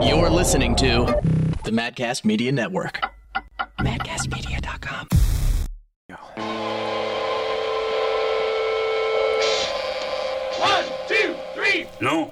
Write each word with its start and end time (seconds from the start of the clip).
You're 0.00 0.30
listening 0.30 0.76
to 0.76 1.20
the 1.64 1.70
Madcast 1.72 2.24
Media 2.24 2.52
Network. 2.52 3.00
MadcastMedia.com. 3.80 5.08
One, 10.60 10.84
two, 11.08 11.34
three. 11.54 11.86
No. 12.00 12.30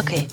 Okay. 0.00 0.26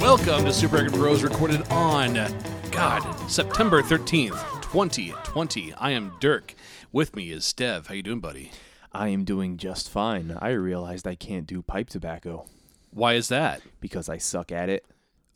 Welcome 0.00 0.44
to 0.46 0.52
Super 0.52 0.76
Record 0.76 0.92
Bros, 0.92 1.22
recorded 1.22 1.62
on, 1.70 2.16
God, 2.78 3.28
September 3.28 3.82
13th, 3.82 4.62
2020. 4.62 5.74
I 5.74 5.90
am 5.90 6.12
Dirk. 6.20 6.54
With 6.92 7.16
me 7.16 7.32
is 7.32 7.42
Stev. 7.42 7.88
How 7.88 7.94
you 7.94 8.04
doing, 8.04 8.20
buddy? 8.20 8.52
I 8.92 9.08
am 9.08 9.24
doing 9.24 9.56
just 9.56 9.90
fine. 9.90 10.38
I 10.40 10.50
realized 10.50 11.04
I 11.04 11.16
can't 11.16 11.44
do 11.44 11.60
pipe 11.60 11.90
tobacco 11.90 12.46
Why 12.92 13.14
is 13.14 13.26
that? 13.30 13.62
because 13.80 14.08
I 14.08 14.18
suck 14.18 14.52
at 14.52 14.68
it. 14.68 14.86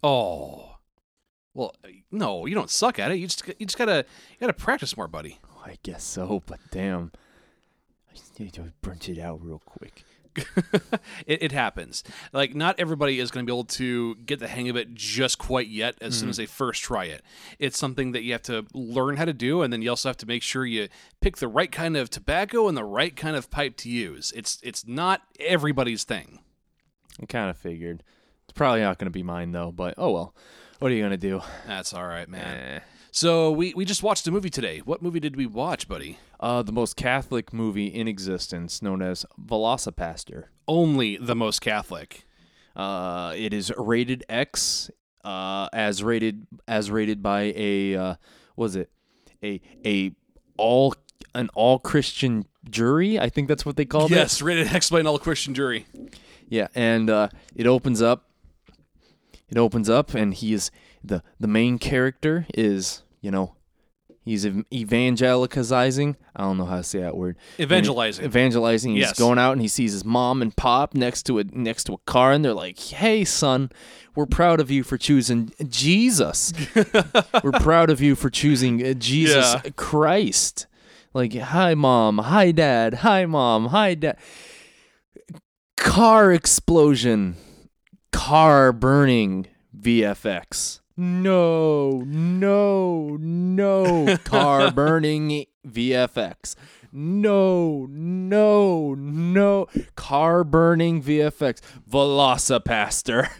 Oh. 0.04 0.76
Well, 1.52 1.74
uh, 1.84 1.88
no, 2.12 2.46
you 2.46 2.54
don't 2.54 2.70
suck 2.70 3.00
at 3.00 3.10
it. 3.10 3.16
You 3.16 3.26
just 3.26 3.44
you 3.58 3.66
just 3.66 3.76
gotta 3.76 4.04
you 4.30 4.36
gotta 4.40 4.52
practice 4.52 4.96
more, 4.96 5.08
buddy. 5.08 5.40
I 5.66 5.78
guess 5.82 6.04
so, 6.04 6.44
but 6.46 6.60
damn. 6.70 7.10
I 8.08 8.14
just 8.14 8.38
need 8.38 8.52
to 8.52 8.72
brunch 8.84 9.08
it 9.08 9.18
out 9.18 9.42
real 9.42 9.60
quick. 9.66 10.04
it, 11.26 11.42
it 11.42 11.52
happens. 11.52 12.04
Like 12.32 12.54
not 12.54 12.78
everybody 12.78 13.18
is 13.18 13.30
going 13.30 13.46
to 13.46 13.50
be 13.50 13.54
able 13.54 13.64
to 13.64 14.14
get 14.16 14.40
the 14.40 14.48
hang 14.48 14.68
of 14.68 14.76
it 14.76 14.94
just 14.94 15.38
quite 15.38 15.68
yet 15.68 15.96
as 16.00 16.18
soon 16.18 16.28
as 16.28 16.36
they 16.36 16.46
first 16.46 16.82
try 16.82 17.04
it. 17.04 17.22
It's 17.58 17.78
something 17.78 18.12
that 18.12 18.22
you 18.22 18.32
have 18.32 18.42
to 18.42 18.66
learn 18.72 19.16
how 19.16 19.24
to 19.24 19.32
do, 19.32 19.62
and 19.62 19.72
then 19.72 19.82
you 19.82 19.90
also 19.90 20.08
have 20.08 20.16
to 20.18 20.26
make 20.26 20.42
sure 20.42 20.64
you 20.64 20.88
pick 21.20 21.36
the 21.36 21.48
right 21.48 21.70
kind 21.70 21.96
of 21.96 22.10
tobacco 22.10 22.68
and 22.68 22.76
the 22.76 22.84
right 22.84 23.14
kind 23.16 23.36
of 23.36 23.50
pipe 23.50 23.76
to 23.78 23.90
use. 23.90 24.32
It's 24.34 24.58
it's 24.62 24.86
not 24.86 25.22
everybody's 25.40 26.04
thing. 26.04 26.40
I 27.20 27.26
kind 27.26 27.50
of 27.50 27.56
figured. 27.56 28.02
It's 28.44 28.52
probably 28.52 28.80
not 28.80 28.98
going 28.98 29.06
to 29.06 29.10
be 29.10 29.22
mine, 29.22 29.52
though, 29.52 29.72
but 29.72 29.94
oh 29.98 30.10
well. 30.10 30.34
What 30.78 30.90
are 30.90 30.94
you 30.94 31.00
going 31.00 31.12
to 31.12 31.16
do? 31.16 31.40
That's 31.64 31.94
all 31.94 32.04
right, 32.04 32.28
man. 32.28 32.58
Eh. 32.58 32.80
So 33.14 33.50
we 33.50 33.74
we 33.74 33.84
just 33.84 34.02
watched 34.02 34.26
a 34.26 34.30
movie 34.30 34.48
today. 34.48 34.78
What 34.78 35.02
movie 35.02 35.20
did 35.20 35.36
we 35.36 35.44
watch, 35.44 35.86
buddy? 35.86 36.18
Uh, 36.40 36.62
the 36.62 36.72
most 36.72 36.96
Catholic 36.96 37.52
movie 37.52 37.88
in 37.88 38.08
existence, 38.08 38.80
known 38.80 39.02
as 39.02 39.26
VelociPastor. 39.38 40.44
Only 40.66 41.18
the 41.18 41.36
most 41.36 41.60
Catholic. 41.60 42.24
Uh, 42.74 43.34
it 43.36 43.52
is 43.52 43.70
rated 43.76 44.24
X, 44.30 44.90
uh, 45.24 45.68
as 45.74 46.02
rated 46.02 46.46
as 46.66 46.90
rated 46.90 47.22
by 47.22 47.52
a 47.54 47.94
uh, 47.94 48.14
was 48.56 48.76
it 48.76 48.90
a 49.44 49.60
a 49.84 50.12
all 50.56 50.94
an 51.34 51.50
all 51.52 51.78
Christian 51.78 52.46
jury? 52.70 53.20
I 53.20 53.28
think 53.28 53.46
that's 53.46 53.66
what 53.66 53.76
they 53.76 53.84
called 53.84 54.10
it. 54.10 54.14
Yes, 54.14 54.40
rated 54.40 54.68
X 54.68 54.88
by 54.88 55.00
an 55.00 55.06
all 55.06 55.18
Christian 55.18 55.52
jury. 55.52 55.84
Yeah, 56.48 56.68
and 56.74 57.10
uh, 57.10 57.28
it 57.54 57.66
opens 57.66 58.00
up. 58.00 58.30
It 59.50 59.58
opens 59.58 59.90
up, 59.90 60.14
and 60.14 60.32
he 60.32 60.54
is 60.54 60.70
the 61.04 61.22
the 61.40 61.48
main 61.48 61.78
character 61.78 62.46
is 62.54 63.02
you 63.20 63.30
know 63.30 63.54
he's 64.24 64.46
ev- 64.46 64.64
evangelicizing. 64.72 66.16
I 66.36 66.42
don't 66.42 66.56
know 66.58 66.64
how 66.64 66.76
to 66.78 66.82
say 66.84 67.00
that 67.00 67.16
word. 67.16 67.36
Evangelizing. 67.58 68.24
Evangelizing. 68.24 68.92
He's 68.92 69.00
Yes. 69.02 69.18
going 69.18 69.38
out 69.38 69.52
and 69.52 69.60
he 69.60 69.68
sees 69.68 69.92
his 69.92 70.04
mom 70.04 70.40
and 70.42 70.54
pop 70.56 70.94
next 70.94 71.24
to 71.24 71.38
a 71.38 71.44
next 71.44 71.84
to 71.84 71.94
a 71.94 71.98
car, 72.06 72.32
and 72.32 72.44
they're 72.44 72.54
like, 72.54 72.78
"Hey, 72.78 73.24
son, 73.24 73.70
we're 74.14 74.26
proud 74.26 74.60
of 74.60 74.70
you 74.70 74.82
for 74.84 74.96
choosing 74.96 75.52
Jesus. 75.68 76.52
we're 77.42 77.52
proud 77.52 77.90
of 77.90 78.00
you 78.00 78.14
for 78.14 78.30
choosing 78.30 78.84
uh, 78.84 78.94
Jesus 78.94 79.54
Yeah. 79.64 79.70
Christ." 79.76 80.66
Like, 81.14 81.34
hi, 81.34 81.74
mom. 81.74 82.18
Hi, 82.18 82.52
dad. 82.52 82.94
Hi, 82.94 83.26
mom. 83.26 83.66
Hi, 83.66 83.94
dad 83.94 84.16
car 85.76 86.32
explosion, 86.32 87.36
car 88.12 88.72
burning 88.72 89.46
VFX. 89.78 90.80
No, 90.96 92.02
no, 92.06 93.16
no, 93.18 94.16
car 94.24 94.70
burning 94.70 95.46
VFX. 95.66 96.54
No, 96.92 97.86
no, 97.90 98.94
no, 98.94 99.66
car 99.96 100.44
burning 100.44 101.02
VFX. 101.02 101.60
VelociPastor. 101.90 103.30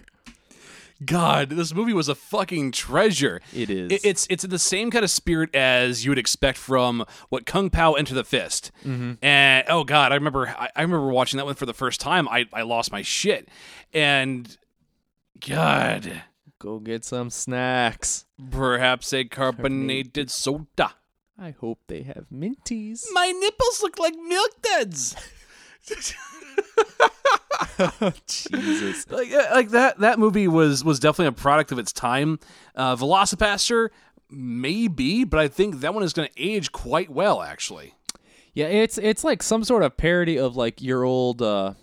God, 1.04 1.50
this 1.50 1.74
movie 1.74 1.92
was 1.92 2.08
a 2.08 2.14
fucking 2.14 2.70
treasure. 2.72 3.40
It 3.52 3.68
is. 3.70 3.90
It- 3.92 4.04
it's 4.04 4.26
it's 4.30 4.44
in 4.44 4.50
the 4.50 4.58
same 4.58 4.90
kind 4.90 5.04
of 5.04 5.10
spirit 5.10 5.54
as 5.54 6.04
you 6.04 6.10
would 6.12 6.18
expect 6.18 6.56
from 6.58 7.04
what 7.28 7.44
Kung 7.44 7.70
Pow 7.70 7.94
Enter 7.94 8.14
the 8.14 8.24
Fist. 8.24 8.70
Mm-hmm. 8.84 9.14
And 9.22 9.64
oh 9.68 9.84
god, 9.84 10.12
I 10.12 10.14
remember 10.14 10.48
I, 10.48 10.70
I 10.76 10.82
remember 10.82 11.08
watching 11.08 11.36
that 11.38 11.44
one 11.44 11.56
for 11.56 11.66
the 11.66 11.74
first 11.74 12.00
time. 12.00 12.28
I 12.28 12.46
I 12.52 12.62
lost 12.62 12.92
my 12.92 13.02
shit. 13.02 13.48
And 13.92 14.56
God, 15.46 16.22
Go 16.62 16.78
get 16.78 17.04
some 17.04 17.28
snacks. 17.28 18.24
perhaps 18.52 19.12
a 19.12 19.24
carbonated 19.24 20.30
soda. 20.30 20.94
I 21.36 21.50
hope 21.50 21.80
they 21.88 22.02
have 22.02 22.26
minties. 22.32 23.00
My 23.12 23.32
nipples 23.32 23.82
look 23.82 23.98
like 23.98 24.14
milk 24.14 24.50
duds. 24.62 25.16
Jesus. 28.28 29.10
like 29.10 29.32
uh, 29.32 29.48
like 29.50 29.70
that 29.70 29.98
that 29.98 30.20
movie 30.20 30.46
was 30.46 30.84
was 30.84 31.00
definitely 31.00 31.26
a 31.26 31.32
product 31.32 31.72
of 31.72 31.80
its 31.80 31.92
time. 31.92 32.38
Uh, 32.76 32.94
VelociPastor 32.94 33.88
maybe, 34.30 35.24
but 35.24 35.40
I 35.40 35.48
think 35.48 35.80
that 35.80 35.94
one 35.94 36.04
is 36.04 36.12
going 36.12 36.28
to 36.28 36.40
age 36.40 36.70
quite 36.70 37.10
well 37.10 37.42
actually. 37.42 37.94
Yeah, 38.54 38.66
it's 38.66 38.98
it's 38.98 39.24
like 39.24 39.42
some 39.42 39.64
sort 39.64 39.82
of 39.82 39.96
parody 39.96 40.38
of 40.38 40.54
like 40.54 40.80
your 40.80 41.02
old 41.02 41.42
uh 41.42 41.74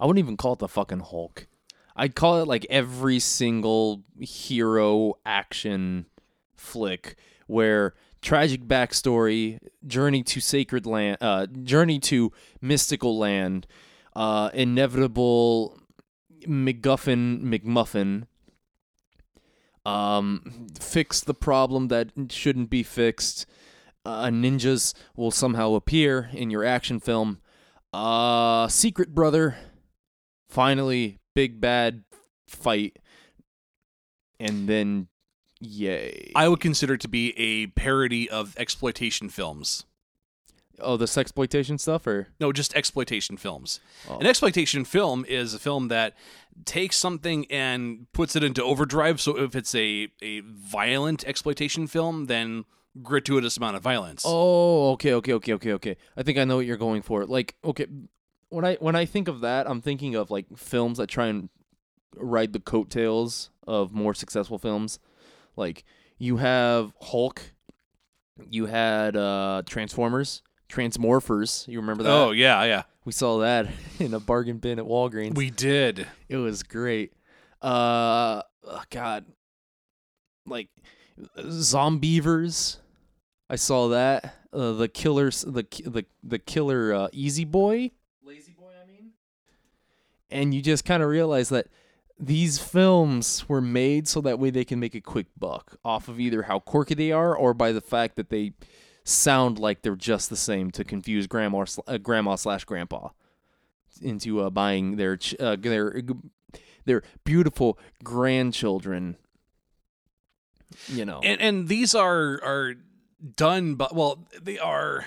I 0.00 0.06
wouldn't 0.06 0.24
even 0.24 0.38
call 0.38 0.54
it 0.54 0.60
the 0.60 0.68
fucking 0.68 1.00
Hulk. 1.00 1.48
I'd 1.96 2.14
call 2.14 2.40
it 2.40 2.48
like 2.48 2.66
every 2.70 3.18
single 3.18 4.02
hero 4.18 5.14
action 5.26 6.06
flick 6.54 7.16
where 7.46 7.94
tragic 8.20 8.62
backstory, 8.62 9.58
journey 9.86 10.22
to 10.22 10.40
sacred 10.40 10.86
land, 10.86 11.18
uh 11.20 11.46
journey 11.46 11.98
to 12.00 12.32
mystical 12.60 13.18
land, 13.18 13.66
uh 14.14 14.50
inevitable 14.54 15.78
MacGuffin 16.46 17.42
McMuffin 17.42 18.26
um 19.84 20.68
fix 20.80 21.20
the 21.20 21.34
problem 21.34 21.88
that 21.88 22.10
shouldn't 22.30 22.70
be 22.70 22.82
fixed 22.82 23.46
uh, 24.04 24.26
ninjas 24.26 24.94
will 25.16 25.30
somehow 25.30 25.74
appear 25.74 26.30
in 26.32 26.50
your 26.50 26.64
action 26.64 27.00
film. 27.00 27.38
Uh, 27.92 28.68
Secret 28.68 29.14
Brother, 29.14 29.56
finally, 30.48 31.18
big 31.34 31.60
bad 31.60 32.04
fight, 32.48 32.98
and 34.40 34.68
then, 34.68 35.08
yay! 35.60 36.32
I 36.34 36.48
would 36.48 36.60
consider 36.60 36.94
it 36.94 37.00
to 37.02 37.08
be 37.08 37.38
a 37.38 37.68
parody 37.68 38.28
of 38.28 38.56
exploitation 38.58 39.28
films. 39.28 39.84
oh, 40.80 40.96
the 40.96 41.12
exploitation 41.20 41.78
stuff, 41.78 42.06
or 42.06 42.28
No, 42.40 42.52
just 42.52 42.74
exploitation 42.74 43.36
films. 43.36 43.80
Oh. 44.08 44.18
An 44.18 44.26
exploitation 44.26 44.84
film 44.84 45.24
is 45.28 45.54
a 45.54 45.58
film 45.58 45.88
that 45.88 46.14
takes 46.64 46.96
something 46.96 47.46
and 47.50 48.06
puts 48.12 48.36
it 48.36 48.42
into 48.42 48.62
overdrive. 48.62 49.20
So 49.20 49.38
if 49.38 49.54
it's 49.54 49.74
a, 49.74 50.08
a 50.20 50.40
violent 50.40 51.24
exploitation 51.26 51.86
film, 51.86 52.26
then 52.26 52.64
gratuitous 53.02 53.56
amount 53.56 53.76
of 53.76 53.82
violence. 53.82 54.22
oh, 54.26 54.90
okay, 54.92 55.14
okay, 55.14 55.32
okay, 55.34 55.54
okay, 55.54 55.72
okay. 55.72 55.96
I 56.16 56.22
think 56.22 56.36
I 56.36 56.44
know 56.44 56.56
what 56.56 56.66
you're 56.66 56.76
going 56.76 57.02
for. 57.02 57.24
Like, 57.24 57.54
okay, 57.64 57.86
when 58.52 58.64
I 58.64 58.76
when 58.76 58.94
I 58.94 59.04
think 59.04 59.28
of 59.28 59.40
that, 59.40 59.68
I'm 59.68 59.80
thinking 59.80 60.14
of 60.14 60.30
like 60.30 60.46
films 60.56 60.98
that 60.98 61.08
try 61.08 61.26
and 61.26 61.48
ride 62.16 62.52
the 62.52 62.60
coattails 62.60 63.50
of 63.66 63.92
more 63.92 64.14
successful 64.14 64.58
films. 64.58 64.98
Like 65.56 65.84
you 66.18 66.36
have 66.36 66.92
Hulk, 67.00 67.52
you 68.50 68.66
had 68.66 69.16
uh 69.16 69.62
Transformers, 69.66 70.42
Transmorphers. 70.68 71.66
You 71.68 71.80
remember 71.80 72.02
that? 72.04 72.12
Oh, 72.12 72.30
yeah, 72.30 72.64
yeah. 72.64 72.82
We 73.04 73.12
saw 73.12 73.38
that 73.38 73.66
in 73.98 74.14
a 74.14 74.20
bargain 74.20 74.58
bin 74.58 74.78
at 74.78 74.84
Walgreens. 74.84 75.34
We 75.34 75.50
did. 75.50 76.06
it 76.28 76.36
was 76.36 76.62
great. 76.62 77.12
Uh, 77.60 78.42
oh, 78.64 78.82
God, 78.90 79.26
like 80.46 80.68
Zombeavers. 81.38 82.78
I 83.48 83.56
saw 83.56 83.88
that. 83.88 84.34
Uh, 84.52 84.72
the 84.72 84.88
killers, 84.88 85.42
the 85.42 85.64
the 85.84 86.04
the 86.22 86.38
killer, 86.38 86.92
uh, 86.92 87.08
Easy 87.12 87.44
Boy. 87.44 87.90
Lazy 88.22 88.52
Boy, 88.52 88.72
I 88.82 88.86
mean. 88.86 89.12
And 90.32 90.52
you 90.54 90.62
just 90.62 90.84
kind 90.84 91.02
of 91.02 91.08
realize 91.08 91.48
that 91.50 91.66
these 92.18 92.58
films 92.58 93.48
were 93.48 93.60
made 93.60 94.06
so 94.08 94.20
that 94.20 94.38
way 94.38 94.50
they 94.50 94.64
can 94.64 94.78
make 94.80 94.94
a 94.94 95.00
quick 95.00 95.26
buck 95.38 95.76
off 95.84 96.08
of 96.08 96.20
either 96.20 96.42
how 96.42 96.58
quirky 96.58 96.94
they 96.94 97.12
are 97.12 97.34
or 97.36 97.52
by 97.54 97.72
the 97.72 97.80
fact 97.80 98.16
that 98.16 98.28
they 98.30 98.52
sound 99.04 99.58
like 99.58 99.82
they're 99.82 99.96
just 99.96 100.30
the 100.30 100.36
same 100.36 100.70
to 100.70 100.84
confuse 100.84 101.26
grandma 101.26 101.64
uh, 101.88 101.98
grandma 101.98 102.36
slash 102.36 102.64
grandpa 102.64 103.08
into 104.00 104.40
uh, 104.40 104.48
buying 104.50 104.96
their 104.96 105.16
ch- 105.16 105.34
uh, 105.40 105.56
their 105.58 106.00
their 106.84 107.02
beautiful 107.24 107.76
grandchildren 108.04 109.16
You 110.86 111.04
know, 111.04 111.20
and 111.24 111.40
and 111.40 111.68
these 111.68 111.94
are 111.94 112.40
are 112.44 112.74
done 113.36 113.74
but 113.74 113.94
well 113.94 114.26
they 114.40 114.58
are 114.58 115.04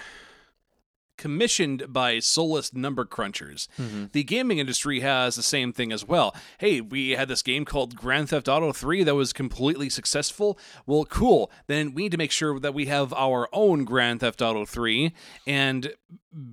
commissioned 1.25 1.91
by 1.91 2.19
soulless 2.19 2.71
number 2.71 3.03
crunchers. 3.03 3.67
Mm-hmm. 3.79 4.05
The 4.11 4.23
gaming 4.23 4.59
industry 4.59 4.99
has 4.99 5.35
the 5.35 5.41
same 5.41 5.73
thing 5.73 5.91
as 5.91 6.07
well. 6.07 6.35
Hey, 6.59 6.81
we 6.81 7.11
had 7.11 7.29
this 7.29 7.41
game 7.41 7.65
called 7.65 7.95
Grand 7.95 8.29
Theft 8.29 8.47
Auto 8.47 8.71
3 8.71 9.01
that 9.05 9.15
was 9.15 9.33
completely 9.33 9.89
successful. 9.89 10.59
Well, 10.85 11.03
cool. 11.05 11.49
Then 11.65 11.95
we 11.95 12.03
need 12.03 12.11
to 12.11 12.19
make 12.19 12.29
sure 12.29 12.59
that 12.59 12.75
we 12.75 12.85
have 12.85 13.11
our 13.13 13.49
own 13.51 13.85
Grand 13.85 14.19
Theft 14.19 14.39
Auto 14.39 14.65
3 14.65 15.13
and 15.47 15.91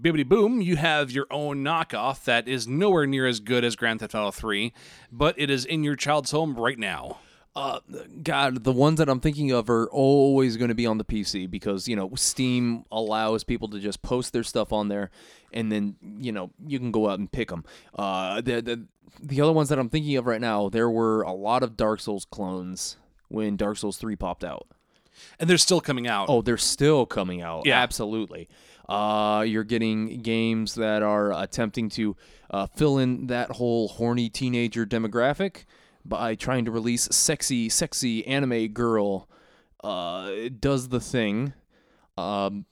bibbity 0.00 0.26
boom, 0.26 0.62
you 0.62 0.76
have 0.76 1.10
your 1.10 1.26
own 1.30 1.62
knockoff 1.62 2.24
that 2.24 2.48
is 2.48 2.66
nowhere 2.66 3.06
near 3.06 3.26
as 3.26 3.40
good 3.40 3.62
as 3.62 3.76
Grand 3.76 4.00
Theft 4.00 4.14
Auto 4.14 4.30
3, 4.30 4.72
but 5.10 5.34
it 5.36 5.50
is 5.50 5.66
in 5.66 5.84
your 5.84 5.96
child's 5.96 6.30
home 6.30 6.54
right 6.54 6.78
now. 6.78 7.18
Uh, 7.54 7.80
God, 8.22 8.64
the 8.64 8.72
ones 8.72 8.98
that 8.98 9.10
I'm 9.10 9.20
thinking 9.20 9.52
of 9.52 9.68
are 9.68 9.86
always 9.90 10.56
going 10.56 10.70
to 10.70 10.74
be 10.74 10.86
on 10.86 10.96
the 10.96 11.04
PC 11.04 11.50
because 11.50 11.86
you 11.86 11.94
know 11.96 12.10
Steam 12.14 12.84
allows 12.90 13.44
people 13.44 13.68
to 13.68 13.78
just 13.78 14.00
post 14.00 14.32
their 14.32 14.42
stuff 14.42 14.72
on 14.72 14.88
there, 14.88 15.10
and 15.52 15.70
then 15.70 15.96
you 16.18 16.32
know 16.32 16.50
you 16.66 16.78
can 16.78 16.90
go 16.90 17.10
out 17.10 17.18
and 17.18 17.30
pick 17.30 17.48
them. 17.48 17.64
Uh, 17.94 18.40
the 18.40 18.62
the 18.62 18.86
the 19.20 19.40
other 19.42 19.52
ones 19.52 19.68
that 19.68 19.78
I'm 19.78 19.90
thinking 19.90 20.16
of 20.16 20.26
right 20.26 20.40
now, 20.40 20.70
there 20.70 20.88
were 20.88 21.22
a 21.22 21.32
lot 21.32 21.62
of 21.62 21.76
Dark 21.76 22.00
Souls 22.00 22.24
clones 22.24 22.96
when 23.28 23.56
Dark 23.56 23.76
Souls 23.76 23.98
three 23.98 24.16
popped 24.16 24.44
out. 24.44 24.66
And 25.38 25.48
they're 25.48 25.58
still 25.58 25.80
coming 25.80 26.06
out. 26.06 26.30
Oh, 26.30 26.40
they're 26.40 26.56
still 26.56 27.04
coming 27.04 27.42
out. 27.42 27.66
Yeah. 27.66 27.80
absolutely. 27.80 28.48
Uh, 28.88 29.44
you're 29.46 29.62
getting 29.62 30.22
games 30.22 30.74
that 30.74 31.02
are 31.02 31.32
attempting 31.32 31.90
to 31.90 32.16
uh, 32.50 32.66
fill 32.66 32.98
in 32.98 33.26
that 33.28 33.50
whole 33.50 33.88
horny 33.88 34.28
teenager 34.28 34.84
demographic 34.86 35.64
by 36.04 36.34
trying 36.34 36.64
to 36.64 36.70
release 36.70 37.08
sexy, 37.10 37.68
sexy 37.68 38.26
anime 38.26 38.68
girl. 38.68 39.28
Uh, 39.82 40.48
does 40.60 40.88
the 40.88 41.00
thing. 41.00 41.52
Um, 42.16 42.66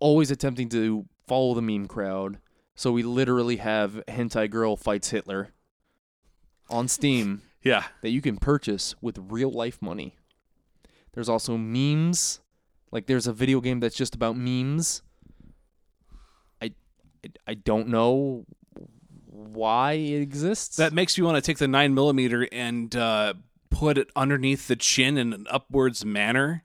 always 0.00 0.30
attempting 0.30 0.68
to 0.70 1.06
follow 1.26 1.54
the 1.54 1.62
meme 1.62 1.86
crowd. 1.86 2.38
So 2.74 2.90
we 2.92 3.02
literally 3.02 3.56
have 3.56 4.02
hentai 4.08 4.50
girl 4.50 4.76
fights 4.76 5.10
Hitler 5.10 5.50
on 6.70 6.88
Steam 6.88 7.42
Yeah. 7.62 7.84
that 8.00 8.10
you 8.10 8.20
can 8.22 8.38
purchase 8.38 8.94
with 9.02 9.18
real 9.30 9.50
life 9.50 9.80
money. 9.82 10.16
There's 11.12 11.28
also 11.28 11.56
memes. 11.58 12.40
Like 12.90 13.06
there's 13.06 13.26
a 13.26 13.32
video 13.32 13.60
game 13.60 13.80
that's 13.80 13.94
just 13.96 14.14
about 14.14 14.36
memes. 14.36 15.02
I 16.60 16.72
I, 17.24 17.28
I 17.48 17.54
don't 17.54 17.88
know 17.88 18.46
why 19.48 19.92
it 19.92 20.20
exists. 20.22 20.76
That 20.76 20.92
makes 20.92 21.16
me 21.18 21.24
want 21.24 21.36
to 21.36 21.42
take 21.42 21.58
the 21.58 21.68
nine 21.68 21.94
millimeter 21.94 22.48
and 22.52 22.94
uh, 22.96 23.34
put 23.70 23.98
it 23.98 24.08
underneath 24.16 24.68
the 24.68 24.76
chin 24.76 25.16
in 25.18 25.32
an 25.32 25.46
upwards 25.50 26.04
manner. 26.04 26.64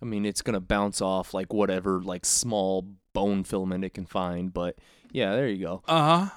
I 0.00 0.04
mean, 0.04 0.24
it's 0.24 0.42
gonna 0.42 0.60
bounce 0.60 1.00
off 1.00 1.34
like 1.34 1.52
whatever 1.52 2.00
like 2.00 2.24
small 2.24 2.86
bone 3.12 3.42
filament 3.44 3.84
it 3.84 3.94
can 3.94 4.06
find. 4.06 4.52
But 4.54 4.76
yeah, 5.10 5.34
there 5.34 5.48
you 5.48 5.64
go. 5.64 5.82
Uh 5.88 6.18
huh. 6.26 6.30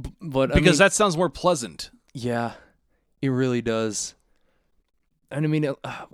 B- 0.00 0.10
but 0.20 0.50
I 0.50 0.54
Because 0.54 0.80
mean, 0.80 0.86
that 0.86 0.92
sounds 0.92 1.16
more 1.16 1.30
pleasant. 1.30 1.90
yeah, 2.14 2.54
it 3.22 3.28
really 3.28 3.62
does. 3.62 4.14
And 5.30 5.44
I 5.44 5.48
mean, 5.48 5.66
uh, 5.84 6.04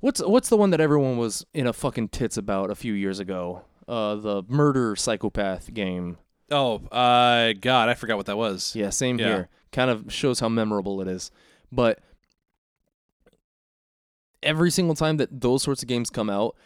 what's 0.00 0.22
what's 0.22 0.48
the 0.48 0.56
one 0.56 0.70
that 0.70 0.80
everyone 0.80 1.16
was 1.18 1.44
in 1.54 1.66
a 1.66 1.72
fucking 1.72 2.08
tits 2.08 2.36
about 2.36 2.70
a 2.70 2.74
few 2.74 2.92
years 2.94 3.18
ago? 3.18 3.62
Uh, 3.88 4.14
the 4.14 4.42
murder 4.48 4.96
psychopath 4.96 5.74
game. 5.74 6.16
Oh, 6.50 6.76
uh, 6.88 7.54
God, 7.60 7.88
I 7.88 7.94
forgot 7.94 8.16
what 8.16 8.26
that 8.26 8.36
was. 8.36 8.74
Yeah, 8.76 8.90
same 8.90 9.18
Yeah. 9.18 9.26
here. 9.26 9.48
Kind 9.70 9.90
of 9.90 10.12
shows 10.12 10.40
how 10.40 10.48
memorable 10.48 11.00
it 11.00 11.08
is. 11.08 11.30
But 11.70 12.00
every 14.42 14.70
single 14.70 14.94
time 14.94 15.16
that 15.18 15.40
those 15.40 15.62
sorts 15.62 15.82
of 15.82 15.88
games 15.88 16.10
come 16.10 16.28
out, 16.28 16.56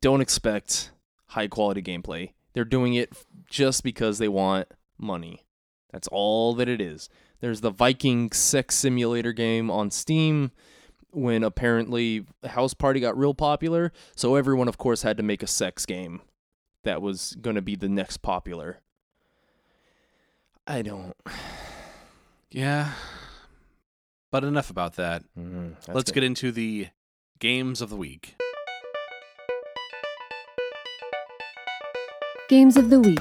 don't 0.00 0.20
expect 0.20 0.90
high 1.28 1.48
quality 1.48 1.82
gameplay. 1.82 2.32
They're 2.52 2.64
doing 2.64 2.94
it 2.94 3.12
just 3.48 3.82
because 3.82 4.18
they 4.18 4.28
want 4.28 4.68
money. 4.98 5.44
That's 5.92 6.08
all 6.08 6.54
that 6.54 6.68
it 6.68 6.80
is. 6.80 7.08
There's 7.40 7.60
the 7.60 7.70
Viking 7.70 8.32
sex 8.32 8.74
simulator 8.76 9.32
game 9.32 9.70
on 9.70 9.90
Steam 9.90 10.52
when 11.10 11.42
apparently 11.42 12.26
House 12.44 12.74
Party 12.74 13.00
got 13.00 13.16
real 13.16 13.34
popular, 13.34 13.92
so 14.14 14.34
everyone 14.34 14.68
of 14.68 14.78
course 14.78 15.02
had 15.02 15.16
to 15.16 15.22
make 15.22 15.42
a 15.42 15.46
sex 15.46 15.86
game 15.86 16.20
that 16.84 17.00
was 17.02 17.36
going 17.40 17.56
to 17.56 17.62
be 17.62 17.74
the 17.74 17.88
next 17.88 18.18
popular. 18.18 18.78
I 20.66 20.82
don't 20.82 21.14
Yeah. 22.50 22.92
But 24.32 24.44
enough 24.44 24.70
about 24.70 24.96
that. 24.96 25.22
Mhm, 25.38 25.76
Let's 25.88 26.10
good. 26.10 26.14
get 26.16 26.24
into 26.24 26.50
the 26.52 26.88
games 27.38 27.80
of 27.80 27.90
the 27.90 27.96
week. 27.96 28.34
Games 32.48 32.76
of 32.76 32.90
the 32.90 33.00
Week. 33.00 33.18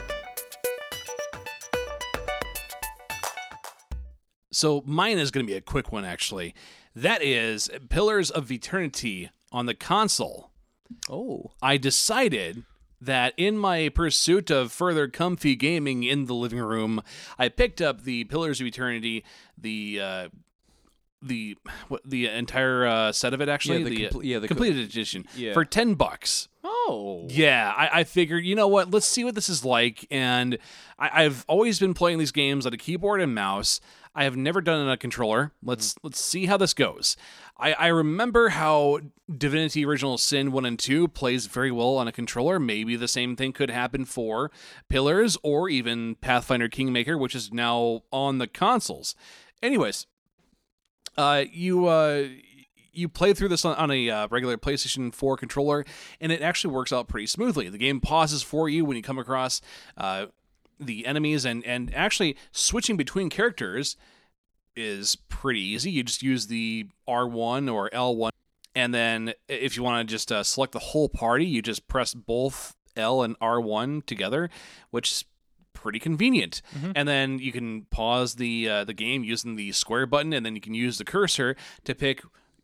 So 4.52 4.84
mine 4.86 5.18
is 5.18 5.32
going 5.32 5.46
to 5.46 5.52
be 5.52 5.58
a 5.58 5.62
quick 5.62 5.92
one, 5.92 6.06
actually. 6.06 6.54
That 6.96 7.22
is 7.22 7.70
Pillars 7.90 8.30
of 8.32 8.52
Eternity 8.52 9.30
on 9.52 9.66
the 9.66 9.74
console. 9.74 10.52
Oh, 11.10 11.52
I 11.62 11.78
decided 11.78 12.64
that 13.02 13.34
in 13.38 13.58
my 13.58 13.90
pursuit 13.90 14.50
of 14.50 14.72
further 14.72 15.08
comfy 15.08 15.56
gaming 15.56 16.04
in 16.04 16.26
the 16.26 16.34
living 16.34 16.60
room, 16.60 17.02
I 17.38 17.50
picked 17.50 17.82
up 17.82 18.04
the 18.04 18.24
Pillars 18.26 18.60
of 18.62 18.68
Eternity, 18.68 19.24
the 19.58 20.00
uh, 20.02 20.30
the 21.22 21.58
what 21.88 22.02
the 22.06 22.28
entire 22.28 22.86
uh, 22.86 23.12
set 23.12 23.34
of 23.34 23.42
it 23.42 23.50
actually, 23.50 23.84
the 23.84 23.90
the, 23.96 24.08
uh, 24.08 24.10
comple- 24.12 24.24
yeah, 24.24 24.40
the 24.40 24.48
co- 24.48 24.56
completed 24.56 24.84
edition 24.84 25.26
Yeah. 25.36 25.54
for 25.54 25.66
ten 25.66 25.96
bucks. 25.96 26.48
oh, 26.64 27.26
Yeah, 27.30 27.74
I, 27.76 28.00
I 28.00 28.04
figured, 28.04 28.44
you 28.46 28.56
know 28.56 28.68
what? 28.68 28.92
Let's 28.92 29.08
see 29.08 29.24
what 29.24 29.34
this 29.36 29.50
is 29.50 29.64
like. 29.66 30.06
And 30.12 30.58
I, 31.00 31.24
I've 31.24 31.44
always 31.48 31.80
been 31.80 31.94
playing 31.96 32.18
these 32.20 32.32
games 32.32 32.66
on 32.66 32.74
a 32.74 32.78
keyboard 32.78 33.22
and 33.22 33.34
mouse. 33.34 33.82
I 34.16 34.24
have 34.24 34.38
never 34.38 34.62
done 34.62 34.80
it 34.80 34.84
on 34.86 34.92
a 34.92 34.98
controller. 34.98 35.52
Let's 35.62 35.96
let's 36.02 36.24
see 36.24 36.46
how 36.46 36.56
this 36.56 36.74
goes. 36.74 37.18
I, 37.58 37.74
I 37.74 37.88
remember 37.88 38.50
how 38.50 39.00
Divinity 39.38 39.86
Original 39.86 40.18
Sin 40.18 40.54
1 40.54 40.66
and 40.66 40.80
2 40.80 41.10
plays 41.10 41.48
very 41.48 41.72
well 41.72 41.98
on 41.98 42.08
a 42.08 42.14
controller. 42.14 42.58
Maybe 42.58 42.96
the 42.96 43.10
same 43.10 43.36
thing 43.36 43.52
could 43.52 43.70
happen 43.70 44.06
for 44.06 44.52
Pillars 44.88 45.38
or 45.44 45.68
even 45.70 46.16
Pathfinder 46.16 46.70
Kingmaker, 46.70 47.18
which 47.18 47.36
is 47.36 47.52
now 47.52 48.04
on 48.12 48.38
the 48.38 48.48
consoles. 48.48 49.16
Anyways, 49.62 50.08
uh, 51.18 51.44
you 51.52 51.88
uh, 51.88 52.28
you 52.94 53.10
play 53.10 53.34
through 53.34 53.50
this 53.50 53.66
on, 53.66 53.76
on 53.76 53.92
a 53.92 54.10
uh, 54.10 54.28
regular 54.30 54.58
PlayStation 54.58 55.14
4 55.14 55.36
controller, 55.36 55.86
and 56.22 56.32
it 56.32 56.42
actually 56.42 56.74
works 56.74 56.94
out 56.94 57.10
pretty 57.10 57.28
smoothly. 57.28 57.68
The 57.68 57.78
game 57.78 58.00
pauses 58.00 58.44
for 58.44 58.70
you 58.70 58.86
when 58.86 58.96
you 58.96 59.04
come 59.04 59.20
across 59.20 59.62
uh, 59.98 60.28
the 60.80 61.06
enemies, 61.06 61.46
and 61.46 61.64
and 61.66 61.94
actually 61.96 62.36
switching 62.52 62.98
between 62.98 63.30
characters 63.30 63.98
is 64.76 65.16
pretty 65.30 65.62
easy. 65.62 65.92
You 65.92 66.04
just 66.04 66.22
use 66.24 66.48
the 66.48 66.88
R1 67.08 67.72
or 67.74 67.90
L1, 67.92 68.30
and 68.76 68.94
then 68.94 69.34
if 69.48 69.78
you 69.78 69.84
want 69.84 70.08
to 70.08 70.14
just 70.14 70.32
uh, 70.32 70.44
select 70.44 70.74
the 70.74 70.80
whole 70.80 71.10
party, 71.10 71.46
you 71.46 71.62
just 71.62 71.88
press 71.88 72.14
both 72.14 72.76
L 72.98 73.24
and 73.24 73.40
R1 73.40 74.06
together, 74.06 74.50
which 74.92 75.12
is 75.12 75.26
pretty 75.74 76.00
convenient. 76.00 76.62
And 76.96 77.08
then 77.08 77.40
you 77.40 77.52
can 77.52 77.84
pause 77.92 78.36
the 78.36 78.68
uh, 78.70 78.84
the 78.84 78.94
game 78.94 79.24
using 79.24 79.56
the 79.56 79.72
square 79.72 80.06
button, 80.06 80.34
and 80.34 80.46
then 80.46 80.56
you 80.56 80.62
can 80.62 80.74
use 80.74 80.98
the 80.98 81.06
cursor 81.06 81.56
to 81.84 81.96
pick 81.96 82.22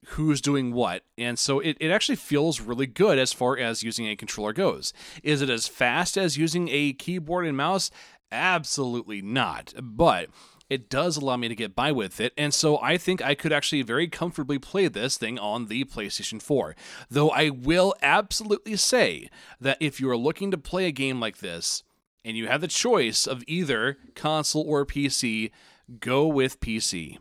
who's 0.08 0.42
doing 0.42 0.74
what. 0.74 1.04
And 1.18 1.38
so 1.38 1.60
it, 1.60 1.78
it 1.80 1.92
actually 1.92 2.16
feels 2.16 2.60
really 2.60 2.88
good 2.88 3.20
as 3.20 3.34
far 3.34 3.58
as 3.58 3.84
using 3.84 4.08
a 4.08 4.16
controller 4.16 4.54
goes. 4.54 4.94
Is 5.24 5.42
it 5.42 5.50
as 5.50 5.68
fast 5.68 6.18
as 6.18 6.38
using 6.38 6.70
a 6.70 6.94
keyboard 6.94 7.46
and 7.46 7.56
mouse? 7.56 7.92
Absolutely 8.32 9.22
not. 9.22 9.74
But 9.82 10.30
it 10.72 10.90
does 10.90 11.18
allow 11.18 11.36
me 11.36 11.50
to 11.50 11.56
get 11.56 11.76
by 11.76 11.92
with 11.92 12.22
it, 12.22 12.32
and 12.38 12.54
so 12.54 12.80
I 12.82 12.96
think 12.96 13.22
I 13.22 13.36
could 13.36 13.52
actually 13.52 13.82
very 13.82 14.08
comfortably 14.08 14.58
play 14.58 14.88
this 14.88 15.18
thing 15.18 15.38
on 15.38 15.66
the 15.66 15.84
PlayStation 15.84 16.42
4. 16.42 16.78
Though 17.10 17.30
I 17.30 17.50
will 17.50 17.94
absolutely 18.02 18.78
say 18.78 19.30
that 19.60 19.76
if 19.82 20.00
you 20.00 20.10
are 20.10 20.16
looking 20.16 20.50
to 20.50 20.58
play 20.58 20.86
a 20.86 20.94
game 20.94 21.20
like 21.20 21.40
this, 21.40 21.84
and 22.24 22.38
you 22.38 22.48
have 22.48 22.62
the 22.62 22.70
choice 22.70 23.28
of 23.28 23.44
either 23.48 23.98
console 24.16 24.64
or 24.64 24.86
PC, 24.86 25.52
go 26.00 26.26
with 26.26 26.62
PC. 26.62 27.18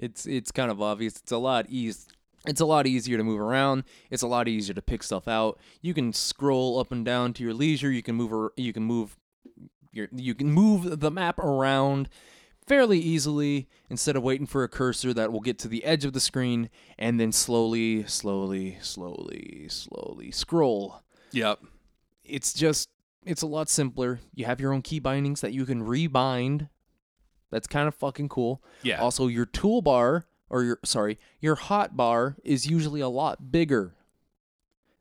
It's 0.00 0.26
it's 0.26 0.50
kind 0.50 0.70
of 0.70 0.80
obvious. 0.80 1.16
It's 1.16 1.32
a 1.32 1.38
lot 1.38 1.66
easy. 1.68 2.08
It's 2.46 2.60
a 2.60 2.64
lot 2.64 2.86
easier 2.86 3.18
to 3.18 3.22
move 3.22 3.38
around. 3.38 3.84
It's 4.10 4.22
a 4.22 4.26
lot 4.26 4.48
easier 4.48 4.74
to 4.74 4.80
pick 4.80 5.02
stuff 5.02 5.28
out. 5.28 5.60
You 5.82 5.92
can 5.92 6.14
scroll 6.14 6.78
up 6.78 6.90
and 6.90 7.04
down 7.04 7.34
to 7.34 7.42
your 7.42 7.52
leisure. 7.52 7.90
You 7.90 8.02
can 8.02 8.14
move. 8.14 8.50
You 8.56 8.72
can 8.72 8.82
move. 8.84 9.16
Your, 9.92 10.08
you 10.12 10.34
can 10.34 10.50
move 10.50 11.00
the 11.00 11.10
map 11.10 11.38
around 11.38 12.08
fairly 12.66 13.00
easily 13.00 13.68
instead 13.90 14.14
of 14.14 14.22
waiting 14.22 14.46
for 14.46 14.62
a 14.62 14.68
cursor 14.68 15.12
that 15.12 15.32
will 15.32 15.40
get 15.40 15.58
to 15.58 15.68
the 15.68 15.84
edge 15.84 16.04
of 16.04 16.12
the 16.12 16.20
screen 16.20 16.70
and 16.96 17.18
then 17.18 17.32
slowly, 17.32 18.04
slowly, 18.06 18.78
slowly, 18.80 19.66
slowly 19.68 20.30
scroll. 20.30 21.02
Yep. 21.32 21.58
It's 22.24 22.54
just 22.54 22.88
it's 23.26 23.42
a 23.42 23.46
lot 23.46 23.68
simpler. 23.68 24.20
You 24.34 24.46
have 24.46 24.60
your 24.60 24.72
own 24.72 24.82
key 24.82 24.98
bindings 24.98 25.40
that 25.42 25.52
you 25.52 25.66
can 25.66 25.82
rebind. 25.82 26.68
That's 27.50 27.66
kind 27.66 27.88
of 27.88 27.94
fucking 27.94 28.28
cool. 28.28 28.62
Yeah. 28.82 29.00
Also, 29.00 29.26
your 29.26 29.46
toolbar 29.46 30.24
or 30.48 30.62
your 30.62 30.78
sorry, 30.84 31.18
your 31.40 31.54
hot 31.54 31.96
bar 31.96 32.36
is 32.44 32.66
usually 32.66 33.00
a 33.00 33.08
lot 33.08 33.50
bigger. 33.50 33.94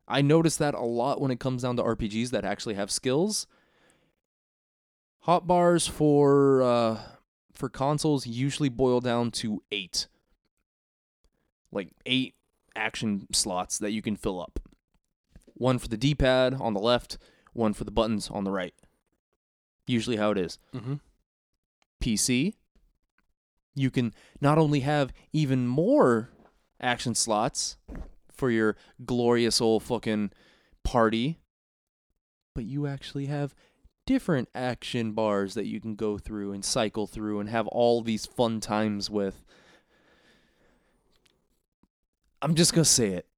I 0.07 0.21
notice 0.21 0.57
that 0.57 0.73
a 0.73 0.81
lot 0.81 1.21
when 1.21 1.31
it 1.31 1.39
comes 1.39 1.61
down 1.63 1.75
to 1.77 1.83
RPGs 1.83 2.31
that 2.31 2.45
actually 2.45 2.75
have 2.75 2.89
skills. 2.89 3.45
Hot 5.21 5.45
bars 5.45 5.85
for 5.85 6.63
uh, 6.63 6.99
for 7.53 7.69
consoles 7.69 8.25
usually 8.25 8.69
boil 8.69 9.01
down 9.01 9.31
to 9.31 9.61
eight, 9.71 10.07
like 11.71 11.89
eight 12.05 12.35
action 12.75 13.27
slots 13.31 13.77
that 13.77 13.91
you 13.91 14.01
can 14.01 14.15
fill 14.15 14.41
up. 14.41 14.59
One 15.53 15.77
for 15.77 15.89
the 15.89 15.97
D-pad 15.97 16.55
on 16.59 16.73
the 16.73 16.79
left, 16.79 17.17
one 17.53 17.73
for 17.73 17.83
the 17.83 17.91
buttons 17.91 18.29
on 18.29 18.45
the 18.45 18.51
right. 18.51 18.73
Usually 19.85 20.15
how 20.15 20.31
it 20.31 20.37
is. 20.37 20.57
Mm-hmm. 20.73 20.95
PC, 22.01 22.53
you 23.75 23.91
can 23.91 24.13
not 24.41 24.57
only 24.57 24.81
have 24.81 25.13
even 25.31 25.67
more 25.67 26.29
action 26.81 27.15
slots 27.15 27.77
for 28.31 28.49
your 28.49 28.75
glorious 29.05 29.61
old 29.61 29.83
fucking 29.83 30.31
party, 30.83 31.39
but 32.55 32.65
you 32.65 32.87
actually 32.87 33.27
have 33.27 33.53
different 34.05 34.49
action 34.55 35.11
bars 35.11 35.53
that 35.53 35.67
you 35.67 35.79
can 35.79 35.95
go 35.95 36.17
through 36.17 36.51
and 36.51 36.65
cycle 36.65 37.05
through 37.05 37.39
and 37.39 37.49
have 37.49 37.67
all 37.67 38.01
these 38.01 38.25
fun 38.25 38.59
times 38.59 39.09
with. 39.09 39.45
I'm 42.41 42.55
just 42.55 42.73
going 42.73 42.85
to 42.85 42.89
say 42.89 43.09
it. 43.09 43.28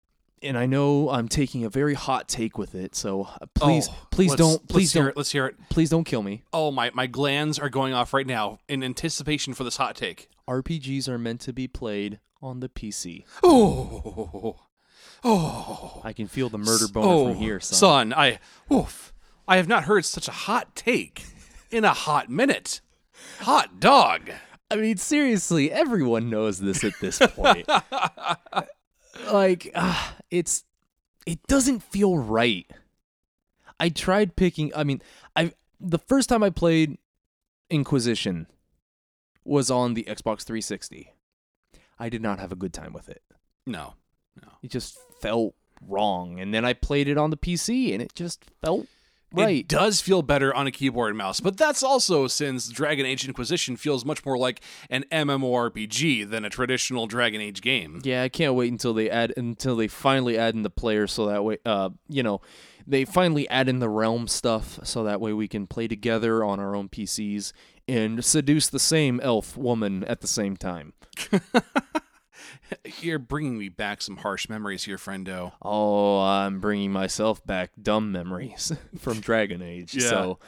And 0.44 0.58
I 0.58 0.66
know 0.66 1.10
I'm 1.10 1.28
taking 1.28 1.66
a 1.66 1.70
very 1.70 1.94
hot 1.94 2.28
take 2.28 2.58
with 2.58 2.74
it, 2.74 2.96
so 2.96 3.24
uh, 3.40 3.46
please, 3.54 3.88
Oh, 3.90 4.08
please 4.10 4.34
don't, 4.34 4.54
let's 4.54 4.66
please 4.68 4.94
don't, 4.94 5.08
it. 5.10 5.18
Let's 5.18 5.32
hear 5.32 5.46
it. 5.46 5.56
please 5.70 5.90
don't 5.92 6.04
kill 6.04 6.24
me. 6.24 6.42
Oh 6.52 6.72
my, 6.72 6.90
my 6.96 7.06
glands 7.06 7.60
are 7.60 7.70
going 7.70 7.94
off 7.94 8.12
right 8.14 8.26
now 8.26 8.60
in 8.68 8.84
anticipation 8.84 9.54
for 9.54 9.64
this 9.64 9.78
hot 9.78 9.96
take. 9.96 10.30
RPGs 10.50 11.08
are 11.08 11.20
meant 11.20 11.42
to 11.42 11.54
be 11.54 11.68
played 11.68 12.20
on 12.42 12.60
the 12.60 12.70
PC. 12.70 13.24
Oh, 13.44 14.56
oh, 15.24 16.02
I 16.04 16.12
can 16.14 16.28
feel 16.28 16.50
the 16.50 16.58
murder 16.58 16.88
boner 16.92 17.08
oh, 17.08 17.28
from 17.30 17.36
here, 17.38 17.60
son. 17.60 17.78
son. 17.78 18.14
I, 18.14 18.40
oof, 18.74 19.14
I 19.48 19.58
have 19.58 19.68
not 19.68 19.84
heard 19.84 20.06
such 20.06 20.28
a 20.28 20.32
hot 20.32 20.76
take 20.76 21.24
in 21.70 21.86
a 21.86 21.94
hot 21.94 22.30
minute. 22.30 22.82
Hot 23.42 23.80
dog. 23.80 24.32
I 24.72 24.76
mean, 24.78 24.98
seriously, 24.98 25.72
everyone 25.72 26.30
knows 26.30 26.60
this 26.60 26.84
at 26.84 26.94
this 27.00 27.20
point. 27.20 27.68
like, 29.32 29.72
ah, 29.76 30.16
it's 30.30 30.64
it 31.26 31.46
doesn't 31.48 31.84
feel 31.84 32.18
right. 32.18 32.70
I 33.80 33.90
tried 33.90 34.36
picking. 34.36 34.72
I 34.76 34.84
mean, 34.84 35.02
I 35.36 35.54
the 35.80 36.00
first 36.00 36.30
time 36.30 36.44
I 36.44 36.50
played 36.50 36.98
Inquisition 37.70 38.48
was 39.44 39.72
on 39.72 39.94
the 39.94 40.04
Xbox 40.04 40.44
360. 40.44 41.14
I 41.98 42.10
did 42.10 42.22
not 42.22 42.40
have 42.40 42.52
a 42.52 42.56
good 42.56 42.74
time 42.74 42.94
with 42.94 43.10
it. 43.10 43.22
No, 43.66 43.96
no. 44.42 44.50
It 44.62 44.72
just 44.72 44.98
felt 45.20 45.56
wrong. 45.88 46.40
And 46.40 46.54
then 46.54 46.66
I 46.66 46.74
played 46.74 47.08
it 47.08 47.18
on 47.18 47.30
the 47.30 47.38
PC, 47.38 47.94
and 47.94 48.02
it 48.02 48.14
just 48.14 48.46
felt 48.62 48.88
right. 49.34 49.60
It 49.60 49.68
does 49.68 50.02
feel 50.02 50.22
better 50.22 50.54
on 50.54 50.68
a 50.68 50.72
keyboard 50.72 51.10
and 51.10 51.18
mouse, 51.18 51.40
but 51.40 51.58
that's 51.58 51.84
also 51.84 52.28
since 52.28 52.68
Dragon 52.70 53.06
Age 53.06 53.28
Inquisition 53.28 53.76
feels 53.76 54.06
much 54.06 54.26
more 54.26 54.38
like 54.38 54.62
an 54.90 55.06
MMORPG 55.12 56.30
than 56.30 56.46
a 56.46 56.50
traditional 56.50 57.08
Dragon 57.08 57.42
Age 57.42 57.62
game. 57.62 58.02
Yeah, 58.04 58.24
I 58.24 58.30
can't 58.30 58.56
wait 58.56 58.72
until 58.72 58.94
they 58.94 59.10
add 59.10 59.34
until 59.38 59.76
they 59.76 59.88
finally 59.88 60.38
add 60.38 60.56
in 60.56 60.64
the 60.64 60.70
player 60.70 61.08
so 61.08 61.28
that 61.28 61.44
way 61.44 61.58
uh 61.66 61.90
you 62.08 62.24
know, 62.24 62.42
they 62.86 63.06
finally 63.06 63.48
add 63.50 63.70
in 63.70 63.80
the 63.80 63.90
realm 63.90 64.28
stuff 64.28 64.80
so 64.84 65.04
that 65.04 65.22
way 65.22 65.34
we 65.34 65.48
can 65.48 65.68
play 65.68 65.88
together 65.88 66.44
on 66.44 66.60
our 66.60 66.76
own 66.76 66.90
PCs 66.90 67.54
and 67.88 68.24
seduce 68.24 68.70
the 68.70 68.80
same 68.80 69.20
elf 69.22 69.58
woman 69.58 70.04
at 70.06 70.22
the 70.22 70.28
same 70.28 70.56
time. 70.56 70.94
You're 73.02 73.20
bringing 73.20 73.58
me 73.58 73.70
back 73.70 74.02
some 74.02 74.18
harsh 74.18 74.50
memories 74.50 74.84
here, 74.84 74.98
friendo. 74.98 75.54
Oh, 75.62 76.20
I'm 76.20 76.60
bringing 76.60 76.92
myself 76.92 77.46
back 77.46 77.72
dumb 77.82 78.12
memories 78.12 78.72
from 79.00 79.20
Dragon 79.22 79.62
Age. 79.62 79.94
Yeah. 79.96 80.10
So 80.10 80.40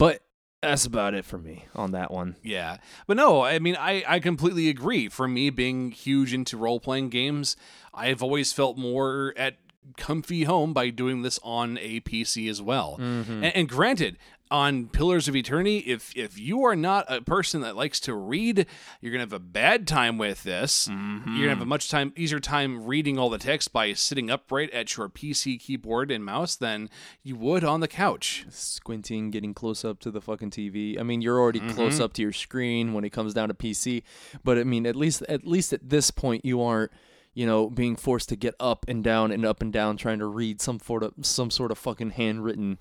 but 0.00 0.22
that's 0.62 0.86
about 0.86 1.12
it 1.12 1.26
for 1.26 1.36
me 1.38 1.66
on 1.74 1.92
that 1.92 2.10
one. 2.10 2.36
Yeah. 2.42 2.78
But 3.06 3.18
no, 3.18 3.42
I 3.42 3.58
mean, 3.58 3.76
I, 3.78 4.02
I 4.08 4.18
completely 4.18 4.68
agree. 4.68 5.08
For 5.08 5.28
me, 5.28 5.50
being 5.50 5.90
huge 5.90 6.32
into 6.32 6.56
role 6.56 6.80
playing 6.80 7.10
games, 7.10 7.54
I've 7.92 8.22
always 8.22 8.52
felt 8.52 8.78
more 8.78 9.34
at 9.36 9.56
comfy 9.96 10.44
home 10.44 10.72
by 10.72 10.90
doing 10.90 11.22
this 11.22 11.38
on 11.42 11.78
a 11.78 12.00
PC 12.00 12.48
as 12.48 12.62
well. 12.62 12.96
Mm-hmm. 12.98 13.44
And, 13.44 13.56
and 13.56 13.68
granted, 13.68 14.16
on 14.50 14.88
Pillars 14.88 15.28
of 15.28 15.36
Eternity, 15.36 15.78
if 15.78 16.16
if 16.16 16.38
you 16.38 16.64
are 16.64 16.74
not 16.74 17.06
a 17.08 17.20
person 17.20 17.60
that 17.60 17.76
likes 17.76 18.00
to 18.00 18.14
read, 18.14 18.66
you're 19.00 19.12
gonna 19.12 19.22
have 19.22 19.32
a 19.32 19.38
bad 19.38 19.86
time 19.86 20.18
with 20.18 20.42
this. 20.42 20.88
Mm-hmm. 20.88 21.30
You're 21.30 21.46
gonna 21.46 21.54
have 21.56 21.62
a 21.62 21.66
much 21.66 21.88
time 21.88 22.12
easier 22.16 22.40
time 22.40 22.84
reading 22.84 23.18
all 23.18 23.30
the 23.30 23.38
text 23.38 23.72
by 23.72 23.92
sitting 23.92 24.30
upright 24.30 24.70
at 24.72 24.96
your 24.96 25.08
PC 25.08 25.60
keyboard 25.60 26.10
and 26.10 26.24
mouse 26.24 26.56
than 26.56 26.90
you 27.22 27.36
would 27.36 27.62
on 27.62 27.80
the 27.80 27.88
couch. 27.88 28.44
squinting, 28.50 29.30
getting 29.30 29.54
close 29.54 29.84
up 29.84 30.00
to 30.00 30.10
the 30.10 30.20
fucking 30.20 30.50
TV. 30.50 30.98
I 30.98 31.02
mean, 31.02 31.22
you're 31.22 31.38
already 31.38 31.60
mm-hmm. 31.60 31.70
close 31.70 32.00
up 32.00 32.12
to 32.14 32.22
your 32.22 32.32
screen 32.32 32.92
when 32.92 33.04
it 33.04 33.10
comes 33.10 33.34
down 33.34 33.48
to 33.48 33.54
PC, 33.54 34.02
but 34.42 34.58
I 34.58 34.64
mean, 34.64 34.86
at 34.86 34.96
least 34.96 35.22
at 35.22 35.46
least 35.46 35.72
at 35.72 35.88
this 35.88 36.10
point, 36.10 36.44
you 36.44 36.60
aren't, 36.60 36.90
you 37.34 37.46
know, 37.46 37.70
being 37.70 37.94
forced 37.94 38.28
to 38.30 38.36
get 38.36 38.54
up 38.58 38.84
and 38.88 39.04
down 39.04 39.30
and 39.30 39.44
up 39.44 39.62
and 39.62 39.72
down 39.72 39.96
trying 39.96 40.18
to 40.18 40.26
read 40.26 40.60
some 40.60 40.80
sort 40.80 41.04
of 41.04 41.14
some 41.22 41.50
sort 41.50 41.70
of 41.70 41.78
fucking 41.78 42.10
handwritten 42.10 42.78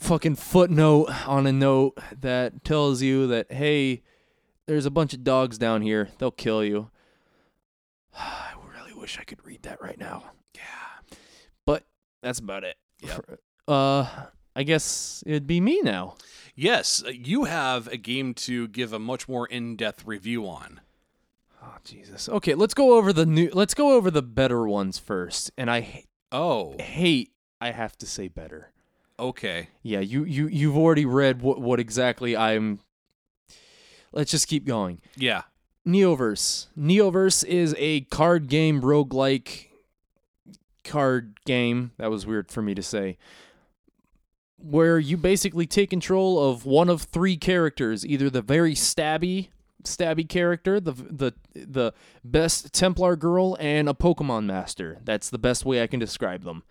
fucking 0.00 0.34
footnote 0.36 1.08
on 1.26 1.46
a 1.46 1.52
note 1.52 1.98
that 2.20 2.64
tells 2.64 3.02
you 3.02 3.26
that 3.28 3.52
hey, 3.52 4.02
there's 4.66 4.86
a 4.86 4.90
bunch 4.90 5.14
of 5.14 5.22
dogs 5.22 5.58
down 5.58 5.82
here. 5.82 6.08
They'll 6.18 6.30
kill 6.30 6.64
you. 6.64 6.90
I 8.16 8.52
really 8.74 8.94
wish 8.94 9.18
I 9.18 9.24
could 9.24 9.44
read 9.44 9.62
that 9.62 9.80
right 9.80 9.98
now. 9.98 10.24
Yeah. 10.54 11.14
But 11.66 11.84
that's 12.22 12.38
about 12.40 12.64
it. 12.64 12.76
Yep. 13.00 13.40
Uh 13.68 14.08
I 14.56 14.64
guess 14.64 15.22
it'd 15.26 15.46
be 15.46 15.60
me 15.60 15.80
now. 15.82 16.16
Yes, 16.56 17.02
you 17.08 17.44
have 17.44 17.86
a 17.86 17.96
game 17.96 18.34
to 18.34 18.66
give 18.68 18.92
a 18.92 18.98
much 18.98 19.28
more 19.28 19.46
in-depth 19.46 20.04
review 20.06 20.46
on. 20.46 20.80
Oh 21.62 21.76
Jesus. 21.84 22.28
Okay, 22.28 22.54
let's 22.54 22.74
go 22.74 22.96
over 22.96 23.12
the 23.12 23.26
new 23.26 23.50
let's 23.52 23.74
go 23.74 23.92
over 23.94 24.10
the 24.10 24.22
better 24.22 24.66
ones 24.66 24.98
first. 24.98 25.50
And 25.56 25.70
I 25.70 26.04
Oh, 26.32 26.76
hate 26.78 27.32
I 27.60 27.70
have 27.72 27.96
to 27.98 28.06
say 28.06 28.28
better. 28.28 28.72
Okay. 29.20 29.68
Yeah, 29.82 30.00
you 30.00 30.24
you 30.24 30.48
you've 30.48 30.76
already 30.76 31.04
read 31.04 31.42
what 31.42 31.60
what 31.60 31.80
exactly 31.80 32.36
I'm 32.36 32.80
Let's 34.12 34.30
just 34.30 34.48
keep 34.48 34.66
going. 34.66 35.00
Yeah. 35.16 35.42
Neoverse. 35.86 36.66
Neoverse 36.76 37.44
is 37.44 37.74
a 37.78 38.02
card 38.02 38.48
game 38.48 38.82
roguelike 38.82 39.68
card 40.84 41.38
game. 41.46 41.92
That 41.98 42.10
was 42.10 42.26
weird 42.26 42.50
for 42.50 42.60
me 42.60 42.74
to 42.74 42.82
say. 42.82 43.18
Where 44.58 44.98
you 44.98 45.16
basically 45.16 45.66
take 45.66 45.90
control 45.90 46.50
of 46.50 46.66
one 46.66 46.90
of 46.90 47.02
three 47.02 47.36
characters, 47.36 48.04
either 48.04 48.28
the 48.28 48.42
very 48.42 48.74
stabby 48.74 49.48
stabby 49.84 50.28
character, 50.28 50.78
the 50.80 50.92
the 50.92 51.32
the 51.54 51.94
best 52.22 52.72
Templar 52.74 53.16
girl 53.16 53.56
and 53.58 53.88
a 53.88 53.94
Pokemon 53.94 54.44
master. 54.44 54.98
That's 55.04 55.30
the 55.30 55.38
best 55.38 55.64
way 55.64 55.82
I 55.82 55.86
can 55.86 56.00
describe 56.00 56.44
them. 56.44 56.64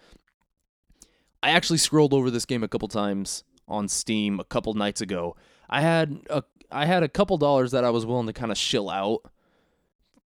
I 1.41 1.51
actually 1.51 1.77
scrolled 1.77 2.13
over 2.13 2.29
this 2.29 2.46
game 2.46 2.63
a 2.63 2.67
couple 2.67 2.88
times 2.88 3.43
on 3.67 3.88
Steam 3.88 4.39
a 4.39 4.43
couple 4.43 4.74
nights 4.74 5.01
ago. 5.01 5.36
I 5.69 5.81
had 5.81 6.19
a 6.29 6.43
I 6.72 6.86
had 6.86 7.03
a 7.03 7.10
couple 7.10 7.38
dollars 7.38 7.72
that 7.72 7.84
I 7.84 7.89
was 7.89 8.05
willing 8.05 8.27
to 8.27 8.34
kind 8.34 8.51
of 8.51 8.58
shill 8.58 8.89
out 8.89 9.22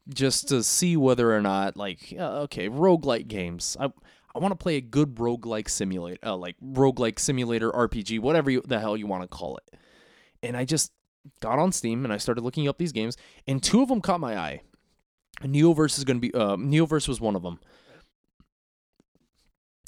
just 0.07 0.47
to 0.49 0.63
see 0.63 0.97
whether 0.97 1.35
or 1.35 1.41
not 1.41 1.77
like 1.77 2.13
uh, 2.17 2.41
okay, 2.41 2.69
roguelike 2.69 3.27
games. 3.27 3.75
I 3.79 3.91
I 4.35 4.39
want 4.39 4.51
to 4.51 4.63
play 4.63 4.75
a 4.75 4.81
good 4.81 5.15
roguelike 5.15 5.69
simulator, 5.69 6.19
uh, 6.25 6.35
like 6.35 6.55
roguelike 6.63 7.19
simulator 7.19 7.71
RPG, 7.71 8.19
whatever 8.19 8.51
you, 8.51 8.61
the 8.61 8.79
hell 8.79 8.95
you 8.95 9.07
want 9.07 9.23
to 9.23 9.27
call 9.27 9.57
it. 9.57 9.75
And 10.43 10.55
I 10.55 10.65
just 10.65 10.91
got 11.39 11.59
on 11.59 11.71
Steam 11.71 12.03
and 12.05 12.13
I 12.13 12.17
started 12.17 12.43
looking 12.43 12.67
up 12.67 12.77
these 12.77 12.91
games, 12.91 13.17
and 13.47 13.61
two 13.61 13.81
of 13.81 13.89
them 13.89 14.01
caught 14.01 14.19
my 14.19 14.37
eye. 14.37 14.61
Neoverse 15.41 15.97
is 15.97 16.03
going 16.03 16.17
to 16.17 16.21
be 16.21 16.33
uh, 16.33 16.57
Neoverse 16.57 17.07
was 17.07 17.19
one 17.19 17.35
of 17.35 17.41
them. 17.41 17.59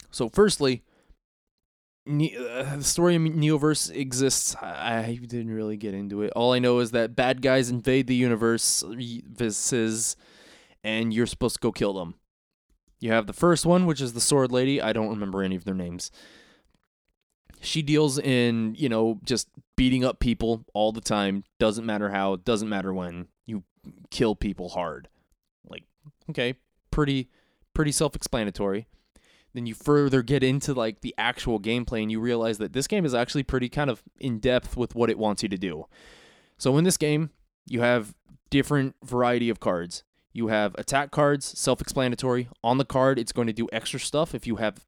So, 0.09 0.27
firstly, 0.27 0.83
Ne- 2.05 2.35
uh, 2.35 2.77
the 2.77 2.83
story 2.83 3.15
of 3.15 3.21
Neoverse 3.21 3.93
exists. 3.95 4.55
I, 4.61 5.05
I 5.05 5.19
didn't 5.21 5.51
really 5.51 5.77
get 5.77 5.93
into 5.93 6.23
it. 6.23 6.33
All 6.35 6.53
I 6.53 6.59
know 6.59 6.79
is 6.79 6.91
that 6.91 7.15
bad 7.15 7.41
guys 7.41 7.69
invade 7.69 8.07
the 8.07 8.15
universe, 8.15 8.83
and 10.83 11.13
you're 11.13 11.27
supposed 11.27 11.55
to 11.55 11.61
go 11.61 11.71
kill 11.71 11.93
them. 11.93 12.15
You 12.99 13.11
have 13.11 13.27
the 13.27 13.33
first 13.33 13.65
one, 13.65 13.85
which 13.85 14.01
is 14.01 14.13
the 14.13 14.21
Sword 14.21 14.51
Lady. 14.51 14.81
I 14.81 14.93
don't 14.93 15.09
remember 15.09 15.43
any 15.43 15.55
of 15.55 15.63
their 15.63 15.75
names. 15.75 16.11
She 17.59 17.83
deals 17.83 18.17
in, 18.17 18.73
you 18.75 18.89
know, 18.89 19.19
just 19.23 19.47
beating 19.75 20.03
up 20.03 20.19
people 20.19 20.65
all 20.73 20.91
the 20.91 21.01
time. 21.01 21.43
Doesn't 21.59 21.85
matter 21.85 22.09
how, 22.09 22.37
doesn't 22.37 22.69
matter 22.69 22.93
when. 22.93 23.27
You 23.45 23.63
kill 24.09 24.35
people 24.35 24.69
hard. 24.69 25.07
Like, 25.67 25.83
okay, 26.31 26.55
pretty 26.89 27.29
pretty 27.73 27.91
self-explanatory. 27.91 28.87
Then 29.53 29.65
you 29.65 29.73
further 29.73 30.21
get 30.21 30.43
into 30.43 30.73
like 30.73 31.01
the 31.01 31.13
actual 31.17 31.59
gameplay 31.59 32.01
and 32.01 32.11
you 32.11 32.19
realize 32.19 32.57
that 32.59 32.73
this 32.73 32.87
game 32.87 33.05
is 33.05 33.13
actually 33.13 33.43
pretty 33.43 33.69
kind 33.69 33.89
of 33.89 34.01
in 34.19 34.39
depth 34.39 34.77
with 34.77 34.95
what 34.95 35.09
it 35.09 35.17
wants 35.17 35.43
you 35.43 35.49
to 35.49 35.57
do. 35.57 35.85
So 36.57 36.77
in 36.77 36.83
this 36.83 36.97
game, 36.97 37.31
you 37.65 37.81
have 37.81 38.13
different 38.49 38.95
variety 39.03 39.49
of 39.49 39.59
cards. 39.59 40.03
You 40.33 40.47
have 40.47 40.75
attack 40.75 41.11
cards, 41.11 41.57
self-explanatory. 41.59 42.47
On 42.63 42.77
the 42.77 42.85
card, 42.85 43.19
it's 43.19 43.31
going 43.31 43.47
to 43.47 43.53
do 43.53 43.67
extra 43.73 43.99
stuff 43.99 44.33
if 44.33 44.47
you 44.47 44.57
have 44.57 44.85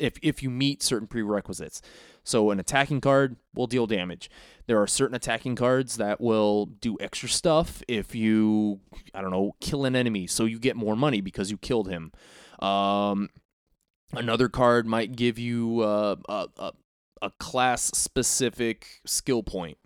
if 0.00 0.14
if 0.22 0.42
you 0.42 0.50
meet 0.50 0.82
certain 0.82 1.06
prerequisites. 1.06 1.80
So 2.24 2.50
an 2.50 2.60
attacking 2.60 3.00
card 3.00 3.36
will 3.54 3.66
deal 3.66 3.86
damage. 3.86 4.30
There 4.66 4.80
are 4.80 4.86
certain 4.86 5.14
attacking 5.14 5.56
cards 5.56 5.96
that 5.96 6.20
will 6.20 6.66
do 6.66 6.96
extra 7.00 7.28
stuff 7.28 7.82
if 7.88 8.14
you 8.14 8.80
I 9.14 9.20
don't 9.20 9.30
know, 9.30 9.54
kill 9.60 9.84
an 9.84 9.96
enemy 9.96 10.26
so 10.26 10.44
you 10.44 10.58
get 10.58 10.76
more 10.76 10.96
money 10.96 11.20
because 11.20 11.50
you 11.50 11.58
killed 11.58 11.88
him. 11.88 12.12
Um 12.60 13.30
another 14.12 14.48
card 14.48 14.86
might 14.86 15.16
give 15.16 15.38
you 15.38 15.80
uh, 15.80 16.16
a 16.28 16.48
a, 16.58 16.72
a 17.22 17.30
class 17.38 17.82
specific 17.94 19.00
skill 19.04 19.42
point. 19.42 19.78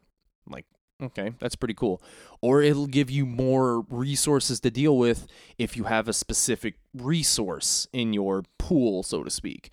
Like 0.46 0.66
Okay, 1.02 1.32
that's 1.40 1.56
pretty 1.56 1.74
cool. 1.74 2.02
Or 2.40 2.62
it'll 2.62 2.86
give 2.86 3.10
you 3.10 3.26
more 3.26 3.80
resources 3.88 4.60
to 4.60 4.70
deal 4.70 4.96
with 4.96 5.26
if 5.58 5.76
you 5.76 5.84
have 5.84 6.08
a 6.08 6.12
specific 6.12 6.76
resource 6.94 7.88
in 7.92 8.12
your 8.12 8.44
pool, 8.58 9.02
so 9.02 9.24
to 9.24 9.30
speak. 9.30 9.70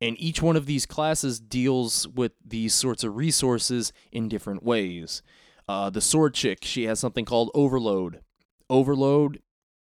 And 0.00 0.16
each 0.18 0.42
one 0.42 0.56
of 0.56 0.66
these 0.66 0.86
classes 0.86 1.38
deals 1.38 2.08
with 2.08 2.32
these 2.44 2.74
sorts 2.74 3.04
of 3.04 3.16
resources 3.16 3.92
in 4.10 4.28
different 4.28 4.62
ways. 4.62 5.22
Uh, 5.68 5.90
the 5.90 6.00
sword 6.00 6.34
chick, 6.34 6.58
she 6.62 6.84
has 6.84 6.98
something 6.98 7.24
called 7.24 7.50
overload. 7.54 8.20
Overload 8.68 9.40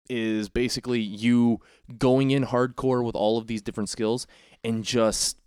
is 0.08 0.48
basically 0.48 1.00
you 1.00 1.60
going 1.98 2.30
in 2.30 2.44
hardcore 2.46 3.04
with 3.04 3.14
all 3.16 3.38
of 3.38 3.46
these 3.46 3.62
different 3.62 3.88
skills 3.88 4.26
and 4.64 4.84
just 4.84 5.38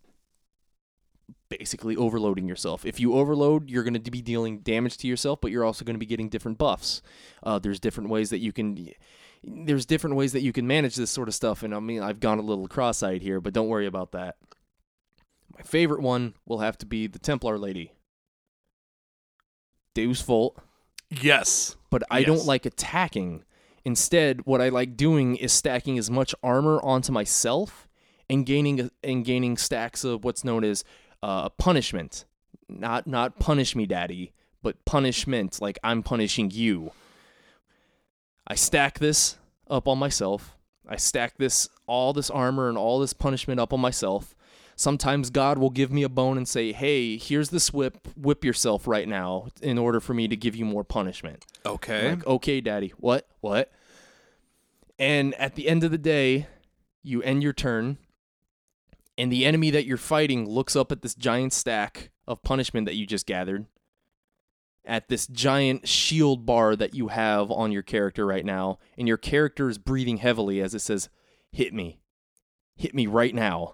basically 1.50 1.96
overloading 1.96 2.48
yourself. 2.48 2.86
If 2.86 3.00
you 3.00 3.14
overload, 3.16 3.70
you're 3.70 3.84
going 3.84 4.02
to 4.02 4.12
be 4.12 4.22
dealing 4.22 4.60
damage 4.60 4.98
to 4.98 5.08
yourself, 5.08 5.42
but 5.42 5.52
you're 5.52 5.66
also 5.66 5.84
going 5.84 5.96
to 5.96 6.00
be 6.00 6.06
getting 6.06 6.30
different 6.30 6.58
buffs. 6.58 7.02
Uh, 7.42 7.58
there's 7.60 7.80
different 7.80 8.10
ways 8.10 8.30
that 8.30 8.38
you 8.40 8.52
can. 8.54 8.90
There's 9.44 9.86
different 9.86 10.16
ways 10.16 10.34
that 10.34 10.42
you 10.42 10.52
can 10.54 10.68
manage 10.68 10.96
this 10.96 11.10
sort 11.10 11.28
of 11.28 11.34
stuff, 11.34 11.64
and 11.64 11.74
I 11.74 11.80
mean 11.80 12.02
I've 12.04 12.20
gone 12.20 12.40
a 12.40 12.44
little 12.44 12.68
cross-eyed 12.68 13.22
here, 13.22 13.40
but 13.42 13.54
don't 13.54 13.68
worry 13.70 13.86
about 13.88 14.12
that. 14.12 14.36
My 15.56 15.64
favorite 15.64 16.02
one 16.02 16.36
will 16.46 16.60
have 16.60 16.78
to 16.80 16.86
be 16.86 17.08
the 17.08 17.20
Templar 17.20 17.58
lady, 17.58 17.94
Deus 19.96 20.22
Vult, 20.22 20.58
Yes. 21.10 21.76
but 21.90 22.04
I 22.12 22.20
Yes. 22.20 22.28
don't 22.28 22.46
like 22.46 22.66
attacking. 22.66 23.44
Instead, 23.86 24.46
what 24.46 24.62
I 24.62 24.70
like 24.70 24.98
doing 24.98 25.36
is 25.36 25.54
stacking 25.54 25.98
as 25.98 26.10
much 26.10 26.36
armor 26.44 26.80
onto 26.84 27.12
myself 27.12 27.88
and 28.30 28.46
gaining 28.46 28.90
and 29.04 29.26
gaining 29.26 29.58
stacks 29.58 30.04
of 30.04 30.24
what's 30.24 30.44
known 30.44 30.64
as 30.64 30.84
uh, 31.24 31.50
punishment. 31.50 32.26
Not 32.68 33.08
not 33.08 33.40
punish 33.40 33.76
me, 33.76 33.86
daddy, 33.86 34.34
but 34.62 34.84
punishment. 34.86 35.60
Like 35.62 35.80
I'm 35.84 36.04
punishing 36.04 36.52
you. 36.52 36.92
I 38.48 38.56
stack 38.56 39.00
this 39.00 39.38
up 39.70 39.88
on 39.88 39.98
myself. 39.98 40.56
I 40.88 40.96
stack 40.96 41.38
this 41.38 41.70
all 41.88 42.14
this 42.14 42.30
armor 42.30 42.70
and 42.70 42.78
all 42.78 43.00
this 43.00 43.14
punishment 43.14 43.60
up 43.60 43.74
on 43.74 43.80
myself. 43.80 44.36
Sometimes 44.80 45.30
God 45.30 45.58
will 45.58 45.72
give 45.72 45.92
me 45.92 46.04
a 46.04 46.10
bone 46.10 46.38
and 46.38 46.48
say, 46.48 46.72
"Hey, 46.72 47.18
here's 47.18 47.50
this 47.50 47.74
whip. 47.74 47.98
Whip 48.16 48.46
yourself 48.46 48.88
right 48.88 49.10
now 49.10 49.50
in 49.62 49.78
order 49.78 50.00
for 50.00 50.14
me 50.14 50.30
to 50.30 50.38
give 50.38 50.56
you 50.56 50.64
more 50.64 50.86
punishment." 50.86 51.46
Okay. 51.66 52.12
Like, 52.12 52.26
okay, 52.26 52.62
daddy. 52.62 52.94
What? 52.96 53.28
What? 53.42 53.74
And 54.98 55.34
at 55.36 55.56
the 55.56 55.68
end 55.68 55.84
of 55.84 55.92
the 55.92 55.98
day, 55.98 56.48
you 57.04 57.22
end 57.24 57.44
your 57.44 57.52
turn, 57.52 57.98
and 59.18 59.30
the 59.30 59.46
enemy 59.46 59.70
that 59.70 59.84
you're 59.84 59.98
fighting 59.98 60.48
looks 60.50 60.78
up 60.78 60.94
at 60.94 61.02
this 61.02 61.14
giant 61.14 61.52
stack 61.52 62.12
of 62.26 62.42
punishment 62.42 62.86
that 62.86 62.96
you 62.96 63.06
just 63.06 63.26
gathered, 63.26 63.66
at 64.86 65.10
this 65.10 65.28
giant 65.28 65.90
shield 65.90 66.46
bar 66.46 66.78
that 66.78 66.96
you 66.96 67.10
have 67.10 67.52
on 67.52 67.74
your 67.74 67.84
character 67.84 68.26
right 68.26 68.46
now, 68.46 68.80
and 68.98 69.10
your 69.10 69.18
character 69.18 69.68
is 69.68 69.78
breathing 69.78 70.18
heavily 70.18 70.62
as 70.62 70.74
it 70.74 70.80
says, 70.80 71.10
Hit 71.52 71.74
me. 71.74 72.00
Hit 72.78 72.96
me 72.96 73.08
right 73.08 73.36
now. 73.36 73.74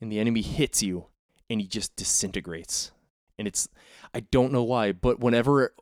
And 0.00 0.12
the 0.12 0.18
enemy 0.18 0.42
hits 0.42 0.82
you, 0.82 1.06
and 1.48 1.60
he 1.60 1.66
just 1.66 1.96
disintegrates. 1.96 2.92
And 3.38 3.48
it's, 3.48 3.68
I 4.14 4.20
don't 4.20 4.52
know 4.52 4.62
why, 4.62 4.92
but 4.92 5.20
whenever 5.20 5.74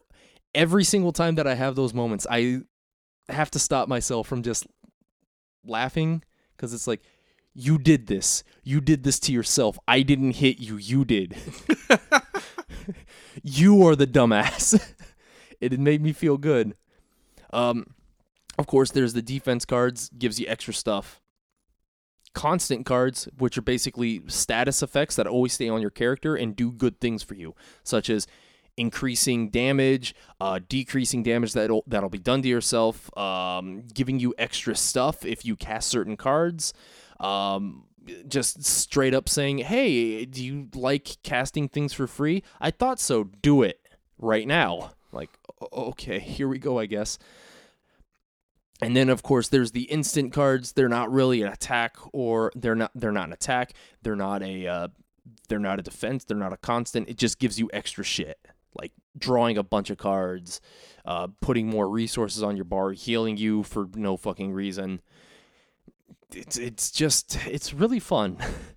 every 0.54 0.84
single 0.84 1.12
time 1.12 1.34
that 1.34 1.46
I 1.46 1.54
have 1.54 1.74
those 1.74 1.92
moments, 1.92 2.26
I 2.30 2.60
have 3.28 3.50
to 3.52 3.58
stop 3.58 3.88
myself 3.88 4.26
from 4.26 4.42
just 4.42 4.66
laughing 5.64 6.22
because 6.56 6.72
it's 6.72 6.86
like, 6.86 7.02
you 7.54 7.78
did 7.78 8.06
this. 8.08 8.42
You 8.64 8.80
did 8.80 9.04
this 9.04 9.20
to 9.20 9.32
yourself. 9.32 9.78
I 9.86 10.02
didn't 10.02 10.36
hit 10.36 10.58
you. 10.58 10.76
You 10.76 11.04
did. 11.04 11.36
you 13.42 13.86
are 13.86 13.94
the 13.94 14.06
dumbass. 14.06 14.80
it 15.60 15.78
made 15.78 16.02
me 16.02 16.12
feel 16.12 16.36
good. 16.36 16.74
Um, 17.52 17.94
of 18.58 18.66
course, 18.66 18.90
there's 18.90 19.12
the 19.12 19.22
defense 19.22 19.64
cards, 19.64 20.10
gives 20.18 20.40
you 20.40 20.46
extra 20.48 20.74
stuff. 20.74 21.20
Constant 22.34 22.84
cards, 22.84 23.28
which 23.38 23.56
are 23.56 23.62
basically 23.62 24.20
status 24.26 24.82
effects 24.82 25.16
that 25.16 25.26
always 25.26 25.52
stay 25.52 25.68
on 25.68 25.80
your 25.80 25.90
character 25.90 26.34
and 26.34 26.54
do 26.56 26.70
good 26.70 27.00
things 27.00 27.22
for 27.22 27.34
you, 27.34 27.54
such 27.84 28.10
as 28.10 28.26
increasing 28.76 29.50
damage, 29.50 30.14
uh, 30.40 30.58
decreasing 30.68 31.22
damage 31.22 31.52
that'll 31.52 31.84
that'll 31.86 32.10
be 32.10 32.18
done 32.18 32.42
to 32.42 32.48
yourself, 32.48 33.16
um, 33.16 33.84
giving 33.94 34.18
you 34.18 34.34
extra 34.36 34.74
stuff 34.74 35.24
if 35.24 35.44
you 35.44 35.56
cast 35.56 35.88
certain 35.88 36.16
cards, 36.16 36.74
um, 37.20 37.84
just 38.26 38.64
straight 38.64 39.14
up 39.14 39.28
saying, 39.28 39.58
"Hey, 39.58 40.24
do 40.24 40.44
you 40.44 40.68
like 40.74 41.16
casting 41.22 41.68
things 41.68 41.92
for 41.92 42.06
free? 42.06 42.42
I 42.60 42.70
thought 42.70 42.98
so. 43.00 43.24
Do 43.42 43.62
it 43.62 43.80
right 44.18 44.46
now." 44.46 44.90
Like, 45.12 45.30
okay, 45.72 46.18
here 46.18 46.48
we 46.48 46.58
go, 46.58 46.78
I 46.80 46.86
guess. 46.86 47.18
And 48.82 48.96
then 48.96 49.08
of 49.08 49.22
course 49.22 49.48
there's 49.48 49.72
the 49.72 49.84
instant 49.84 50.32
cards. 50.32 50.72
They're 50.72 50.88
not 50.88 51.10
really 51.12 51.42
an 51.42 51.52
attack 51.52 51.96
or 52.12 52.52
they're 52.54 52.74
not 52.74 52.90
they're 52.94 53.12
not 53.12 53.28
an 53.28 53.32
attack. 53.32 53.72
They're 54.02 54.16
not 54.16 54.42
a 54.42 54.66
uh, 54.66 54.88
they're 55.48 55.58
not 55.58 55.78
a 55.78 55.82
defense. 55.82 56.24
They're 56.24 56.36
not 56.36 56.52
a 56.52 56.56
constant. 56.56 57.08
It 57.08 57.16
just 57.16 57.38
gives 57.38 57.58
you 57.58 57.70
extra 57.72 58.04
shit. 58.04 58.38
Like 58.74 58.92
drawing 59.16 59.56
a 59.56 59.62
bunch 59.62 59.90
of 59.90 59.98
cards, 59.98 60.60
uh, 61.04 61.28
putting 61.40 61.68
more 61.68 61.88
resources 61.88 62.42
on 62.42 62.56
your 62.56 62.64
bar, 62.64 62.90
healing 62.90 63.36
you 63.36 63.62
for 63.62 63.88
no 63.94 64.16
fucking 64.16 64.52
reason. 64.52 65.00
It's 66.32 66.56
it's 66.56 66.90
just 66.90 67.38
it's 67.46 67.72
really 67.72 68.00
fun. 68.00 68.38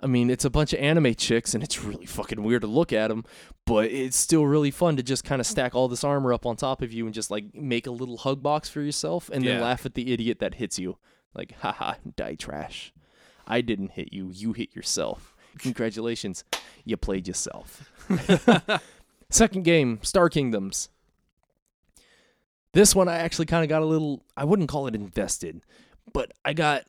I 0.00 0.06
mean, 0.06 0.30
it's 0.30 0.44
a 0.44 0.50
bunch 0.50 0.72
of 0.72 0.78
anime 0.80 1.14
chicks, 1.16 1.54
and 1.54 1.62
it's 1.64 1.82
really 1.82 2.06
fucking 2.06 2.42
weird 2.42 2.62
to 2.62 2.68
look 2.68 2.92
at 2.92 3.08
them, 3.08 3.24
but 3.66 3.86
it's 3.90 4.16
still 4.16 4.46
really 4.46 4.70
fun 4.70 4.96
to 4.96 5.02
just 5.02 5.24
kind 5.24 5.40
of 5.40 5.46
stack 5.46 5.74
all 5.74 5.88
this 5.88 6.04
armor 6.04 6.32
up 6.32 6.46
on 6.46 6.54
top 6.56 6.82
of 6.82 6.92
you 6.92 7.04
and 7.06 7.12
just 7.14 7.30
like 7.32 7.52
make 7.54 7.86
a 7.86 7.90
little 7.90 8.16
hug 8.18 8.42
box 8.42 8.68
for 8.68 8.80
yourself, 8.80 9.28
and 9.28 9.44
then 9.44 9.56
Yeah. 9.56 9.62
laugh 9.62 9.84
at 9.84 9.94
the 9.94 10.12
idiot 10.12 10.38
that 10.38 10.54
hits 10.54 10.78
you. 10.78 10.98
Like, 11.34 11.52
haha, 11.60 11.94
die 12.16 12.36
trash. 12.36 12.92
I 13.46 13.60
didn't 13.60 13.92
hit 13.92 14.12
you. 14.12 14.30
You 14.32 14.52
hit 14.52 14.74
yourself. 14.76 15.34
Congratulations, 15.58 16.44
you 16.84 16.96
played 16.96 17.26
yourself. 17.26 17.90
Second 19.30 19.64
game, 19.64 19.98
Star 20.02 20.28
Kingdoms. 20.28 20.90
This 22.72 22.94
one 22.94 23.08
I 23.08 23.16
actually 23.16 23.46
kind 23.46 23.64
of 23.64 23.68
got 23.68 23.82
a 23.82 23.86
little 23.86 24.22
I 24.36 24.44
wouldn't 24.44 24.68
call 24.68 24.86
it 24.86 24.94
invested, 24.94 25.62
but 26.12 26.30
I 26.44 26.52
got 26.52 26.84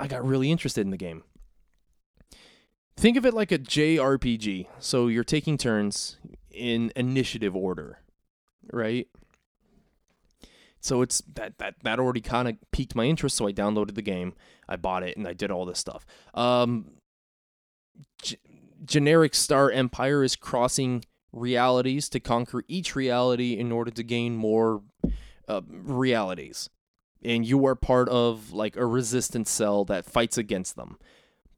I 0.00 0.08
got 0.08 0.24
really 0.26 0.50
interested 0.50 0.80
in 0.80 0.90
the 0.90 0.96
game. 0.96 1.22
Think 2.98 3.16
of 3.16 3.24
it 3.24 3.32
like 3.32 3.52
a 3.52 3.58
JRPG. 3.60 4.66
So 4.80 5.06
you're 5.06 5.22
taking 5.22 5.56
turns 5.56 6.16
in 6.50 6.92
initiative 6.96 7.54
order, 7.54 8.00
right? 8.72 9.06
So 10.80 11.02
it's 11.02 11.22
that 11.34 11.58
that 11.58 11.76
that 11.84 12.00
already 12.00 12.20
kind 12.20 12.48
of 12.48 12.56
piqued 12.72 12.96
my 12.96 13.04
interest, 13.04 13.36
so 13.36 13.46
I 13.46 13.52
downloaded 13.52 13.94
the 13.94 14.02
game, 14.02 14.34
I 14.68 14.74
bought 14.74 15.04
it, 15.04 15.16
and 15.16 15.28
I 15.28 15.32
did 15.32 15.52
all 15.52 15.64
this 15.64 15.78
stuff. 15.78 16.04
Um, 16.34 16.86
g- 18.20 18.38
generic 18.84 19.36
Star 19.36 19.70
Empire 19.70 20.24
is 20.24 20.34
crossing 20.34 21.04
realities 21.32 22.08
to 22.08 22.18
conquer 22.18 22.64
each 22.66 22.96
reality 22.96 23.52
in 23.52 23.70
order 23.70 23.92
to 23.92 24.02
gain 24.02 24.34
more 24.34 24.82
uh, 25.46 25.60
realities, 25.68 26.68
and 27.22 27.46
you 27.46 27.64
are 27.64 27.76
part 27.76 28.08
of 28.08 28.52
like 28.52 28.74
a 28.74 28.86
resistance 28.86 29.50
cell 29.50 29.84
that 29.84 30.04
fights 30.04 30.36
against 30.36 30.74
them. 30.74 30.98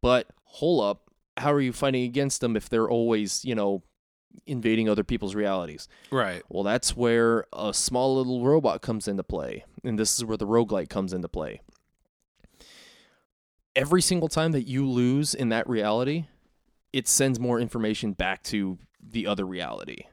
But 0.02 0.28
hold 0.44 0.84
up, 0.84 1.09
how 1.40 1.52
are 1.52 1.60
you 1.60 1.72
fighting 1.72 2.04
against 2.04 2.40
them 2.40 2.56
if 2.56 2.68
they're 2.68 2.88
always, 2.88 3.44
you 3.44 3.54
know, 3.54 3.82
invading 4.46 4.88
other 4.88 5.04
people's 5.04 5.34
realities? 5.34 5.88
Right. 6.10 6.42
Well, 6.48 6.62
that's 6.62 6.96
where 6.96 7.46
a 7.52 7.74
small 7.74 8.16
little 8.16 8.44
robot 8.44 8.82
comes 8.82 9.08
into 9.08 9.22
play. 9.22 9.64
And 9.82 9.98
this 9.98 10.16
is 10.16 10.24
where 10.24 10.36
the 10.36 10.46
roguelite 10.46 10.88
comes 10.88 11.12
into 11.12 11.28
play. 11.28 11.60
Every 13.74 14.02
single 14.02 14.28
time 14.28 14.52
that 14.52 14.66
you 14.66 14.88
lose 14.88 15.34
in 15.34 15.48
that 15.50 15.68
reality, 15.68 16.26
it 16.92 17.08
sends 17.08 17.38
more 17.38 17.60
information 17.60 18.12
back 18.12 18.42
to 18.44 18.78
the 19.02 19.26
other 19.26 19.44
reality. 19.44 20.04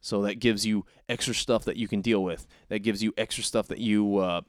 So 0.00 0.22
that 0.22 0.38
gives 0.38 0.66
you 0.66 0.84
extra 1.08 1.34
stuff 1.34 1.64
that 1.64 1.76
you 1.76 1.88
can 1.88 2.02
deal 2.02 2.22
with. 2.22 2.46
That 2.68 2.80
gives 2.80 3.02
you 3.02 3.14
extra 3.16 3.42
stuff 3.42 3.68
that 3.68 3.78
you 3.78 4.18
uh, 4.18 4.42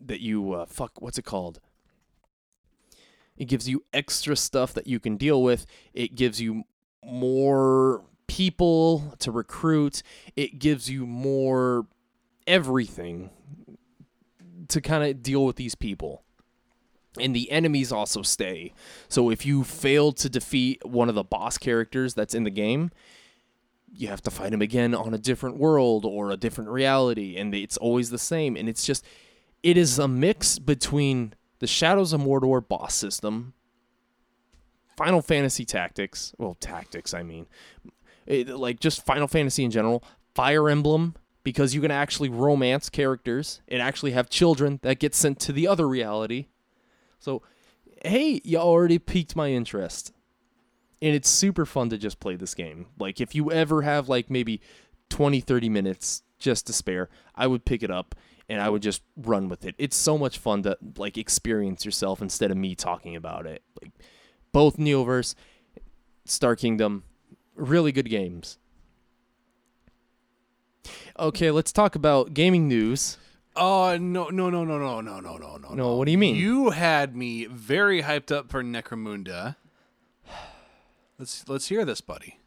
that 0.00 0.20
you 0.20 0.52
uh, 0.52 0.66
fuck. 0.66 1.00
What's 1.00 1.18
it 1.18 1.24
called? 1.24 1.60
It 3.38 3.46
gives 3.46 3.68
you 3.68 3.84
extra 3.94 4.36
stuff 4.36 4.74
that 4.74 4.86
you 4.86 5.00
can 5.00 5.16
deal 5.16 5.42
with. 5.42 5.64
It 5.94 6.16
gives 6.16 6.40
you 6.40 6.64
more 7.04 8.02
people 8.26 9.14
to 9.20 9.30
recruit. 9.30 10.02
It 10.36 10.58
gives 10.58 10.90
you 10.90 11.06
more 11.06 11.86
everything 12.46 13.30
to 14.68 14.80
kind 14.80 15.04
of 15.04 15.22
deal 15.22 15.46
with 15.46 15.56
these 15.56 15.76
people. 15.76 16.24
And 17.18 17.34
the 17.34 17.50
enemies 17.50 17.90
also 17.90 18.22
stay. 18.22 18.74
So 19.08 19.30
if 19.30 19.46
you 19.46 19.64
fail 19.64 20.12
to 20.12 20.28
defeat 20.28 20.84
one 20.84 21.08
of 21.08 21.14
the 21.14 21.24
boss 21.24 21.56
characters 21.56 22.14
that's 22.14 22.34
in 22.34 22.44
the 22.44 22.50
game, 22.50 22.90
you 23.92 24.08
have 24.08 24.22
to 24.22 24.30
fight 24.30 24.52
him 24.52 24.62
again 24.62 24.94
on 24.94 25.14
a 25.14 25.18
different 25.18 25.56
world 25.56 26.04
or 26.04 26.30
a 26.30 26.36
different 26.36 26.70
reality 26.70 27.36
and 27.36 27.54
it's 27.54 27.76
always 27.78 28.10
the 28.10 28.18
same 28.18 28.54
and 28.54 28.68
it's 28.68 28.84
just 28.84 29.02
it 29.62 29.76
is 29.76 29.98
a 29.98 30.06
mix 30.06 30.58
between 30.58 31.34
the 31.58 31.66
Shadows 31.66 32.12
of 32.12 32.20
Mordor 32.20 32.66
boss 32.66 32.94
system, 32.94 33.54
Final 34.96 35.22
Fantasy 35.22 35.64
Tactics, 35.64 36.34
well 36.38 36.56
tactics 36.60 37.14
I 37.14 37.22
mean, 37.22 37.46
it, 38.26 38.48
like 38.48 38.80
just 38.80 39.04
Final 39.04 39.28
Fantasy 39.28 39.64
in 39.64 39.70
general, 39.70 40.02
Fire 40.34 40.68
Emblem 40.68 41.14
because 41.42 41.74
you 41.74 41.80
can 41.80 41.90
actually 41.90 42.28
romance 42.28 42.90
characters 42.90 43.62
and 43.68 43.80
actually 43.80 44.10
have 44.10 44.28
children 44.28 44.80
that 44.82 44.98
get 44.98 45.14
sent 45.14 45.40
to 45.40 45.52
the 45.52 45.66
other 45.66 45.88
reality. 45.88 46.46
So, 47.18 47.42
hey, 48.04 48.42
you 48.44 48.58
already 48.58 48.98
piqued 48.98 49.34
my 49.34 49.50
interest 49.50 50.12
and 51.00 51.14
it's 51.14 51.28
super 51.28 51.64
fun 51.64 51.90
to 51.90 51.98
just 51.98 52.20
play 52.20 52.36
this 52.36 52.54
game. 52.54 52.86
Like 52.98 53.20
if 53.20 53.34
you 53.34 53.50
ever 53.50 53.82
have 53.82 54.08
like 54.08 54.30
maybe 54.30 54.60
20 55.10 55.40
30 55.40 55.68
minutes 55.68 56.22
just 56.38 56.66
to 56.66 56.72
spare, 56.72 57.08
I 57.34 57.46
would 57.46 57.64
pick 57.64 57.82
it 57.82 57.90
up 57.90 58.14
and 58.48 58.60
I 58.60 58.68
would 58.68 58.82
just 58.82 59.02
run 59.16 59.48
with 59.48 59.64
it. 59.64 59.74
It's 59.78 59.96
so 59.96 60.16
much 60.16 60.38
fun 60.38 60.62
to 60.62 60.78
like 60.96 61.18
experience 61.18 61.84
yourself 61.84 62.22
instead 62.22 62.50
of 62.50 62.56
me 62.56 62.74
talking 62.74 63.14
about 63.14 63.46
it. 63.46 63.62
Like 63.82 63.92
both 64.52 64.76
Neoverse, 64.76 65.34
Star 66.24 66.56
Kingdom, 66.56 67.04
really 67.54 67.92
good 67.92 68.08
games. 68.08 68.58
Okay, 71.18 71.50
let's 71.50 71.72
talk 71.72 71.94
about 71.94 72.32
gaming 72.32 72.68
news. 72.68 73.18
Oh 73.56 73.96
no 73.96 74.28
no 74.28 74.48
no 74.50 74.64
no 74.64 74.78
no 74.78 75.00
no 75.00 75.20
no 75.20 75.36
no 75.36 75.56
no 75.56 75.74
No, 75.74 75.96
what 75.96 76.04
do 76.06 76.12
you 76.12 76.18
mean? 76.18 76.36
You 76.36 76.70
had 76.70 77.16
me 77.16 77.46
very 77.46 78.02
hyped 78.02 78.30
up 78.34 78.50
for 78.50 78.62
Necromunda. 78.62 79.56
Let's 81.18 81.48
let's 81.48 81.66
hear 81.66 81.84
this, 81.84 82.00
buddy. 82.00 82.38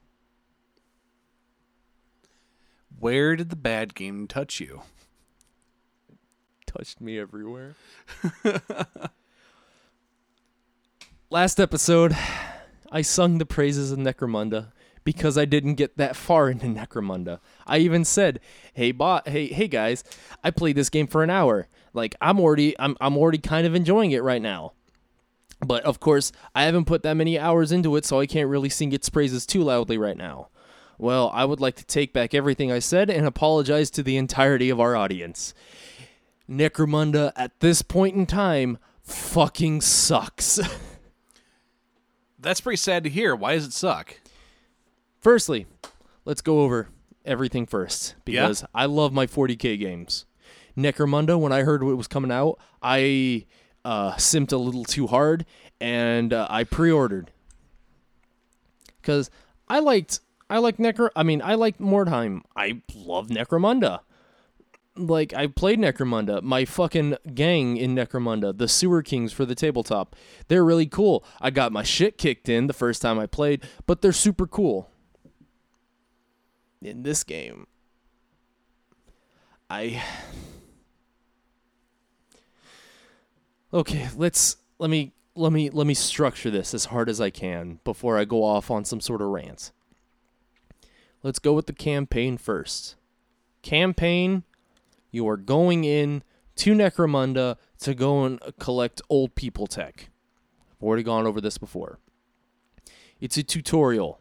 Where 2.98 3.36
did 3.36 3.50
the 3.50 3.58
bad 3.58 3.94
game 3.96 4.28
touch 4.28 4.62
you? 4.62 4.84
Touched 6.72 7.02
me 7.02 7.20
everywhere. 7.20 7.76
Last 11.30 11.60
episode, 11.60 12.16
I 12.92 13.02
sung 13.02 13.38
the 13.38 13.46
praises 13.46 13.92
of 13.92 14.00
Necromunda 14.00 14.72
because 15.04 15.38
I 15.38 15.46
didn't 15.46 15.76
get 15.76 15.98
that 15.98 16.16
far 16.16 16.50
into 16.50 16.68
Necromunda. 16.68 17.40
I 17.66 17.80
even 17.80 18.06
said, 18.06 18.40
"Hey 18.74 18.92
bot, 18.92 19.28
hey 19.28 19.48
hey 19.48 19.68
guys, 19.68 20.04
I 20.44 20.52
played 20.52 20.76
this 20.76 20.90
game 20.90 21.08
for 21.08 21.24
an 21.24 21.30
hour. 21.30 21.68
Like 21.94 22.16
I'm 22.22 22.40
already 22.40 22.78
I'm 22.80 22.96
I'm 23.02 23.18
already 23.18 23.38
kind 23.38 23.66
of 23.66 23.76
enjoying 23.76 24.12
it 24.12 24.24
right 24.24 24.42
now." 24.42 24.74
But 25.66 25.84
of 25.84 26.00
course, 26.00 26.32
I 26.56 26.64
haven't 26.64 26.86
put 26.86 27.04
that 27.04 27.14
many 27.14 27.38
hours 27.38 27.72
into 27.72 27.96
it, 27.96 28.06
so 28.06 28.20
I 28.20 28.26
can't 28.26 28.50
really 28.50 28.70
sing 28.70 28.94
its 28.94 29.10
praises 29.10 29.46
too 29.46 29.64
loudly 29.64 29.98
right 29.98 30.18
now. 30.18 30.50
Well, 30.98 31.32
I 31.34 31.46
would 31.46 31.60
like 31.60 31.76
to 31.76 31.86
take 31.86 32.14
back 32.14 32.34
everything 32.34 32.72
I 32.72 32.80
said 32.80 33.10
and 33.10 33.26
apologize 33.26 33.90
to 33.92 34.04
the 34.04 34.18
entirety 34.18 34.70
of 34.70 34.80
our 34.80 34.96
audience. 34.96 35.54
Necromunda 36.52 37.32
at 37.36 37.60
this 37.62 37.82
point 37.82 38.16
in 38.16 38.26
time 38.26 38.78
fucking 39.02 39.82
sucks. 39.82 40.60
That's 42.40 42.60
pretty 42.62 42.78
sad 42.78 43.04
to 43.06 43.10
hear. 43.10 43.36
Why 43.36 43.54
does 43.56 43.66
it 43.68 43.74
suck? 43.74 44.20
Firstly, 45.22 45.68
let's 46.26 46.42
go 46.42 46.62
over 46.62 46.90
everything 47.24 47.66
first 47.66 48.16
Yeah? 48.26 48.42
because 48.42 48.66
I 48.74 48.86
love 48.86 49.14
my 49.14 49.28
40k 49.28 49.80
games. 49.80 50.26
Necromunda, 50.78 51.40
when 51.40 51.52
I 51.52 51.62
heard 51.62 51.84
it 51.84 51.86
was 51.86 52.08
coming 52.08 52.32
out, 52.32 52.58
I 52.82 53.46
uh, 53.86 54.14
simped 54.14 54.52
a 54.52 54.58
little 54.58 54.84
too 54.84 55.08
hard 55.08 55.46
and 55.80 56.34
uh, 56.34 56.48
I 56.50 56.64
pre-ordered 56.64 57.32
because 59.02 59.30
I 59.68 59.80
liked 59.80 60.20
I 60.50 60.58
like 60.58 60.78
Necro. 60.78 61.10
I 61.16 61.24
mean, 61.24 61.42
I 61.42 61.56
like 61.56 61.78
Mordheim. 61.78 62.42
I 62.58 62.82
love 62.94 63.30
Necromunda. 63.30 64.02
Like 64.96 65.34
I 65.34 65.48
played 65.48 65.80
Necromunda. 65.80 66.42
My 66.42 66.66
fucking 66.66 67.16
gang 67.34 67.78
in 67.78 67.96
Necromunda, 67.96 68.58
the 68.58 68.68
Sewer 68.68 69.02
Kings 69.02 69.32
for 69.32 69.46
the 69.46 69.56
tabletop. 69.56 70.16
They're 70.48 70.66
really 70.66 70.86
cool. 70.86 71.24
I 71.40 71.50
got 71.50 71.72
my 71.72 71.84
shit 71.84 72.18
kicked 72.18 72.50
in 72.50 72.68
the 72.68 72.74
first 72.74 73.02
time 73.02 73.18
I 73.18 73.26
played, 73.26 73.64
but 73.86 74.02
they're 74.02 74.12
super 74.12 74.46
cool. 74.46 74.90
In 76.82 77.04
this 77.04 77.24
game, 77.24 77.68
I 79.70 80.04
Okay, 83.74 84.10
let's 84.18 84.58
let 84.80 84.90
me 84.90 85.14
let 85.36 85.54
me 85.54 85.70
let 85.70 85.88
me 85.88 85.94
structure 85.94 86.50
this 86.50 86.74
as 86.74 86.86
hard 86.86 87.08
as 87.08 87.22
I 87.22 87.30
can 87.30 87.80
before 87.84 88.18
I 88.18 88.26
go 88.26 88.44
off 88.44 88.70
on 88.70 88.84
some 88.84 89.00
sort 89.00 89.22
of 89.22 89.30
rant. 89.30 89.72
Let's 91.24 91.40
go 91.40 91.54
with 91.54 91.68
the 91.68 91.74
campaign 91.74 92.38
first. 92.38 92.96
Campaign, 93.62 94.44
you 95.12 95.28
are 95.28 95.38
going 95.38 95.84
in 95.84 96.24
to 96.56 96.74
Necromunda 96.74 97.58
to 97.80 97.94
go 97.94 98.24
and 98.24 98.40
collect 98.60 99.02
old 99.10 99.36
people 99.36 99.68
tech. 99.68 100.10
I've 100.72 100.84
already 100.84 101.04
gone 101.04 101.28
over 101.28 101.42
this 101.42 101.58
before. 101.58 102.00
It's 103.20 103.38
a 103.38 103.44
tutorial. 103.44 104.20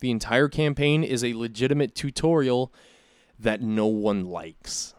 The 0.00 0.10
entire 0.10 0.48
campaign 0.48 1.04
is 1.04 1.22
a 1.22 1.34
legitimate 1.34 1.94
tutorial 1.94 2.72
that 3.38 3.62
no 3.62 3.86
one 3.86 4.24
likes. 4.24 4.94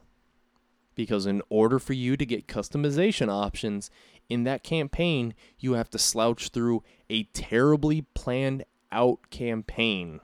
Because 0.96 1.26
in 1.26 1.42
order 1.50 1.80
for 1.80 1.94
you 1.94 2.16
to 2.16 2.26
get 2.26 2.48
customization 2.48 3.30
options 3.30 3.90
in 4.30 4.46
that 4.46 4.64
campaign, 4.64 5.34
you 5.60 5.74
have 5.74 5.90
to 5.90 6.00
slouch 6.00 6.50
through 6.50 6.84
a 7.10 7.24
terribly 7.24 8.06
planned 8.14 8.64
out 8.92 9.30
campaign. 9.30 10.22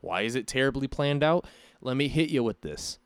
Why 0.00 0.22
is 0.22 0.36
it 0.36 0.46
terribly 0.46 0.86
planned 0.86 1.24
out? 1.24 1.46
Let 1.80 1.96
me 1.96 2.06
hit 2.08 2.30
you 2.30 2.44
with 2.44 2.60
this. 2.60 2.98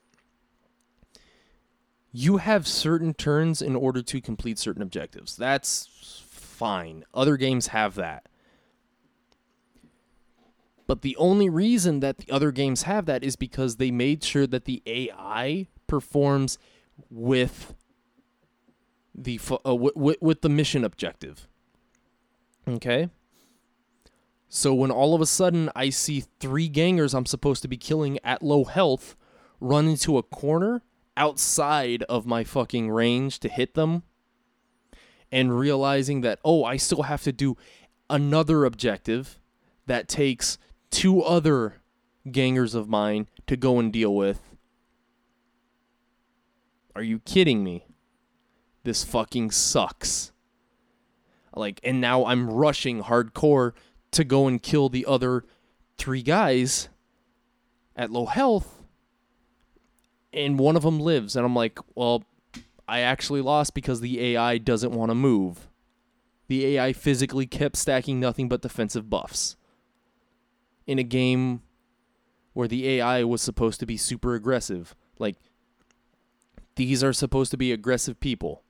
You 2.13 2.37
have 2.37 2.67
certain 2.67 3.15
turns 3.15 3.63
in 3.63 3.75
order 3.75 4.03
to 4.03 4.21
complete 4.21 4.59
certain 4.59 4.83
objectives. 4.83 5.35
That's 5.35 6.23
fine. 6.29 7.05
Other 7.15 7.37
games 7.37 7.69
have 7.69 7.95
that. 7.95 8.29
But 10.87 11.01
the 11.01 11.17
only 11.17 11.49
reason 11.49 12.01
that 12.01 12.19
the 12.19 12.31
other 12.31 12.53
games 12.53 12.83
have 12.83 13.07
that 13.07 13.25
is 13.25 13.35
because 13.35 13.77
they 13.77 13.91
made 13.91 14.23
sure 14.23 14.47
that 14.47 14.67
the 14.67 14.83
AI 14.85 15.69
performs 15.87 16.59
with 17.09 17.75
the 19.15 19.41
uh, 19.51 19.57
w- 19.65 19.93
w- 19.95 20.17
with 20.21 20.43
the 20.43 20.49
mission 20.49 20.85
objective. 20.85 21.49
Okay? 22.69 23.09
So 24.49 24.75
when 24.75 24.91
all 24.91 25.15
of 25.15 25.23
a 25.23 25.27
sudden 25.27 25.71
I 25.75 25.89
see 25.89 26.25
three 26.41 26.69
gangers 26.69 27.15
I'm 27.15 27.27
supposed 27.27 27.63
to 27.63 27.69
be 27.69 27.79
killing 27.79 28.19
at 28.23 28.43
low 28.43 28.65
health 28.65 29.17
run 29.61 29.89
into 29.89 30.19
a 30.19 30.23
corner 30.23 30.83
outside 31.17 32.03
of 32.05 32.27
my 32.27 32.45
fucking 32.45 32.91
range 32.91 33.39
to 33.41 33.49
hit 33.49 33.75
them 33.75 34.03
and 35.31 35.59
realizing 35.59 36.21
that 36.21 36.39
oh, 36.45 36.65
I 36.65 36.77
still 36.77 37.03
have 37.03 37.23
to 37.23 37.33
do 37.33 37.57
another 38.11 38.65
objective 38.65 39.39
that 39.87 40.09
takes 40.09 40.59
two 40.91 41.23
other 41.23 41.81
gangers 42.31 42.75
of 42.75 42.89
mine 42.89 43.27
to 43.47 43.57
go 43.57 43.79
and 43.79 43.93
deal 43.93 44.15
with. 44.15 44.41
Are 46.95 47.03
you 47.03 47.21
kidding 47.21 47.65
me? 47.65 47.87
This 48.85 49.03
fucking 49.03 49.51
sucks. 49.53 50.33
Like, 51.55 51.81
and 51.83 52.01
now 52.01 52.27
I'm 52.27 52.51
rushing 52.51 53.03
hardcore 53.03 53.73
to 54.13 54.25
go 54.25 54.47
and 54.47 54.63
kill 54.63 54.89
the 54.89 55.07
other 55.07 55.45
three 55.99 56.23
guys 56.23 56.89
at 57.97 58.11
low 58.11 58.27
health, 58.27 58.82
and 60.33 60.59
one 60.59 60.77
of 60.77 60.83
them 60.83 61.01
lives. 61.01 61.37
And 61.37 61.45
I'm 61.45 61.55
like, 61.55 61.79
well, 61.95 62.25
I 62.89 63.01
actually 63.01 63.41
lost 63.41 63.75
because 63.75 64.01
the 64.01 64.21
AI 64.35 64.59
doesn't 64.59 64.93
want 64.93 65.11
to 65.11 65.15
move. 65.15 65.69
The 66.49 66.77
AI 66.77 66.93
physically 66.93 67.47
kept 67.47 67.77
stacking 67.77 68.21
nothing 68.21 68.49
but 68.49 68.63
defensive 68.63 69.09
buffs. 69.09 69.57
In 70.87 70.99
a 70.99 71.05
game 71.05 71.63
where 72.53 72.69
the 72.69 72.89
AI 72.89 73.25
was 73.25 73.41
supposed 73.41 73.81
to 73.81 73.87
be 73.87 73.97
super 73.97 74.35
aggressive. 74.35 74.95
Like, 75.19 75.37
these 76.77 77.03
are 77.03 77.13
supposed 77.13 77.51
to 77.53 77.57
be 77.57 77.73
aggressive 77.73 78.21
people. 78.21 78.63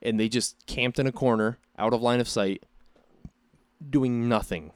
And 0.00 0.18
they 0.18 0.28
just 0.28 0.66
camped 0.66 0.98
in 0.98 1.06
a 1.06 1.12
corner, 1.12 1.58
out 1.78 1.92
of 1.92 2.02
line 2.02 2.20
of 2.20 2.28
sight, 2.28 2.64
doing 3.88 4.28
nothing. 4.28 4.72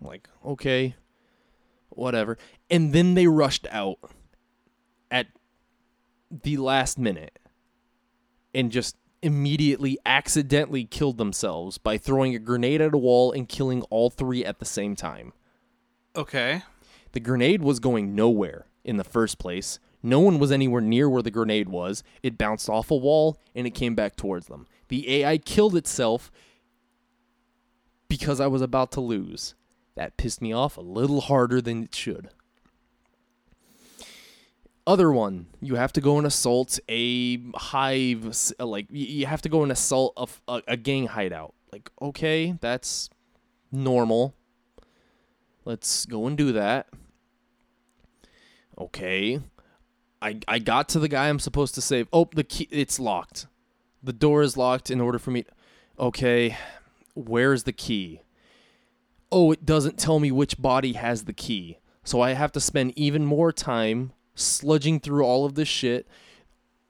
Like, 0.00 0.28
okay, 0.44 0.94
whatever. 1.88 2.38
And 2.70 2.92
then 2.92 3.14
they 3.14 3.26
rushed 3.26 3.66
out 3.70 3.98
at 5.10 5.28
the 6.30 6.56
last 6.56 6.98
minute 6.98 7.38
and 8.54 8.70
just 8.70 8.96
immediately 9.22 9.98
accidentally 10.06 10.84
killed 10.84 11.18
themselves 11.18 11.78
by 11.78 11.98
throwing 11.98 12.34
a 12.34 12.38
grenade 12.38 12.80
at 12.80 12.94
a 12.94 12.98
wall 12.98 13.32
and 13.32 13.48
killing 13.48 13.82
all 13.84 14.10
three 14.10 14.44
at 14.44 14.58
the 14.58 14.64
same 14.64 14.94
time. 14.94 15.32
Okay. 16.14 16.62
The 17.12 17.20
grenade 17.20 17.62
was 17.62 17.80
going 17.80 18.14
nowhere 18.14 18.66
in 18.84 18.96
the 18.96 19.04
first 19.04 19.38
place. 19.38 19.78
No 20.02 20.20
one 20.20 20.38
was 20.38 20.52
anywhere 20.52 20.80
near 20.80 21.08
where 21.08 21.22
the 21.22 21.30
grenade 21.30 21.68
was. 21.68 22.02
It 22.22 22.38
bounced 22.38 22.68
off 22.68 22.90
a 22.90 22.96
wall 22.96 23.40
and 23.54 23.66
it 23.66 23.70
came 23.70 23.94
back 23.94 24.16
towards 24.16 24.46
them. 24.46 24.66
The 24.88 25.22
AI 25.22 25.38
killed 25.38 25.76
itself 25.76 26.30
because 28.08 28.40
I 28.40 28.46
was 28.46 28.62
about 28.62 28.92
to 28.92 29.00
lose. 29.00 29.54
That 29.96 30.16
pissed 30.16 30.40
me 30.40 30.52
off 30.52 30.76
a 30.76 30.82
little 30.82 31.22
harder 31.22 31.60
than 31.60 31.84
it 31.84 31.94
should. 31.94 32.30
Other 34.88 35.12
one, 35.12 35.48
you 35.60 35.74
have 35.74 35.92
to 35.92 36.00
go 36.00 36.16
and 36.16 36.26
assault 36.26 36.78
a 36.88 37.38
hive, 37.54 38.24
uh, 38.58 38.64
like 38.64 38.86
you 38.90 39.26
have 39.26 39.42
to 39.42 39.50
go 39.50 39.62
and 39.62 39.70
assault 39.70 40.14
a 40.48 40.62
a 40.66 40.78
gang 40.78 41.08
hideout. 41.08 41.52
Like, 41.70 41.90
okay, 42.00 42.56
that's 42.62 43.10
normal. 43.70 44.34
Let's 45.66 46.06
go 46.06 46.26
and 46.26 46.38
do 46.38 46.52
that. 46.52 46.88
Okay. 48.78 49.42
I 50.22 50.40
I 50.48 50.58
got 50.58 50.88
to 50.88 50.98
the 50.98 51.08
guy 51.08 51.28
I'm 51.28 51.38
supposed 51.38 51.74
to 51.74 51.82
save. 51.82 52.08
Oh, 52.10 52.26
the 52.34 52.42
key 52.42 52.66
it's 52.70 52.98
locked. 52.98 53.46
The 54.02 54.14
door 54.14 54.40
is 54.40 54.56
locked 54.56 54.90
in 54.90 55.02
order 55.02 55.18
for 55.18 55.32
me 55.32 55.44
Okay. 56.00 56.56
Where's 57.14 57.64
the 57.64 57.74
key? 57.74 58.22
Oh, 59.30 59.52
it 59.52 59.66
doesn't 59.66 59.98
tell 59.98 60.18
me 60.18 60.32
which 60.32 60.56
body 60.56 60.94
has 60.94 61.24
the 61.24 61.34
key. 61.34 61.76
So 62.04 62.22
I 62.22 62.32
have 62.32 62.52
to 62.52 62.60
spend 62.60 62.94
even 62.96 63.26
more 63.26 63.52
time 63.52 64.12
sludging 64.38 65.02
through 65.02 65.24
all 65.24 65.44
of 65.44 65.54
this 65.54 65.68
shit, 65.68 66.06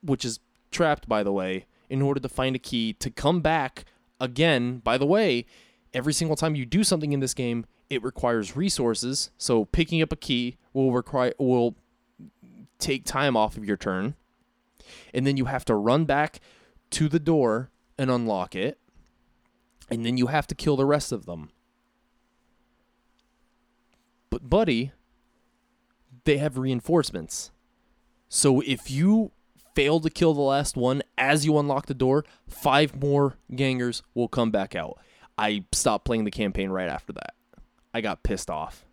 which 0.01 0.23
is 0.23 0.39
trapped 0.71 1.09
by 1.09 1.23
the 1.23 1.31
way, 1.31 1.65
in 1.89 2.01
order 2.01 2.19
to 2.19 2.29
find 2.29 2.55
a 2.55 2.59
key 2.59 2.93
to 2.93 3.09
come 3.09 3.41
back 3.41 3.85
again. 4.19 4.79
By 4.79 4.97
the 4.97 5.05
way, 5.05 5.45
every 5.93 6.13
single 6.13 6.35
time 6.35 6.55
you 6.55 6.65
do 6.65 6.83
something 6.83 7.11
in 7.11 7.19
this 7.19 7.33
game, 7.33 7.65
it 7.89 8.03
requires 8.03 8.55
resources. 8.55 9.31
So 9.37 9.65
picking 9.65 10.01
up 10.01 10.11
a 10.11 10.15
key 10.15 10.57
will 10.73 10.91
require 10.91 11.33
will 11.39 11.75
take 12.77 13.03
time 13.03 13.35
off 13.35 13.57
of 13.57 13.65
your 13.65 13.77
turn. 13.77 14.15
And 15.13 15.25
then 15.25 15.37
you 15.37 15.45
have 15.45 15.65
to 15.65 15.75
run 15.75 16.05
back 16.05 16.39
to 16.91 17.09
the 17.09 17.19
door 17.19 17.69
and 17.97 18.09
unlock 18.09 18.55
it. 18.55 18.77
And 19.89 20.05
then 20.05 20.17
you 20.17 20.27
have 20.27 20.47
to 20.47 20.55
kill 20.55 20.75
the 20.75 20.85
rest 20.85 21.11
of 21.11 21.25
them. 21.25 21.49
But 24.29 24.49
buddy, 24.49 24.91
they 26.29 26.37
have 26.37 26.59
reinforcements. 26.59 27.49
So 28.27 28.61
if 28.61 28.91
you 28.91 29.31
fail 29.73 29.99
to 29.99 30.11
kill 30.11 30.35
the 30.35 30.41
last 30.41 30.77
one 30.77 31.01
as 31.17 31.43
you 31.43 31.57
unlock 31.57 31.87
the 31.87 31.95
door, 31.95 32.23
five 32.47 33.01
more 33.01 33.37
gangers 33.55 34.03
will 34.13 34.27
come 34.27 34.51
back 34.51 34.75
out. 34.75 34.99
I 35.39 35.65
stopped 35.71 36.05
playing 36.05 36.25
the 36.25 36.31
campaign 36.31 36.69
right 36.69 36.87
after 36.87 37.13
that. 37.13 37.33
I 37.95 38.01
got 38.01 38.21
pissed 38.21 38.51
off. 38.51 38.85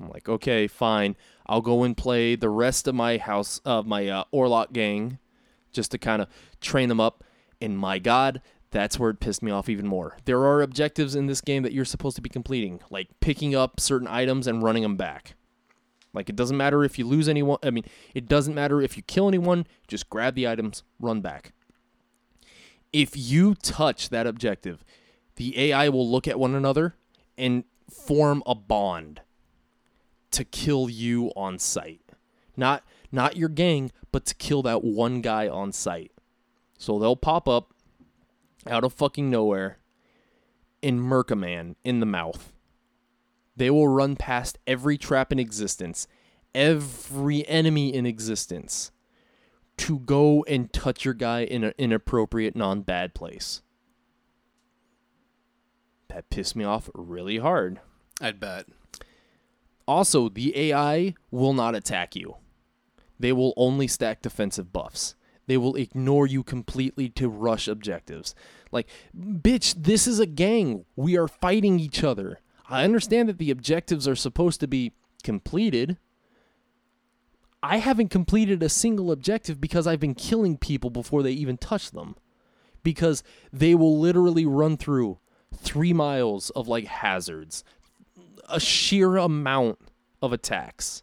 I'm 0.00 0.08
like, 0.08 0.28
okay, 0.28 0.66
fine. 0.66 1.14
I'll 1.46 1.60
go 1.60 1.84
and 1.84 1.96
play 1.96 2.34
the 2.34 2.50
rest 2.50 2.88
of 2.88 2.96
my 2.96 3.18
house 3.18 3.60
of 3.64 3.86
my 3.86 4.08
uh, 4.08 4.24
Orlock 4.34 4.72
gang, 4.72 5.20
just 5.72 5.92
to 5.92 5.98
kind 5.98 6.22
of 6.22 6.28
train 6.60 6.88
them 6.88 6.98
up. 6.98 7.22
And 7.60 7.78
my 7.78 8.00
God, 8.00 8.42
that's 8.72 8.98
where 8.98 9.10
it 9.10 9.20
pissed 9.20 9.44
me 9.44 9.52
off 9.52 9.68
even 9.68 9.86
more. 9.86 10.16
There 10.24 10.40
are 10.40 10.60
objectives 10.60 11.14
in 11.14 11.26
this 11.26 11.40
game 11.40 11.62
that 11.62 11.72
you're 11.72 11.84
supposed 11.84 12.16
to 12.16 12.22
be 12.22 12.28
completing, 12.28 12.80
like 12.90 13.10
picking 13.20 13.54
up 13.54 13.78
certain 13.78 14.08
items 14.08 14.48
and 14.48 14.60
running 14.60 14.82
them 14.82 14.96
back. 14.96 15.36
Like 16.14 16.28
it 16.28 16.36
doesn't 16.36 16.56
matter 16.56 16.84
if 16.84 16.98
you 16.98 17.06
lose 17.06 17.28
anyone. 17.28 17.58
I 17.62 17.70
mean, 17.70 17.84
it 18.14 18.26
doesn't 18.28 18.54
matter 18.54 18.80
if 18.80 18.96
you 18.96 19.02
kill 19.02 19.28
anyone. 19.28 19.66
Just 19.88 20.08
grab 20.08 20.34
the 20.34 20.48
items, 20.48 20.82
run 21.00 21.20
back. 21.20 21.52
If 22.92 23.16
you 23.16 23.56
touch 23.56 24.08
that 24.10 24.26
objective, 24.26 24.84
the 25.36 25.58
AI 25.58 25.88
will 25.88 26.08
look 26.08 26.28
at 26.28 26.38
one 26.38 26.54
another 26.54 26.94
and 27.36 27.64
form 27.90 28.42
a 28.46 28.54
bond 28.54 29.20
to 30.30 30.44
kill 30.44 30.88
you 30.88 31.32
on 31.36 31.58
sight. 31.58 32.00
Not 32.56 32.84
not 33.10 33.36
your 33.36 33.48
gang, 33.48 33.90
but 34.12 34.24
to 34.26 34.34
kill 34.34 34.62
that 34.62 34.84
one 34.84 35.20
guy 35.20 35.48
on 35.48 35.72
sight. 35.72 36.12
So 36.78 36.98
they'll 36.98 37.16
pop 37.16 37.48
up 37.48 37.72
out 38.66 38.84
of 38.84 38.92
fucking 38.92 39.30
nowhere 39.30 39.78
and 40.82 41.02
murk 41.02 41.30
a 41.30 41.36
man 41.36 41.76
in 41.84 42.00
the 42.00 42.06
mouth. 42.06 42.53
They 43.56 43.70
will 43.70 43.88
run 43.88 44.16
past 44.16 44.58
every 44.66 44.98
trap 44.98 45.32
in 45.32 45.38
existence, 45.38 46.06
every 46.54 47.46
enemy 47.48 47.94
in 47.94 48.06
existence, 48.06 48.90
to 49.76 50.00
go 50.00 50.44
and 50.48 50.72
touch 50.72 51.04
your 51.04 51.14
guy 51.14 51.44
in 51.44 51.64
an 51.64 51.74
inappropriate, 51.78 52.56
non 52.56 52.82
bad 52.82 53.14
place. 53.14 53.62
That 56.08 56.30
pissed 56.30 56.56
me 56.56 56.64
off 56.64 56.90
really 56.94 57.38
hard. 57.38 57.80
I'd 58.20 58.40
bet. 58.40 58.66
Also, 59.86 60.28
the 60.28 60.56
AI 60.56 61.14
will 61.30 61.52
not 61.52 61.74
attack 61.74 62.16
you. 62.16 62.36
They 63.18 63.32
will 63.32 63.52
only 63.56 63.86
stack 63.86 64.22
defensive 64.22 64.72
buffs. 64.72 65.14
They 65.46 65.56
will 65.56 65.76
ignore 65.76 66.26
you 66.26 66.42
completely 66.42 67.08
to 67.10 67.28
rush 67.28 67.68
objectives. 67.68 68.34
Like, 68.72 68.88
bitch, 69.16 69.74
this 69.76 70.06
is 70.06 70.18
a 70.18 70.26
gang. 70.26 70.84
We 70.96 71.18
are 71.18 71.28
fighting 71.28 71.78
each 71.78 72.02
other. 72.02 72.40
I 72.68 72.84
understand 72.84 73.28
that 73.28 73.38
the 73.38 73.50
objectives 73.50 74.08
are 74.08 74.16
supposed 74.16 74.60
to 74.60 74.66
be 74.66 74.92
completed. 75.22 75.98
I 77.62 77.78
haven't 77.78 78.08
completed 78.08 78.62
a 78.62 78.68
single 78.68 79.10
objective 79.10 79.60
because 79.60 79.86
I've 79.86 80.00
been 80.00 80.14
killing 80.14 80.56
people 80.56 80.90
before 80.90 81.22
they 81.22 81.32
even 81.32 81.56
touch 81.56 81.90
them. 81.90 82.16
Because 82.82 83.22
they 83.52 83.74
will 83.74 83.98
literally 83.98 84.44
run 84.44 84.76
through 84.76 85.18
three 85.56 85.92
miles 85.92 86.50
of 86.50 86.68
like 86.68 86.84
hazards, 86.84 87.64
a 88.48 88.60
sheer 88.60 89.16
amount 89.16 89.78
of 90.20 90.32
attacks 90.32 91.02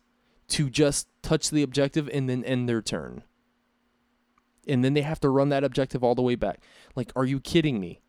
to 0.50 0.70
just 0.70 1.08
touch 1.22 1.50
the 1.50 1.64
objective 1.64 2.10
and 2.12 2.30
then 2.30 2.44
end 2.44 2.68
their 2.68 2.82
turn. 2.82 3.24
And 4.68 4.84
then 4.84 4.94
they 4.94 5.02
have 5.02 5.20
to 5.22 5.30
run 5.30 5.50
that 5.50 5.64
objective 5.64 6.04
all 6.04 6.14
the 6.14 6.22
way 6.22 6.36
back. 6.36 6.60
Like, 6.96 7.12
are 7.16 7.26
you 7.26 7.40
kidding 7.40 7.80
me? 7.80 8.02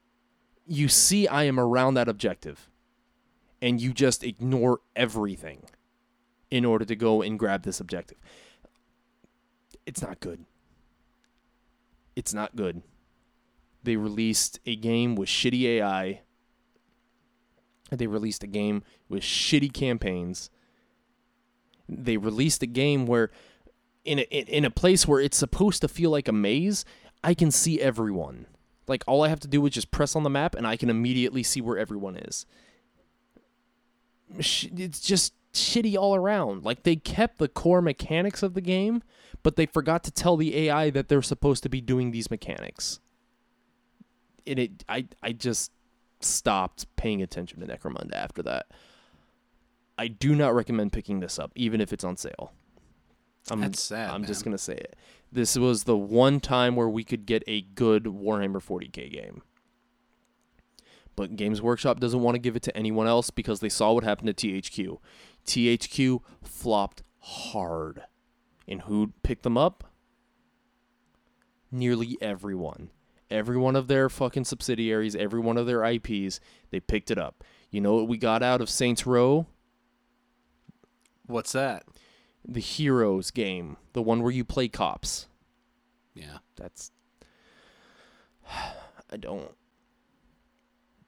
You 0.66 0.88
see, 0.88 1.26
I 1.26 1.44
am 1.44 1.58
around 1.58 1.94
that 1.94 2.08
objective, 2.08 2.68
and 3.62 3.80
you 3.80 3.94
just 3.94 4.24
ignore 4.24 4.80
everything 4.96 5.62
in 6.50 6.64
order 6.64 6.84
to 6.84 6.96
go 6.96 7.22
and 7.22 7.38
grab 7.38 7.62
this 7.62 7.80
objective. 7.80 8.18
It's 9.86 10.02
not 10.02 10.20
good. 10.20 10.44
It's 12.16 12.34
not 12.34 12.56
good. 12.56 12.82
They 13.84 13.96
released 13.96 14.60
a 14.66 14.76
game 14.76 15.14
with 15.14 15.28
shitty 15.28 15.62
AI. 15.62 16.20
They 17.90 18.06
released 18.06 18.42
a 18.42 18.48
game 18.48 18.82
with 19.08 19.22
shitty 19.22 19.72
campaigns. 19.72 20.50
They 21.88 22.16
released 22.16 22.62
a 22.62 22.66
game 22.66 23.06
where 23.06 23.30
in 24.04 24.18
a, 24.18 24.22
in 24.22 24.64
a 24.64 24.70
place 24.70 25.06
where 25.06 25.20
it's 25.20 25.36
supposed 25.36 25.80
to 25.82 25.88
feel 25.88 26.10
like 26.10 26.28
a 26.28 26.32
maze, 26.32 26.84
I 27.22 27.34
can 27.34 27.50
see 27.50 27.80
everyone. 27.80 28.46
Like 28.88 29.04
all 29.06 29.22
I 29.22 29.28
have 29.28 29.40
to 29.40 29.48
do 29.48 29.64
is 29.66 29.72
just 29.72 29.92
press 29.92 30.16
on 30.16 30.24
the 30.24 30.30
map 30.30 30.54
and 30.56 30.66
I 30.66 30.76
can 30.76 30.90
immediately 30.90 31.42
see 31.44 31.60
where 31.60 31.78
everyone 31.78 32.16
is. 32.16 32.46
Sh- 34.40 34.66
It's 34.76 35.00
just 35.00 35.34
shitty 35.52 35.96
all 35.96 36.14
around. 36.14 36.64
Like 36.64 36.82
they 36.82 36.96
kept 36.96 37.38
the 37.38 37.48
core 37.48 37.82
mechanics 37.82 38.42
of 38.42 38.54
the 38.54 38.60
game, 38.60 39.02
but 39.42 39.56
they 39.56 39.66
forgot 39.66 40.02
to 40.04 40.10
tell 40.10 40.36
the 40.36 40.56
AI 40.68 40.90
that 40.90 41.08
they're 41.08 41.22
supposed 41.22 41.62
to 41.64 41.68
be 41.68 41.80
doing 41.80 42.10
these 42.10 42.30
mechanics. 42.30 43.00
And 44.46 44.58
it 44.58 44.84
I 44.88 45.06
I 45.22 45.32
just 45.32 45.70
stopped 46.20 46.86
paying 46.96 47.22
attention 47.22 47.60
to 47.60 47.66
Necromunda 47.66 48.14
after 48.14 48.42
that. 48.44 48.66
I 49.98 50.08
do 50.08 50.34
not 50.34 50.54
recommend 50.54 50.92
picking 50.92 51.20
this 51.20 51.38
up, 51.38 51.52
even 51.54 51.80
if 51.80 51.92
it's 51.92 52.04
on 52.04 52.16
sale. 52.16 52.52
I'm, 53.50 53.60
That's 53.60 53.82
sad, 53.82 54.10
I'm 54.10 54.24
just 54.24 54.44
gonna 54.44 54.58
say 54.58 54.74
it. 54.74 54.96
This 55.30 55.56
was 55.56 55.84
the 55.84 55.96
one 55.96 56.40
time 56.40 56.76
where 56.76 56.88
we 56.88 57.04
could 57.04 57.26
get 57.26 57.42
a 57.46 57.62
good 57.62 58.04
Warhammer 58.04 58.62
40k 58.62 59.10
game. 59.12 59.42
But 61.14 61.36
Games 61.36 61.60
Workshop 61.60 62.00
doesn't 62.00 62.22
want 62.22 62.34
to 62.36 62.40
give 62.40 62.56
it 62.56 62.62
to 62.62 62.76
anyone 62.76 63.06
else 63.06 63.30
because 63.30 63.60
they 63.60 63.68
saw 63.68 63.92
what 63.92 64.04
happened 64.04 64.34
to 64.34 64.48
THQ. 64.48 64.98
THQ 65.46 66.20
flopped 66.42 67.02
hard. 67.18 68.02
And 68.66 68.82
who 68.82 69.12
picked 69.22 69.42
them 69.42 69.58
up? 69.58 69.84
Nearly 71.70 72.16
everyone. 72.20 72.90
Every 73.30 73.56
one 73.56 73.76
of 73.76 73.88
their 73.88 74.08
fucking 74.08 74.44
subsidiaries, 74.44 75.16
every 75.16 75.40
one 75.40 75.56
of 75.56 75.66
their 75.66 75.84
IPs, 75.84 76.38
they 76.70 76.80
picked 76.80 77.10
it 77.10 77.18
up. 77.18 77.42
You 77.70 77.80
know 77.80 77.94
what 77.94 78.08
we 78.08 78.18
got 78.18 78.42
out 78.42 78.60
of 78.60 78.68
Saints 78.68 79.06
Row? 79.06 79.46
What's 81.26 81.52
that? 81.52 81.84
The 82.46 82.60
Heroes 82.60 83.30
game, 83.30 83.76
the 83.92 84.02
one 84.02 84.22
where 84.22 84.32
you 84.32 84.44
play 84.44 84.68
cops. 84.68 85.28
Yeah. 86.14 86.38
That's 86.56 86.92
I 89.10 89.16
don't 89.16 89.54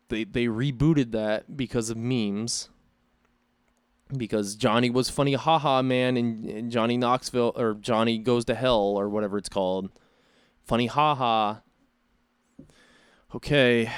they 0.08 0.24
they 0.24 0.46
rebooted 0.46 1.12
that 1.12 1.56
because 1.56 1.90
of 1.90 1.96
memes. 1.96 2.68
Because 4.14 4.54
Johnny 4.54 4.90
was 4.90 5.08
funny 5.08 5.32
haha 5.32 5.82
man 5.82 6.16
and, 6.16 6.44
and 6.44 6.70
Johnny 6.70 6.96
Knoxville 6.96 7.52
or 7.56 7.74
Johnny 7.74 8.18
goes 8.18 8.44
to 8.44 8.54
hell 8.54 8.96
or 8.96 9.08
whatever 9.08 9.38
it's 9.38 9.48
called. 9.48 9.90
Funny 10.62 10.86
haha. 10.86 11.56
Okay. 13.34 13.90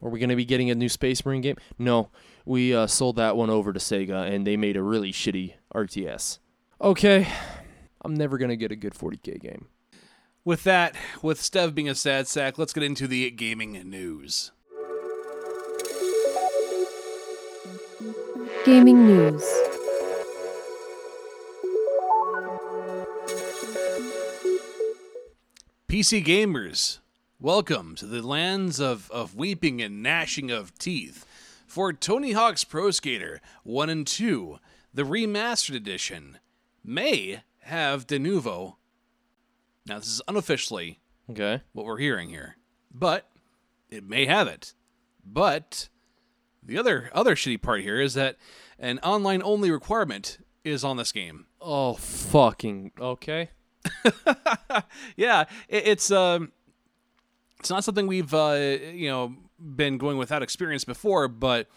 Are 0.00 0.10
we 0.10 0.20
going 0.20 0.30
to 0.30 0.36
be 0.36 0.44
getting 0.44 0.70
a 0.70 0.74
new 0.74 0.88
Space 0.88 1.24
Marine 1.26 1.40
game? 1.40 1.56
No. 1.78 2.10
We 2.46 2.74
uh, 2.74 2.86
sold 2.86 3.16
that 3.16 3.36
one 3.36 3.50
over 3.50 3.72
to 3.72 3.80
Sega 3.80 4.30
and 4.30 4.46
they 4.46 4.56
made 4.56 4.76
a 4.76 4.82
really 4.82 5.12
shitty 5.12 5.54
RTS. 5.74 6.38
Okay, 6.80 7.26
I'm 8.02 8.14
never 8.14 8.36
gonna 8.36 8.56
get 8.56 8.72
a 8.72 8.76
good 8.76 8.94
40k 8.94 9.40
game. 9.40 9.68
With 10.46 10.64
that, 10.64 10.94
with 11.22 11.40
Stev 11.40 11.74
being 11.74 11.88
a 11.88 11.94
sad 11.94 12.28
sack, 12.28 12.58
let's 12.58 12.74
get 12.74 12.82
into 12.82 13.08
the 13.08 13.30
gaming 13.30 13.72
news. 13.88 14.52
Gaming 18.66 19.06
news. 19.06 19.42
PC 25.88 26.22
gamers, 26.22 26.98
welcome 27.40 27.94
to 27.94 28.04
the 28.04 28.20
lands 28.20 28.78
of, 28.78 29.10
of 29.10 29.34
weeping 29.34 29.80
and 29.80 30.02
gnashing 30.02 30.50
of 30.50 30.78
teeth 30.78 31.24
for 31.66 31.90
Tony 31.90 32.32
Hawk's 32.32 32.64
Pro 32.64 32.90
Skater 32.90 33.40
1 33.62 33.88
and 33.88 34.06
2, 34.06 34.58
the 34.92 35.04
remastered 35.04 35.74
edition, 35.74 36.38
may 36.84 37.40
have 37.60 38.06
Denuvo. 38.06 38.74
Now, 39.86 39.98
this 39.98 40.08
is 40.08 40.22
unofficially 40.28 41.00
Okay. 41.30 41.62
what 41.72 41.86
we're 41.86 41.98
hearing 41.98 42.28
here, 42.28 42.56
but 42.92 43.28
it 43.90 44.04
may 44.04 44.26
have 44.26 44.46
it. 44.48 44.74
But 45.24 45.88
the 46.62 46.78
other 46.78 47.10
other 47.14 47.34
shitty 47.34 47.60
part 47.62 47.80
here 47.82 48.00
is 48.00 48.14
that 48.14 48.36
an 48.78 48.98
online 49.00 49.42
only 49.42 49.70
requirement 49.70 50.38
is 50.64 50.84
on 50.84 50.96
this 50.96 51.12
game. 51.12 51.46
Oh 51.60 51.94
fucking 51.94 52.92
okay. 52.98 53.50
yeah, 55.16 55.44
it, 55.68 55.86
it's 55.86 56.10
um, 56.10 56.52
it's 57.60 57.70
not 57.70 57.84
something 57.84 58.06
we've 58.06 58.32
uh, 58.34 58.76
you 58.92 59.08
know 59.08 59.34
been 59.58 59.98
going 59.98 60.16
without 60.18 60.42
experience 60.42 60.84
before, 60.84 61.28
but 61.28 61.68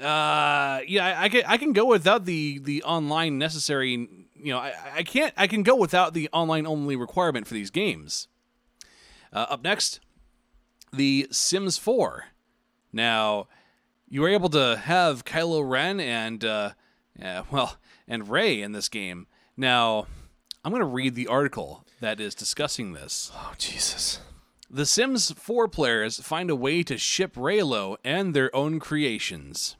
uh, 0.00 0.80
yeah, 0.86 1.06
I, 1.18 1.24
I 1.24 1.28
can 1.28 1.42
I 1.46 1.56
can 1.56 1.72
go 1.72 1.86
without 1.86 2.24
the 2.24 2.58
the 2.58 2.82
online 2.84 3.38
necessary. 3.38 4.08
You 4.40 4.52
know, 4.52 4.58
I, 4.58 4.74
I 4.96 5.02
can't 5.02 5.34
I 5.36 5.46
can 5.46 5.62
go 5.62 5.74
without 5.74 6.14
the 6.14 6.28
online 6.32 6.66
only 6.66 6.96
requirement 6.96 7.46
for 7.46 7.54
these 7.54 7.70
games. 7.70 8.28
Uh, 9.32 9.46
up 9.50 9.62
next, 9.62 10.00
the 10.92 11.28
Sims 11.30 11.76
4. 11.76 12.26
Now, 12.92 13.48
you 14.08 14.22
were 14.22 14.28
able 14.28 14.48
to 14.50 14.76
have 14.76 15.24
Kylo 15.24 15.68
Ren 15.68 16.00
and 16.00 16.44
uh, 16.44 16.70
yeah, 17.18 17.42
well, 17.50 17.76
and 18.06 18.28
Rey 18.28 18.62
in 18.62 18.72
this 18.72 18.88
game. 18.88 19.26
Now, 19.56 20.06
I'm 20.64 20.72
going 20.72 20.80
to 20.80 20.86
read 20.86 21.14
the 21.14 21.26
article 21.26 21.84
that 22.00 22.20
is 22.20 22.34
discussing 22.34 22.92
this. 22.92 23.30
Oh 23.34 23.52
Jesus. 23.58 24.20
The 24.70 24.86
Sims 24.86 25.32
4 25.32 25.66
players 25.68 26.20
find 26.20 26.50
a 26.50 26.56
way 26.56 26.82
to 26.82 26.98
ship 26.98 27.34
Reylo 27.34 27.96
and 28.04 28.34
their 28.34 28.54
own 28.54 28.78
creations. 28.78 29.76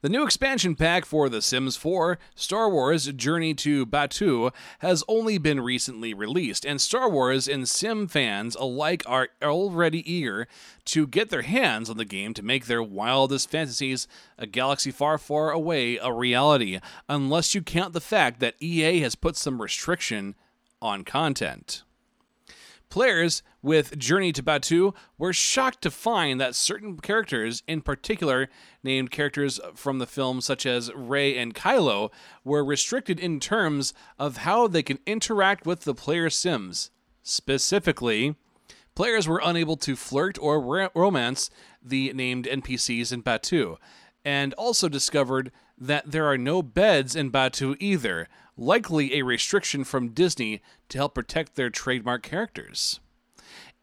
The 0.00 0.08
new 0.08 0.22
expansion 0.22 0.76
pack 0.76 1.04
for 1.04 1.28
The 1.28 1.42
Sims 1.42 1.76
4, 1.76 2.20
Star 2.36 2.70
Wars 2.70 3.06
Journey 3.06 3.52
to 3.54 3.84
Batuu, 3.84 4.52
has 4.78 5.02
only 5.08 5.38
been 5.38 5.60
recently 5.60 6.14
released, 6.14 6.64
and 6.64 6.80
Star 6.80 7.10
Wars 7.10 7.48
and 7.48 7.68
Sim 7.68 8.06
fans 8.06 8.54
alike 8.54 9.02
are 9.06 9.30
already 9.42 10.08
eager 10.08 10.46
to 10.84 11.08
get 11.08 11.30
their 11.30 11.42
hands 11.42 11.90
on 11.90 11.96
the 11.96 12.04
game 12.04 12.32
to 12.34 12.44
make 12.44 12.66
their 12.66 12.80
wildest 12.80 13.50
fantasies, 13.50 14.06
a 14.38 14.46
galaxy 14.46 14.92
far, 14.92 15.18
far 15.18 15.50
away, 15.50 15.96
a 15.96 16.12
reality, 16.12 16.78
unless 17.08 17.56
you 17.56 17.60
count 17.60 17.92
the 17.92 18.00
fact 18.00 18.38
that 18.38 18.54
EA 18.60 19.00
has 19.00 19.16
put 19.16 19.34
some 19.34 19.60
restriction 19.60 20.36
on 20.80 21.02
content. 21.02 21.82
Players 22.90 23.42
with 23.60 23.98
Journey 23.98 24.32
to 24.32 24.42
Batuu 24.42 24.94
were 25.18 25.34
shocked 25.34 25.82
to 25.82 25.90
find 25.90 26.40
that 26.40 26.54
certain 26.54 26.96
characters, 26.98 27.62
in 27.66 27.82
particular 27.82 28.48
named 28.82 29.10
characters 29.10 29.60
from 29.74 29.98
the 29.98 30.06
film 30.06 30.40
such 30.40 30.64
as 30.64 30.92
Rey 30.94 31.36
and 31.36 31.54
Kylo, 31.54 32.10
were 32.44 32.64
restricted 32.64 33.20
in 33.20 33.40
terms 33.40 33.92
of 34.18 34.38
how 34.38 34.66
they 34.66 34.82
can 34.82 35.00
interact 35.04 35.66
with 35.66 35.82
the 35.82 35.94
player 35.94 36.30
sims. 36.30 36.90
Specifically, 37.22 38.36
players 38.94 39.28
were 39.28 39.42
unable 39.44 39.76
to 39.76 39.94
flirt 39.94 40.38
or 40.40 40.58
ro- 40.58 40.88
romance 40.94 41.50
the 41.82 42.12
named 42.14 42.46
NPCs 42.46 43.12
in 43.12 43.22
Batuu, 43.22 43.76
and 44.24 44.54
also 44.54 44.88
discovered 44.88 45.52
that 45.76 46.10
there 46.10 46.26
are 46.26 46.38
no 46.38 46.62
beds 46.62 47.14
in 47.14 47.30
Batuu 47.30 47.76
either, 47.78 48.28
likely 48.58 49.14
a 49.14 49.22
restriction 49.22 49.84
from 49.84 50.10
Disney 50.10 50.60
to 50.88 50.98
help 50.98 51.14
protect 51.14 51.54
their 51.54 51.70
trademark 51.70 52.22
characters. 52.22 53.00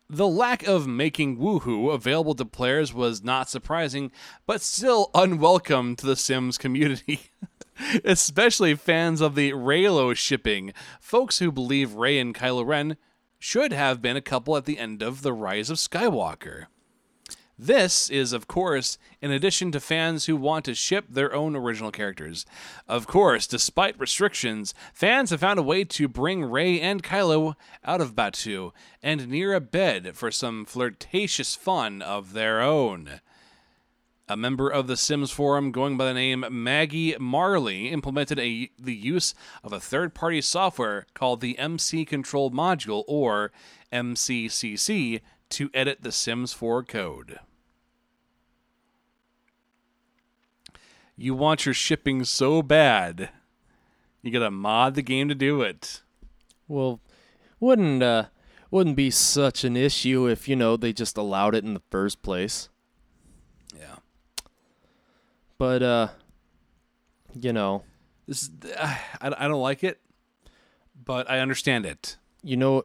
The 0.07 0.27
lack 0.27 0.67
of 0.67 0.85
making 0.85 1.37
woohoo 1.37 1.91
available 1.91 2.35
to 2.35 2.45
players 2.45 2.93
was 2.93 3.23
not 3.23 3.49
surprising, 3.49 4.11
but 4.45 4.61
still 4.61 5.09
unwelcome 5.15 5.95
to 5.95 6.05
the 6.05 6.15
Sims 6.15 6.59
community. 6.59 7.31
Especially 8.03 8.75
fans 8.75 9.19
of 9.19 9.33
the 9.33 9.51
Reylo 9.51 10.15
shipping, 10.15 10.73
folks 10.99 11.39
who 11.39 11.51
believe 11.51 11.95
Rey 11.95 12.19
and 12.19 12.35
Kylo 12.35 12.65
Ren 12.65 12.97
should 13.39 13.73
have 13.73 14.01
been 14.01 14.15
a 14.15 14.21
couple 14.21 14.55
at 14.55 14.65
the 14.65 14.77
end 14.77 15.01
of 15.01 15.23
The 15.23 15.33
Rise 15.33 15.69
of 15.69 15.77
Skywalker. 15.77 16.67
This 17.57 18.09
is, 18.09 18.33
of 18.33 18.47
course, 18.47 18.97
in 19.21 19.31
addition 19.31 19.71
to 19.71 19.79
fans 19.79 20.25
who 20.25 20.35
want 20.35 20.65
to 20.65 20.75
ship 20.75 21.05
their 21.09 21.33
own 21.33 21.55
original 21.55 21.89
characters. 21.89 22.45
Of 22.85 23.07
course, 23.07 23.47
despite 23.47 23.99
restrictions, 23.99 24.73
fans 24.93 25.29
have 25.29 25.39
found 25.39 25.57
a 25.57 25.63
way 25.63 25.85
to 25.85 26.09
bring 26.09 26.43
Rey 26.43 26.81
and 26.81 27.01
Kylo 27.01 27.55
out 27.85 28.01
of 28.01 28.13
Batuu 28.13 28.71
and 29.01 29.29
near 29.29 29.53
a 29.53 29.61
bed 29.61 30.17
for 30.17 30.31
some 30.31 30.65
flirtatious 30.65 31.55
fun 31.55 32.01
of 32.01 32.33
their 32.33 32.61
own. 32.61 33.21
A 34.27 34.35
member 34.35 34.67
of 34.67 34.87
the 34.87 34.97
Sims 34.97 35.29
forum 35.29 35.71
going 35.71 35.97
by 35.97 36.05
the 36.05 36.13
name 36.13 36.45
Maggie 36.49 37.15
Marley 37.19 37.89
implemented 37.89 38.39
a, 38.39 38.71
the 38.77 38.95
use 38.95 39.35
of 39.63 39.71
a 39.71 39.79
third 39.79 40.15
party 40.15 40.41
software 40.41 41.05
called 41.13 41.41
the 41.41 41.57
MC 41.59 42.05
Control 42.05 42.49
Module, 42.49 43.03
or 43.07 43.51
MCCC, 43.93 45.21
to 45.49 45.69
edit 45.73 45.99
the 46.01 46.11
Sims 46.11 46.53
4 46.53 46.83
code. 46.83 47.39
You 51.17 51.33
want 51.33 51.65
your 51.65 51.73
shipping 51.73 52.23
so 52.25 52.61
bad, 52.61 53.29
you 54.21 54.31
gotta 54.31 54.51
mod 54.51 54.95
the 54.95 55.01
game 55.01 55.29
to 55.29 55.35
do 55.35 55.61
it. 55.61 56.01
Well, 56.67 56.99
wouldn't 57.59 58.03
uh 58.03 58.25
wouldn't 58.71 58.97
be 58.97 59.09
such 59.11 59.63
an 59.63 59.77
issue 59.77 60.27
if 60.27 60.49
you 60.49 60.55
know 60.55 60.75
they 60.75 60.91
just 60.91 61.15
allowed 61.17 61.55
it 61.55 61.63
in 61.63 61.73
the 61.73 61.81
first 61.89 62.21
place. 62.21 62.67
Yeah. 63.77 63.97
But 65.57 65.81
uh, 65.81 66.07
you 67.33 67.53
know, 67.53 67.83
This 68.27 68.43
is, 68.43 68.49
I, 68.77 68.99
I 69.21 69.47
don't 69.47 69.61
like 69.61 69.83
it, 69.85 70.01
but 71.01 71.29
I 71.29 71.39
understand 71.39 71.85
it. 71.85 72.17
you 72.43 72.57
know, 72.57 72.83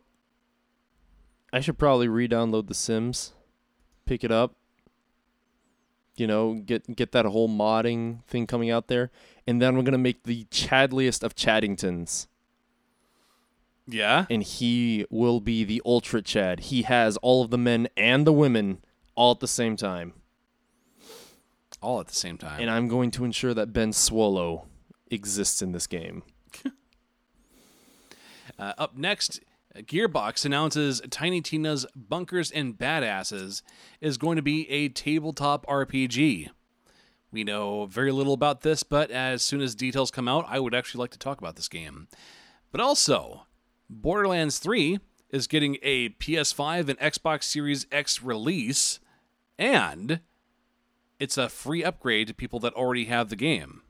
I 1.53 1.61
should 1.61 1.79
probably 1.79 2.09
re-download 2.09 2.69
The 2.69 2.75
Sims, 2.75 3.33
pick 4.07 4.23
it 4.25 4.31
up. 4.31 4.55
You 6.17 6.27
know, 6.27 6.55
get 6.55 6.95
get 6.97 7.13
that 7.13 7.25
whole 7.25 7.49
modding 7.49 8.23
thing 8.27 8.47
coming 8.47 8.71
out 8.71 8.89
there, 8.89 9.11
and 9.47 9.61
then 9.63 9.77
we're 9.77 9.83
gonna 9.83 9.97
make 9.99 10.25
the 10.25 10.45
Chadliest 10.51 11.23
of 11.25 11.35
Chaddingtons, 11.35 12.27
Yeah? 13.87 14.27
and 14.29 14.43
he 14.43 15.07
will 15.09 15.41
be 15.41 15.65
the 15.65 15.81
Ultra 15.87 16.21
Chad. 16.21 16.61
He 16.61 16.83
has 16.83 17.17
all 17.19 17.43
of 17.43 17.51
the 17.51 17.57
men 17.57 17.89
and 17.97 18.27
the 18.27 18.33
women 18.35 18.85
all 19.15 19.33
at 19.33 19.41
the 19.41 19.49
same 19.49 19.77
time, 19.77 20.13
All 21.81 22.01
at 22.01 22.09
the 22.09 22.15
same 22.15 22.37
time. 22.37 22.61
and 22.61 22.69
I'm 22.71 22.87
going 22.89 23.11
to 23.13 23.25
ensure 23.25 23.55
that 23.55 23.73
Ben 23.73 23.93
Swolo 23.93 24.67
exists 25.11 25.63
in 25.63 25.73
this 25.73 25.87
game. 25.87 26.23
Uh, 28.59 28.75
up 28.77 28.95
next, 28.97 29.41
Gearbox 29.77 30.45
announces 30.45 31.01
Tiny 31.11 31.41
Tina's 31.41 31.87
Bunkers 31.95 32.51
and 32.51 32.77
Badasses 32.77 33.63
is 34.01 34.19
going 34.19 34.37
to 34.37 34.43
be 34.43 34.69
a 34.69 34.89
tabletop 34.89 35.65
RPG. 35.67 36.49
We 37.33 37.45
know 37.45 37.87
very 37.87 38.11
little 38.11 38.33
about 38.33 38.63
this, 38.63 38.83
but 38.83 39.11
as 39.12 39.43
soon 39.43 39.61
as 39.61 39.77
details 39.77 40.11
come 40.11 40.27
out, 40.27 40.45
I 40.49 40.59
would 40.59 40.75
actually 40.75 41.01
like 41.01 41.12
to 41.12 41.18
talk 41.18 41.39
about 41.39 41.55
this 41.55 41.68
game. 41.68 42.09
But 42.73 42.81
also, 42.81 43.47
Borderlands 43.89 44.59
3 44.59 44.99
is 45.31 45.47
getting 45.47 45.79
a 45.83 46.09
PS5 46.11 46.89
and 46.89 46.99
Xbox 46.99 47.45
Series 47.45 47.87
X 47.93 48.23
release, 48.23 48.99
and 49.57 50.21
it's 51.21 51.39
a 51.39 51.49
free 51.49 51.85
upgrade 51.85 52.27
to 52.27 52.35
people 52.35 52.59
that 52.61 52.75
already 52.75 53.05
have 53.05 53.29
the 53.29 53.37
game. 53.37 53.83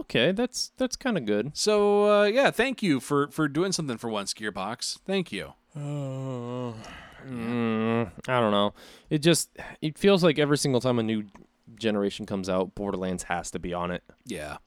Okay, 0.00 0.32
that's 0.32 0.72
that's 0.76 0.96
kind 0.96 1.16
of 1.16 1.24
good. 1.24 1.56
So 1.56 2.22
uh, 2.22 2.24
yeah, 2.24 2.50
thank 2.50 2.82
you 2.82 3.00
for 3.00 3.28
for 3.28 3.48
doing 3.48 3.72
something 3.72 3.96
for 3.98 4.10
once, 4.10 4.34
Gearbox. 4.34 4.98
Thank 5.06 5.32
you. 5.32 5.54
Mm, 5.76 6.74
I 8.28 8.40
don't 8.40 8.52
know. 8.52 8.74
It 9.10 9.18
just 9.18 9.50
it 9.82 9.98
feels 9.98 10.22
like 10.22 10.38
every 10.38 10.58
single 10.58 10.80
time 10.80 10.98
a 10.98 11.02
new 11.02 11.24
generation 11.74 12.26
comes 12.26 12.48
out, 12.48 12.74
Borderlands 12.74 13.24
has 13.24 13.50
to 13.52 13.58
be 13.58 13.74
on 13.74 13.90
it. 13.90 14.02
Yeah. 14.24 14.58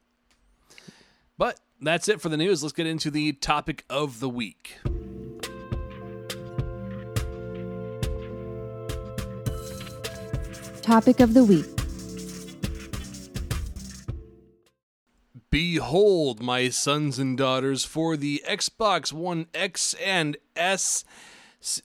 But 1.37 1.59
that's 1.79 2.09
it 2.09 2.19
for 2.19 2.29
the 2.29 2.37
news. 2.37 2.61
Let's 2.61 2.73
get 2.73 2.85
into 2.85 3.09
the 3.09 3.33
topic 3.33 3.85
of 3.89 4.19
the 4.19 4.29
week. 4.29 4.77
Topic 10.81 11.19
of 11.19 11.33
the 11.33 11.43
week. 11.43 11.78
Behold, 15.51 16.41
my 16.41 16.69
sons 16.69 17.17
and 17.17 17.37
daughters, 17.37 17.83
for 17.83 18.15
the 18.15 18.43
Xbox 18.47 19.11
One 19.11 19.47
X 19.53 19.95
and 19.95 20.37
S. 20.55 21.03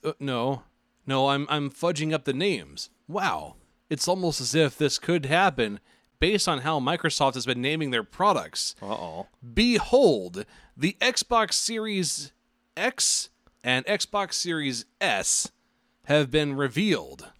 Uh, 0.03 0.13
no, 0.19 0.63
no, 1.07 1.29
I'm 1.29 1.47
I'm 1.49 1.69
fudging 1.69 2.13
up 2.13 2.25
the 2.25 2.33
names. 2.33 2.89
Wow, 3.07 3.55
it's 3.89 4.07
almost 4.07 4.39
as 4.39 4.53
if 4.53 4.77
this 4.77 4.99
could 4.99 5.25
happen 5.25 5.79
based 6.19 6.47
on 6.47 6.59
how 6.59 6.79
Microsoft 6.79 7.33
has 7.33 7.45
been 7.45 7.61
naming 7.61 7.91
their 7.91 8.03
products. 8.03 8.75
Uh 8.81 8.85
oh. 8.85 9.27
Behold, 9.53 10.45
the 10.77 10.95
Xbox 11.01 11.53
Series 11.53 12.31
X 12.77 13.29
and 13.63 13.85
Xbox 13.85 14.33
Series 14.33 14.85
S 15.01 15.51
have 16.05 16.29
been 16.29 16.55
revealed. 16.55 17.31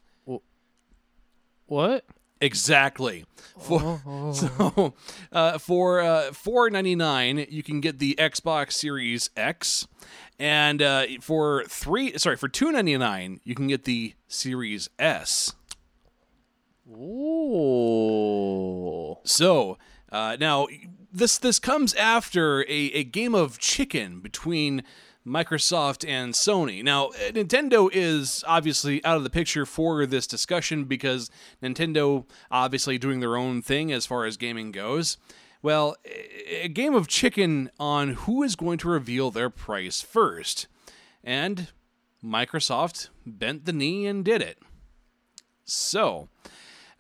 What? 1.68 2.06
Exactly. 2.42 3.26
For 3.60 4.02
so 4.34 4.94
uh, 5.32 5.58
for 5.58 6.02
uh, 6.02 6.34
four 6.34 6.70
ninety 6.70 6.96
nine, 6.96 7.46
you 7.50 7.64
can 7.64 7.80
get 7.80 8.00
the 8.00 8.16
Xbox 8.20 8.74
Series 8.74 9.30
X, 9.38 9.88
and 10.38 10.82
uh, 10.82 11.06
for 11.22 11.64
three 11.66 12.18
sorry 12.18 12.36
for 12.36 12.50
two 12.50 12.72
ninety 12.72 12.98
nine, 12.98 13.40
you 13.44 13.56
can 13.56 13.68
get 13.68 13.86
the 13.86 14.14
Series 14.28 14.90
S. 15.00 15.54
Ooh. 16.90 17.96
So 19.24 19.78
uh, 20.12 20.36
now 20.40 20.68
this 21.12 21.38
this 21.38 21.60
comes 21.60 21.94
after 21.96 22.64
a, 22.64 22.92
a 22.94 23.04
game 23.06 23.34
of 23.34 23.58
chicken 23.60 24.20
between 24.20 24.84
Microsoft 25.26 26.08
and 26.08 26.34
Sony. 26.34 26.84
Now 26.84 27.08
uh, 27.08 27.32
Nintendo 27.32 27.90
is 27.92 28.44
obviously 28.48 29.04
out 29.04 29.18
of 29.18 29.24
the 29.24 29.30
picture 29.30 29.66
for 29.66 30.06
this 30.06 30.28
discussion 30.28 30.86
because 30.86 31.32
Nintendo 31.64 32.26
obviously 32.52 32.98
doing 32.98 33.20
their 33.20 33.36
own 33.36 33.62
thing 33.62 33.92
as 33.92 34.06
far 34.06 34.26
as 34.26 34.38
gaming 34.38 34.72
goes. 34.72 35.18
Well, 35.62 35.96
a 36.48 36.68
game 36.68 36.94
of 36.94 37.08
chicken 37.08 37.72
on 37.80 38.10
who 38.10 38.44
is 38.44 38.56
going 38.56 38.78
to 38.80 38.88
reveal 38.88 39.32
their 39.32 39.50
price 39.50 40.00
first. 40.00 40.68
And 41.24 41.70
Microsoft 42.24 43.10
bent 43.26 43.66
the 43.66 43.74
knee 43.74 44.06
and 44.06 44.24
did 44.24 44.44
it. 44.44 44.60
So, 45.64 46.30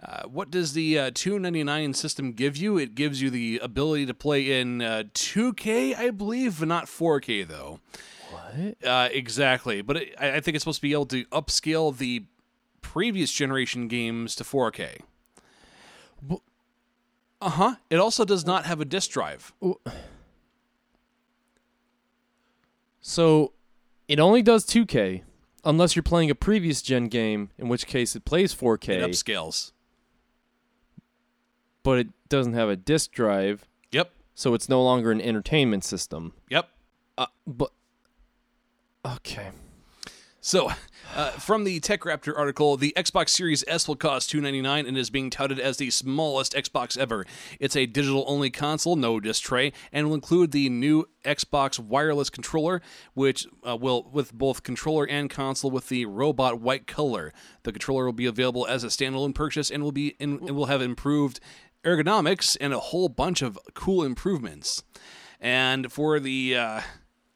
uh, 0.01 0.23
what 0.23 0.49
does 0.49 0.73
the 0.73 0.97
uh, 0.97 1.11
299 1.13 1.93
system 1.93 2.31
give 2.31 2.57
you? 2.57 2.77
It 2.79 2.95
gives 2.95 3.21
you 3.21 3.29
the 3.29 3.59
ability 3.61 4.07
to 4.07 4.13
play 4.15 4.59
in 4.59 4.81
uh, 4.81 5.03
2K, 5.13 5.95
I 5.95 6.09
believe, 6.09 6.59
but 6.59 6.67
not 6.67 6.87
4K 6.87 7.47
though. 7.47 7.79
What? 8.35 8.87
Uh, 8.87 9.09
exactly, 9.11 9.81
but 9.81 9.97
it, 9.97 10.15
I 10.19 10.33
I 10.37 10.39
think 10.41 10.55
it's 10.55 10.63
supposed 10.63 10.77
to 10.79 10.81
be 10.81 10.93
able 10.93 11.05
to 11.07 11.25
upscale 11.25 11.95
the 11.97 12.25
previous 12.81 13.31
generation 13.31 13.87
games 13.87 14.35
to 14.35 14.43
4K. 14.43 14.99
Uh 17.41 17.49
huh. 17.49 17.75
It 17.89 17.97
also 17.97 18.25
does 18.25 18.45
not 18.45 18.65
have 18.65 18.79
a 18.81 18.85
disk 18.85 19.11
drive. 19.11 19.53
So 23.01 23.53
it 24.07 24.19
only 24.19 24.41
does 24.41 24.65
2K 24.65 25.23
unless 25.63 25.95
you're 25.95 26.03
playing 26.03 26.29
a 26.29 26.35
previous 26.35 26.81
gen 26.81 27.07
game, 27.07 27.49
in 27.57 27.67
which 27.69 27.87
case 27.87 28.15
it 28.15 28.23
plays 28.25 28.53
4K, 28.53 28.89
It 28.89 29.09
upscales. 29.11 29.71
but 31.83 31.97
it 31.99 32.07
doesn't 32.29 32.53
have 32.53 32.69
a 32.69 32.75
disk 32.75 33.11
drive, 33.11 33.65
Yep. 33.91 34.11
so 34.35 34.53
it's 34.53 34.69
no 34.69 34.83
longer 34.83 35.11
an 35.11 35.19
entertainment 35.21 35.83
system. 35.83 36.33
Yep. 36.49 36.69
Uh, 37.17 37.25
but 37.47 37.71
okay. 39.05 39.49
So, 40.41 40.69
uh, 41.15 41.31
from 41.31 41.63
the 41.63 41.79
TechRaptor 41.79 42.37
article, 42.37 42.77
the 42.77 42.93
Xbox 42.95 43.29
Series 43.29 43.63
S 43.67 43.87
will 43.87 43.95
cost 43.95 44.29
299 44.29 44.85
and 44.85 44.95
is 44.95 45.09
being 45.09 45.31
touted 45.31 45.59
as 45.59 45.77
the 45.77 45.89
smallest 45.89 46.53
Xbox 46.53 46.95
ever. 46.95 47.25
It's 47.59 47.75
a 47.75 47.87
digital-only 47.87 48.51
console, 48.51 48.95
no 48.95 49.19
disc 49.19 49.41
tray, 49.41 49.73
and 49.91 50.05
will 50.05 50.13
include 50.13 50.51
the 50.51 50.69
new 50.69 51.07
Xbox 51.23 51.79
wireless 51.79 52.29
controller, 52.29 52.79
which 53.15 53.47
uh, 53.67 53.75
will 53.75 54.07
with 54.11 54.33
both 54.33 54.61
controller 54.61 55.07
and 55.07 55.31
console 55.31 55.71
with 55.71 55.89
the 55.89 56.05
robot 56.05 56.61
white 56.61 56.85
color. 56.85 57.33
The 57.63 57.71
controller 57.71 58.05
will 58.05 58.13
be 58.13 58.27
available 58.27 58.67
as 58.67 58.83
a 58.83 58.87
standalone 58.87 59.33
purchase 59.33 59.71
and 59.71 59.81
will 59.81 59.91
be 59.91 60.09
in, 60.19 60.53
will 60.53 60.67
have 60.67 60.83
improved 60.83 61.39
ergonomics 61.83 62.55
and 62.61 62.71
a 62.71 62.79
whole 62.79 63.09
bunch 63.09 63.41
of 63.41 63.57
cool 63.73 64.03
improvements. 64.03 64.83
And 65.41 65.91
for 65.91 66.19
the 66.19 66.55
uh, 66.55 66.81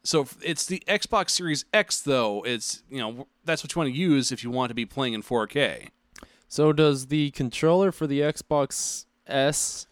so 0.02 0.26
it's 0.42 0.66
the 0.66 0.82
Xbox 0.88 1.30
Series 1.30 1.64
X 1.72 2.00
though. 2.00 2.42
It's 2.44 2.82
you 2.90 2.98
know 2.98 3.26
that's 3.44 3.62
what 3.62 3.74
you 3.74 3.78
want 3.80 3.92
to 3.92 3.98
use 3.98 4.32
if 4.32 4.42
you 4.44 4.50
want 4.50 4.70
to 4.70 4.74
be 4.74 4.86
playing 4.86 5.14
in 5.14 5.22
4K. 5.22 5.88
So 6.48 6.72
does 6.72 7.06
the 7.06 7.30
controller 7.30 7.92
for 7.92 8.06
the 8.06 8.20
Xbox 8.20 9.06
S? 9.26 9.86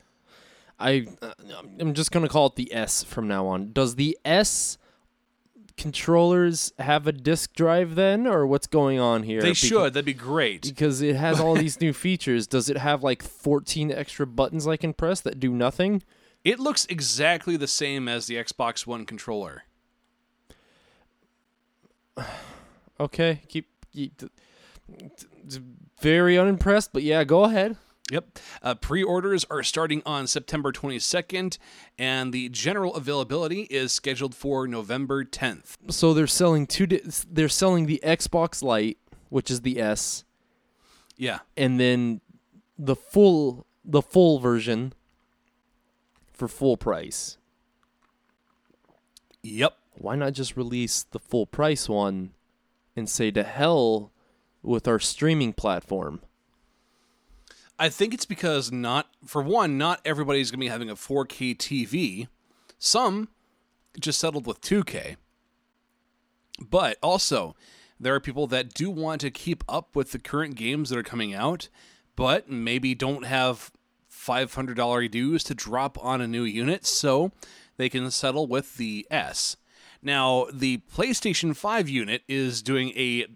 I 0.78 1.06
uh, 1.22 1.32
I'm 1.80 1.94
just 1.94 2.11
gonna 2.11 2.28
call 2.28 2.46
it 2.46 2.56
the 2.56 2.72
S 2.72 3.04
from 3.04 3.28
now 3.28 3.46
on. 3.46 3.72
Does 3.72 3.96
the 3.96 4.18
S 4.24 4.78
controllers 5.76 6.72
have 6.78 7.06
a 7.06 7.12
disk 7.12 7.54
drive 7.54 7.94
then, 7.94 8.26
or 8.26 8.46
what's 8.46 8.66
going 8.66 8.98
on 8.98 9.22
here? 9.22 9.40
They 9.40 9.52
Beca- 9.52 9.68
should. 9.68 9.94
That'd 9.94 10.04
be 10.04 10.12
great. 10.14 10.62
because 10.62 11.00
it 11.00 11.16
has 11.16 11.40
all 11.40 11.54
these 11.56 11.80
new 11.80 11.92
features. 11.92 12.46
Does 12.46 12.68
it 12.68 12.76
have 12.76 13.02
like 13.02 13.22
14 13.22 13.90
extra 13.92 14.26
buttons 14.26 14.66
I 14.66 14.76
can 14.76 14.92
press 14.92 15.20
that 15.22 15.40
do 15.40 15.50
nothing? 15.52 16.02
It 16.44 16.59
looks 16.59 16.84
exactly 16.86 17.56
the 17.56 17.66
same 17.68 18.09
as 18.09 18.26
the 18.26 18.36
Xbox 18.36 18.86
One 18.86 19.04
controller. 19.06 19.64
Okay, 23.00 23.42
keep, 23.46 23.68
keep 23.92 24.20
very 26.00 26.36
unimpressed, 26.36 26.92
but 26.92 27.04
yeah, 27.04 27.22
go 27.22 27.44
ahead. 27.44 27.76
Yep. 28.10 28.38
Uh, 28.60 28.74
pre-orders 28.74 29.44
are 29.50 29.62
starting 29.62 30.02
on 30.04 30.26
September 30.26 30.72
22nd, 30.72 31.58
and 31.96 32.32
the 32.32 32.48
general 32.48 32.96
availability 32.96 33.68
is 33.70 33.92
scheduled 33.92 34.34
for 34.34 34.66
November 34.66 35.24
10th. 35.24 35.76
So 35.90 36.12
they're 36.12 36.26
selling 36.26 36.66
two. 36.66 36.86
Di- 36.88 37.02
they're 37.30 37.48
selling 37.48 37.86
the 37.86 38.00
Xbox 38.02 38.64
Lite, 38.64 38.98
which 39.28 39.48
is 39.48 39.60
the 39.60 39.78
S, 39.78 40.24
Yeah. 41.16 41.38
and 41.56 41.78
then 41.78 42.20
the 42.76 42.96
full 42.96 43.64
the 43.84 44.02
full 44.02 44.40
version 44.40 44.92
for 46.32 46.48
full 46.48 46.76
price. 46.76 47.38
Yep. 49.44 49.78
Why 50.01 50.14
not 50.14 50.32
just 50.32 50.57
release 50.57 51.03
the 51.03 51.18
full 51.18 51.44
price 51.44 51.88
one 51.88 52.30
and 52.94 53.09
say 53.09 53.32
to 53.32 53.42
hell 53.42 54.12
with 54.62 54.86
our 54.86 55.01
streaming 55.01 55.53
platform? 55.53 56.20
I 57.80 57.88
think 57.88 58.14
it's 58.14 58.24
because 58.24 58.70
not 58.70 59.09
for 59.26 59.42
one, 59.42 59.76
not 59.76 60.01
everybody's 60.05 60.51
going 60.51 60.61
to 60.61 60.64
be 60.64 60.70
having 60.70 60.88
a 60.88 60.94
4K 60.94 61.57
TV. 61.57 62.28
Some 62.78 63.28
just 63.99 64.20
settled 64.20 64.46
with 64.46 64.61
2K. 64.61 65.16
But 66.61 66.96
also, 67.03 67.57
there 67.99 68.14
are 68.14 68.20
people 68.20 68.46
that 68.49 68.74
do 68.74 68.90
want 68.90 69.20
to 69.22 69.30
keep 69.30 69.64
up 69.68 69.96
with 69.96 70.12
the 70.12 70.20
current 70.20 70.55
games 70.55 70.90
that 70.90 70.99
are 70.99 71.05
coming 71.05 71.34
out, 71.34 71.68
but 72.14 72.49
maybe 72.49 72.94
don't 72.94 73.26
have 73.26 73.72
$500 74.12 75.11
dues 75.11 75.42
to 75.44 75.55
drop 75.55 76.03
on 76.05 76.20
a 76.20 76.28
new 76.28 76.44
unit, 76.44 76.86
so 76.86 77.32
they 77.76 77.88
can 77.88 78.09
settle 78.12 78.46
with 78.46 78.76
the 78.76 79.07
S. 79.11 79.57
Now, 80.03 80.46
the 80.53 80.78
PlayStation 80.94 81.57
5 81.57 81.88
unit 81.88 82.22
is 82.28 82.62
doing 82.62 82.90
a 82.90 83.26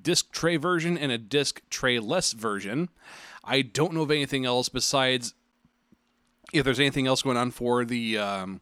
disc 0.00 0.32
tray 0.32 0.56
version 0.56 0.96
and 0.96 1.12
a 1.12 1.18
disc 1.18 1.60
tray 1.70 1.98
less 1.98 2.32
version. 2.32 2.88
I 3.42 3.62
don't 3.62 3.92
know 3.92 4.02
of 4.02 4.10
anything 4.10 4.46
else 4.46 4.68
besides 4.68 5.34
if 6.52 6.64
there's 6.64 6.80
anything 6.80 7.06
else 7.06 7.22
going 7.22 7.36
on 7.36 7.50
for 7.50 7.84
the 7.84 8.18
um, 8.18 8.60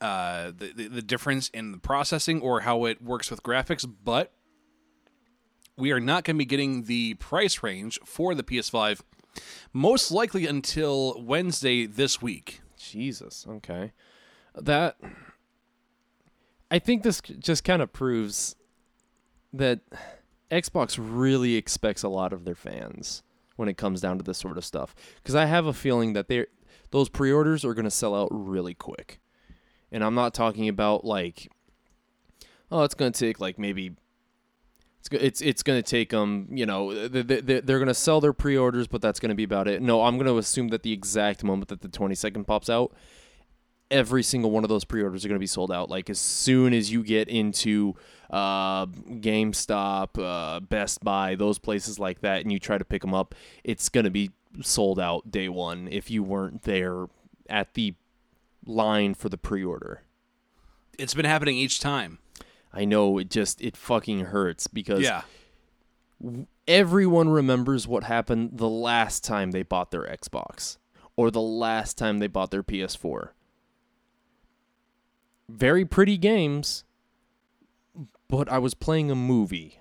uh, 0.00 0.52
the, 0.56 0.72
the 0.74 0.88
the 0.88 1.02
difference 1.02 1.48
in 1.50 1.72
the 1.72 1.78
processing 1.78 2.40
or 2.40 2.60
how 2.60 2.84
it 2.84 3.00
works 3.00 3.30
with 3.30 3.42
graphics, 3.42 3.90
but 4.04 4.32
we 5.76 5.92
are 5.92 6.00
not 6.00 6.24
going 6.24 6.36
to 6.36 6.38
be 6.38 6.44
getting 6.44 6.84
the 6.84 7.14
price 7.14 7.62
range 7.62 7.98
for 8.04 8.34
the 8.34 8.42
PS5 8.42 9.00
most 9.72 10.10
likely 10.10 10.46
until 10.46 11.20
Wednesday 11.20 11.86
this 11.86 12.22
week. 12.22 12.60
Jesus. 12.76 13.46
Okay. 13.48 13.92
That 14.54 14.96
I 16.74 16.80
think 16.80 17.04
this 17.04 17.20
just 17.20 17.62
kind 17.62 17.80
of 17.80 17.92
proves 17.92 18.56
that 19.52 19.78
Xbox 20.50 20.98
really 21.00 21.54
expects 21.54 22.02
a 22.02 22.08
lot 22.08 22.32
of 22.32 22.44
their 22.44 22.56
fans 22.56 23.22
when 23.54 23.68
it 23.68 23.76
comes 23.76 24.00
down 24.00 24.18
to 24.18 24.24
this 24.24 24.38
sort 24.38 24.58
of 24.58 24.64
stuff. 24.64 24.92
Because 25.22 25.36
I 25.36 25.44
have 25.44 25.66
a 25.66 25.72
feeling 25.72 26.14
that 26.14 26.26
they 26.26 26.46
those 26.90 27.08
pre-orders 27.08 27.64
are 27.64 27.74
going 27.74 27.84
to 27.84 27.92
sell 27.92 28.12
out 28.12 28.26
really 28.32 28.74
quick, 28.74 29.20
and 29.92 30.02
I'm 30.02 30.16
not 30.16 30.34
talking 30.34 30.68
about 30.68 31.04
like, 31.04 31.48
oh, 32.72 32.82
it's 32.82 32.94
going 32.94 33.12
to 33.12 33.20
take 33.20 33.38
like 33.38 33.56
maybe. 33.56 33.92
It's, 34.98 35.08
it's 35.12 35.40
it's 35.42 35.62
going 35.62 35.80
to 35.80 35.88
take 35.88 36.10
them, 36.10 36.48
you 36.50 36.66
know, 36.66 37.06
they, 37.06 37.22
they, 37.22 37.60
they're 37.60 37.78
going 37.78 37.86
to 37.86 37.94
sell 37.94 38.20
their 38.20 38.32
pre-orders, 38.32 38.88
but 38.88 39.00
that's 39.00 39.20
going 39.20 39.28
to 39.28 39.36
be 39.36 39.44
about 39.44 39.68
it. 39.68 39.80
No, 39.80 40.02
I'm 40.02 40.16
going 40.16 40.26
to 40.26 40.38
assume 40.38 40.68
that 40.68 40.82
the 40.82 40.92
exact 40.92 41.44
moment 41.44 41.68
that 41.68 41.82
the 41.82 41.88
22nd 41.88 42.48
pops 42.48 42.68
out, 42.68 42.92
every 43.90 44.22
single 44.22 44.50
one 44.50 44.64
of 44.64 44.68
those 44.68 44.84
pre-orders 44.84 45.24
are 45.24 45.28
going 45.28 45.36
to 45.36 45.40
be 45.40 45.46
sold 45.46 45.70
out. 45.70 45.88
Like 45.90 46.08
as 46.10 46.18
soon 46.18 46.72
as 46.74 46.90
you 46.90 47.02
get 47.02 47.28
into 47.28 47.94
uh, 48.30 48.86
GameStop, 48.86 50.18
uh, 50.18 50.60
Best 50.60 51.04
Buy, 51.04 51.34
those 51.34 51.58
places 51.58 51.98
like 51.98 52.20
that, 52.22 52.42
and 52.42 52.50
you 52.52 52.58
try 52.58 52.78
to 52.78 52.84
pick 52.84 53.02
them 53.02 53.14
up, 53.14 53.34
it's 53.62 53.88
going 53.88 54.04
to 54.04 54.10
be 54.10 54.30
sold 54.62 54.98
out 54.98 55.30
day 55.30 55.48
one 55.48 55.88
if 55.90 56.10
you 56.10 56.22
weren't 56.22 56.62
there 56.62 57.06
at 57.48 57.74
the 57.74 57.94
line 58.66 59.14
for 59.14 59.28
the 59.28 59.36
pre-order. 59.38 60.02
It's 60.98 61.12
been 61.14 61.24
happening 61.26 61.56
each 61.56 61.80
time. 61.80 62.18
I 62.72 62.84
know 62.84 63.18
it 63.18 63.30
just 63.30 63.60
it 63.60 63.76
fucking 63.76 64.20
hurts 64.26 64.66
because 64.66 65.02
Yeah. 65.02 65.22
everyone 66.66 67.28
remembers 67.28 67.86
what 67.86 68.04
happened 68.04 68.50
the 68.54 68.68
last 68.68 69.22
time 69.24 69.50
they 69.50 69.62
bought 69.62 69.90
their 69.90 70.02
Xbox 70.04 70.78
or 71.16 71.30
the 71.30 71.40
last 71.40 71.98
time 71.98 72.18
they 72.18 72.26
bought 72.26 72.50
their 72.50 72.62
PS4. 72.62 73.30
Very 75.48 75.84
pretty 75.84 76.16
games, 76.16 76.84
but 78.28 78.48
I 78.48 78.58
was 78.58 78.74
playing 78.74 79.10
a 79.10 79.14
movie. 79.14 79.80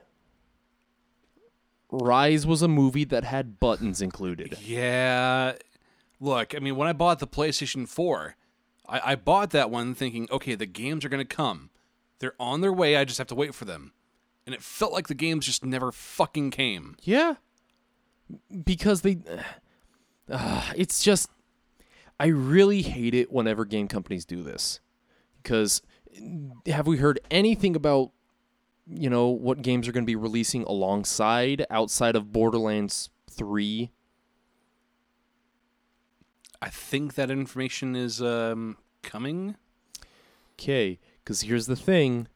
Rise 1.92 2.46
was 2.46 2.62
a 2.62 2.68
movie 2.68 3.06
that 3.06 3.24
had 3.24 3.60
buttons 3.60 4.02
included. 4.02 4.58
Yeah. 4.60 5.54
Look, 6.20 6.56
I 6.56 6.60
mean, 6.60 6.76
when 6.76 6.88
I 6.88 6.94
bought 6.94 7.20
the 7.20 7.28
PlayStation 7.28 7.88
4, 7.88 8.36
I, 8.88 9.12
I 9.12 9.16
bought 9.16 9.52
that 9.52 9.70
one 9.70 9.94
thinking, 9.94 10.28
okay, 10.32 10.56
the 10.56 10.66
games 10.66 11.06
are 11.06 11.10
going 11.10 11.26
to 11.26 11.36
come. 11.36 11.70
They're 12.20 12.36
on 12.40 12.62
their 12.62 12.74
way. 12.74 12.96
I 12.96 13.06
just 13.06 13.18
have 13.18 13.28
to 13.28 13.36
wait 13.36 13.54
for 13.54 13.66
them. 13.66 13.94
And 14.46 14.56
it 14.56 14.62
felt 14.62 14.92
like 14.92 15.08
the 15.08 15.14
games 15.14 15.46
just 15.46 15.64
never 15.64 15.92
fucking 15.92 16.52
came. 16.52 16.96
Yeah. 17.04 17.36
Because 18.64 19.02
they. 19.02 19.20
Uh, 20.30 20.72
it's 20.76 21.04
just. 21.04 21.30
I 22.20 22.28
really 22.28 22.82
hate 22.82 23.14
it 23.14 23.32
whenever 23.32 23.66
game 23.66 23.88
companies 23.88 24.26
do 24.26 24.44
this. 24.44 24.80
Because 25.44 25.82
have 26.66 26.88
we 26.88 26.98
heard 26.98 27.20
anything 27.30 27.76
about, 27.76 28.12
you 28.88 29.10
know, 29.10 29.28
what 29.28 29.62
games 29.62 29.88
are 29.88 29.92
going 29.92 30.06
to 30.06 30.08
be 30.08 30.16
releasing 30.16 30.64
alongside 30.64 31.66
outside 31.70 32.16
of 32.16 32.32
Borderlands 32.32 33.10
3? 33.30 33.92
I 36.62 36.70
think 36.70 37.16
that 37.16 37.30
information 37.30 37.96
is 37.96 38.22
um, 38.22 38.78
coming. 39.02 39.56
Okay, 40.54 41.00
because 41.24 41.42
here's 41.42 41.66
the 41.66 41.76
thing 41.76 42.28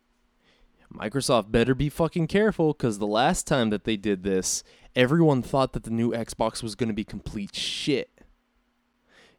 Microsoft 0.94 1.52
better 1.52 1.76
be 1.76 1.90
fucking 1.90 2.28
careful 2.28 2.74
because 2.74 3.00
the 3.00 3.08
last 3.08 3.46
time 3.46 3.70
that 3.70 3.84
they 3.84 3.98
did 3.98 4.24
this, 4.24 4.64
everyone 4.96 5.42
thought 5.42 5.74
that 5.74 5.84
the 5.84 5.92
new 5.92 6.12
Xbox 6.12 6.64
was 6.64 6.76
going 6.76 6.88
to 6.88 6.94
be 6.94 7.04
complete 7.04 7.56
shit. 7.56 8.10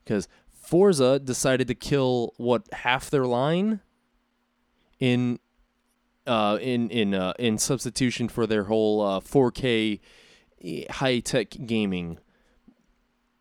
Because 0.04 0.28
Forza 0.68 1.18
decided 1.18 1.66
to 1.68 1.74
kill 1.74 2.34
what 2.36 2.70
half 2.74 3.08
their 3.08 3.24
line 3.24 3.80
in 5.00 5.38
uh 6.26 6.58
in 6.60 6.90
in 6.90 7.14
uh 7.14 7.32
in 7.38 7.56
substitution 7.56 8.28
for 8.28 8.46
their 8.46 8.64
whole 8.64 9.00
uh 9.00 9.20
4K 9.20 9.98
high 10.90 11.20
tech 11.20 11.56
gaming. 11.64 12.18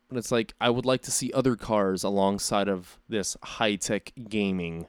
But 0.08 0.16
it's 0.16 0.32
like 0.32 0.54
I 0.58 0.70
would 0.70 0.86
like 0.86 1.02
to 1.02 1.10
see 1.10 1.30
other 1.34 1.54
cars 1.54 2.02
alongside 2.02 2.66
of 2.66 2.98
this 3.10 3.36
high 3.42 3.76
tech 3.76 4.10
gaming. 4.30 4.86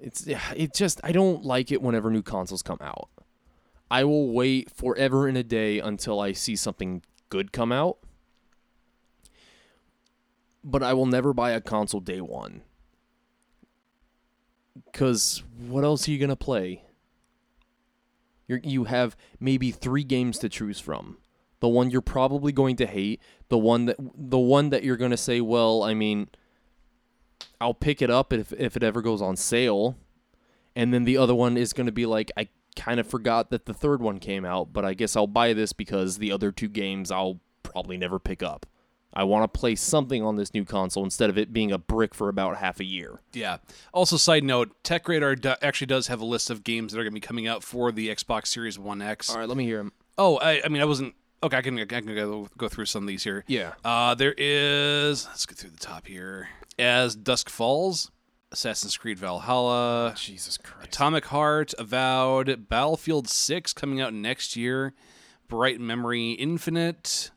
It's 0.00 0.26
it 0.26 0.72
just 0.72 1.02
I 1.04 1.12
don't 1.12 1.44
like 1.44 1.70
it 1.70 1.82
whenever 1.82 2.10
new 2.10 2.22
consoles 2.22 2.62
come 2.62 2.78
out. 2.80 3.10
I 3.90 4.04
will 4.04 4.32
wait 4.32 4.70
forever 4.70 5.28
and 5.28 5.36
a 5.36 5.42
day 5.42 5.80
until 5.80 6.18
I 6.18 6.32
see 6.32 6.56
something 6.56 7.02
good 7.28 7.52
come 7.52 7.72
out. 7.72 7.98
But 10.62 10.82
I 10.82 10.92
will 10.92 11.06
never 11.06 11.32
buy 11.32 11.52
a 11.52 11.60
console 11.60 12.00
day 12.00 12.20
one. 12.20 12.62
Cuz 14.92 15.42
what 15.58 15.84
else 15.84 16.06
are 16.06 16.10
you 16.10 16.18
to 16.30 16.36
play? 16.36 16.84
You 18.46 18.60
you 18.62 18.84
have 18.84 19.16
maybe 19.38 19.70
3 19.70 20.04
games 20.04 20.38
to 20.38 20.48
choose 20.48 20.80
from. 20.80 21.18
The 21.60 21.68
one 21.68 21.90
you're 21.90 22.00
probably 22.00 22.52
going 22.52 22.76
to 22.76 22.86
hate, 22.86 23.20
the 23.48 23.58
one 23.58 23.86
that 23.86 23.96
the 24.14 24.38
one 24.38 24.70
that 24.70 24.82
you're 24.82 24.96
to 25.10 25.16
say, 25.16 25.40
"Well, 25.40 25.82
I 25.82 25.92
mean, 25.94 26.28
I'll 27.60 27.74
pick 27.74 28.00
it 28.00 28.10
up 28.10 28.32
if 28.32 28.52
if 28.54 28.76
it 28.76 28.82
ever 28.82 29.02
goes 29.02 29.20
on 29.20 29.36
sale. 29.36 29.96
And 30.74 30.94
then 30.94 31.04
the 31.04 31.16
other 31.16 31.34
one 31.34 31.56
is 31.56 31.72
to 31.86 31.92
be 31.92 32.06
like 32.06 32.30
I 32.36 32.48
kind 32.76 33.00
of 33.00 33.06
forgot 33.06 33.50
that 33.50 33.66
the 33.66 33.74
third 33.74 34.00
one 34.00 34.18
came 34.18 34.44
out, 34.44 34.72
but 34.72 34.84
I 34.84 34.94
guess 34.94 35.16
I'll 35.16 35.26
buy 35.26 35.52
this 35.52 35.72
because 35.72 36.18
the 36.18 36.32
other 36.32 36.52
two 36.52 36.68
games 36.68 37.10
I'll 37.10 37.40
probably 37.62 37.98
never 37.98 38.18
pick 38.18 38.42
up. 38.42 38.66
I 39.12 39.24
want 39.24 39.52
to 39.52 39.58
play 39.58 39.74
something 39.74 40.22
on 40.22 40.36
this 40.36 40.54
new 40.54 40.64
console 40.64 41.02
instead 41.02 41.30
of 41.30 41.38
it 41.38 41.52
being 41.52 41.72
a 41.72 41.78
brick 41.78 42.14
for 42.14 42.28
about 42.28 42.56
half 42.58 42.78
a 42.78 42.84
year. 42.84 43.20
Yeah. 43.32 43.58
Also, 43.92 44.16
side 44.16 44.44
note, 44.44 44.70
Tech 44.84 45.08
Radar 45.08 45.34
do- 45.34 45.54
actually 45.62 45.88
does 45.88 46.06
have 46.06 46.20
a 46.20 46.24
list 46.24 46.48
of 46.50 46.62
games 46.62 46.92
that 46.92 46.98
are 47.00 47.02
going 47.02 47.12
to 47.12 47.14
be 47.14 47.20
coming 47.20 47.48
out 47.48 47.64
for 47.64 47.90
the 47.90 48.08
Xbox 48.08 48.46
Series 48.46 48.78
One 48.78 49.02
X. 49.02 49.30
All 49.30 49.38
right, 49.38 49.48
let 49.48 49.56
me 49.56 49.64
hear 49.64 49.78
them. 49.78 49.92
Oh, 50.16 50.36
I, 50.38 50.62
I 50.64 50.68
mean, 50.68 50.80
I 50.80 50.84
wasn't. 50.84 51.14
Okay, 51.42 51.56
I 51.56 51.62
can, 51.62 51.78
I 51.78 51.84
can 51.86 52.14
go, 52.14 52.48
go 52.58 52.68
through 52.68 52.84
some 52.84 53.02
of 53.02 53.08
these 53.08 53.24
here. 53.24 53.44
Yeah. 53.48 53.72
Uh, 53.84 54.14
there 54.14 54.34
is. 54.36 55.26
Let's 55.26 55.46
go 55.46 55.54
through 55.54 55.70
the 55.70 55.78
top 55.78 56.06
here. 56.06 56.48
As 56.78 57.16
Dusk 57.16 57.48
Falls, 57.48 58.10
Assassin's 58.52 58.96
Creed 58.96 59.18
Valhalla, 59.18 60.14
Jesus 60.16 60.58
Christ. 60.58 60.88
Atomic 60.88 61.26
Heart, 61.26 61.74
Avowed, 61.78 62.68
Battlefield 62.68 63.28
6 63.28 63.72
coming 63.72 64.00
out 64.00 64.12
next 64.12 64.56
year, 64.56 64.92
Bright 65.48 65.80
Memory 65.80 66.32
Infinite, 66.32 67.30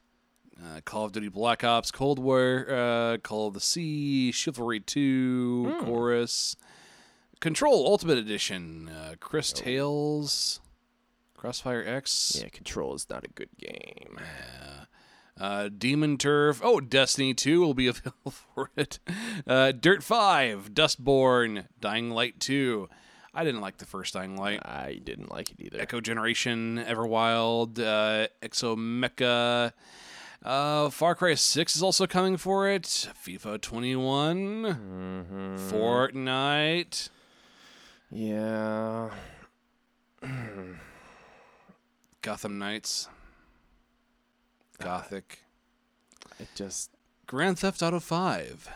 uh, 0.64 0.82
Call 0.86 1.06
of 1.06 1.12
Duty 1.12 1.30
Black 1.30 1.64
Ops 1.64 1.92
Cold 1.92 2.20
War, 2.20 2.66
uh, 2.70 3.18
Call 3.18 3.48
of 3.48 3.54
the 3.54 3.60
Sea, 3.60 4.32
Chivalry 4.32 4.80
2, 4.80 5.78
Chorus, 5.82 6.56
Control 7.40 7.86
Ultimate 7.88 8.18
Edition, 8.18 8.90
uh, 8.90 9.16
Cris 9.20 9.52
Tales, 9.52 10.62
Crossfire 11.36 11.84
X, 11.86 12.38
Yeah, 12.42 12.50
Control 12.50 12.94
is 12.96 13.10
not 13.10 13.26
a 13.26 13.30
good 13.30 13.50
game. 13.60 14.18
uh, 15.40 15.70
Demon 15.78 16.18
Turf. 16.18 16.62
Oh, 16.64 16.80
Destiny 16.80 17.34
2 17.34 17.60
will 17.60 17.74
be 17.74 17.88
available 17.88 18.32
for 18.32 18.70
it. 18.78 19.00
Uh, 19.46 19.72
Dirt 19.74 20.04
5, 20.04 20.74
Dustborn, 20.74 21.66
Dying 21.82 22.12
Light 22.12 22.40
2. 22.40 22.88
I 23.36 23.44
didn't 23.44 23.62
like 23.62 23.78
the 23.78 23.86
first 23.88 24.14
Dying 24.14 24.38
Light. 24.38 24.60
I 24.64 25.02
didn't 25.04 25.32
like 25.32 25.50
it 25.50 25.56
either. 25.60 25.82
Echo 25.82 26.00
Generation, 26.00 26.78
Everwild, 26.88 27.80
uh, 27.80 28.28
Exo 28.44 28.78
Mecha. 28.78 29.74
Uh, 30.44 30.90
Far 30.90 31.16
Cry 31.16 31.36
6 31.36 31.76
is 31.76 31.82
also 31.82 32.06
coming 32.06 32.36
for 32.38 32.68
it. 32.70 32.84
FIFA 32.84 33.62
21. 33.62 35.58
Fortnite. 35.72 37.10
Yeah. 38.12 39.10
Gotham 42.22 42.60
Knights. 42.60 43.08
Gothic. 44.80 45.40
It 46.40 46.50
just 46.56 46.90
Grand 47.26 47.60
Theft 47.60 47.82
Auto 47.82 48.00
5. 48.02 48.70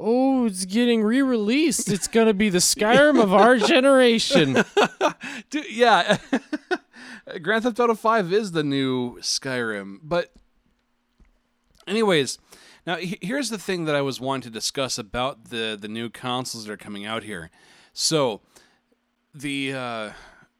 Oh, 0.00 0.46
it's 0.46 0.64
getting 0.64 1.02
re-released. 1.02 1.90
It's 1.90 2.08
gonna 2.08 2.32
be 2.32 2.48
the 2.48 2.58
Skyrim 2.58 3.20
of 3.22 3.34
our 3.34 3.56
generation. 3.58 4.64
Dude, 5.50 5.70
yeah. 5.70 6.18
Grand 7.42 7.64
Theft 7.64 7.80
Auto 7.80 7.94
5 7.94 8.32
is 8.32 8.52
the 8.52 8.62
new 8.62 9.18
Skyrim. 9.18 9.98
But, 10.02 10.32
anyways, 11.88 12.38
now 12.86 12.96
here's 13.00 13.50
the 13.50 13.58
thing 13.58 13.84
that 13.86 13.94
I 13.94 14.02
was 14.02 14.20
wanting 14.20 14.42
to 14.42 14.50
discuss 14.50 14.98
about 14.98 15.46
the, 15.46 15.76
the 15.80 15.88
new 15.88 16.10
consoles 16.10 16.66
that 16.66 16.72
are 16.72 16.76
coming 16.76 17.06
out 17.06 17.22
here. 17.22 17.50
So, 17.92 18.40
the. 19.34 19.74
Uh, 19.74 20.10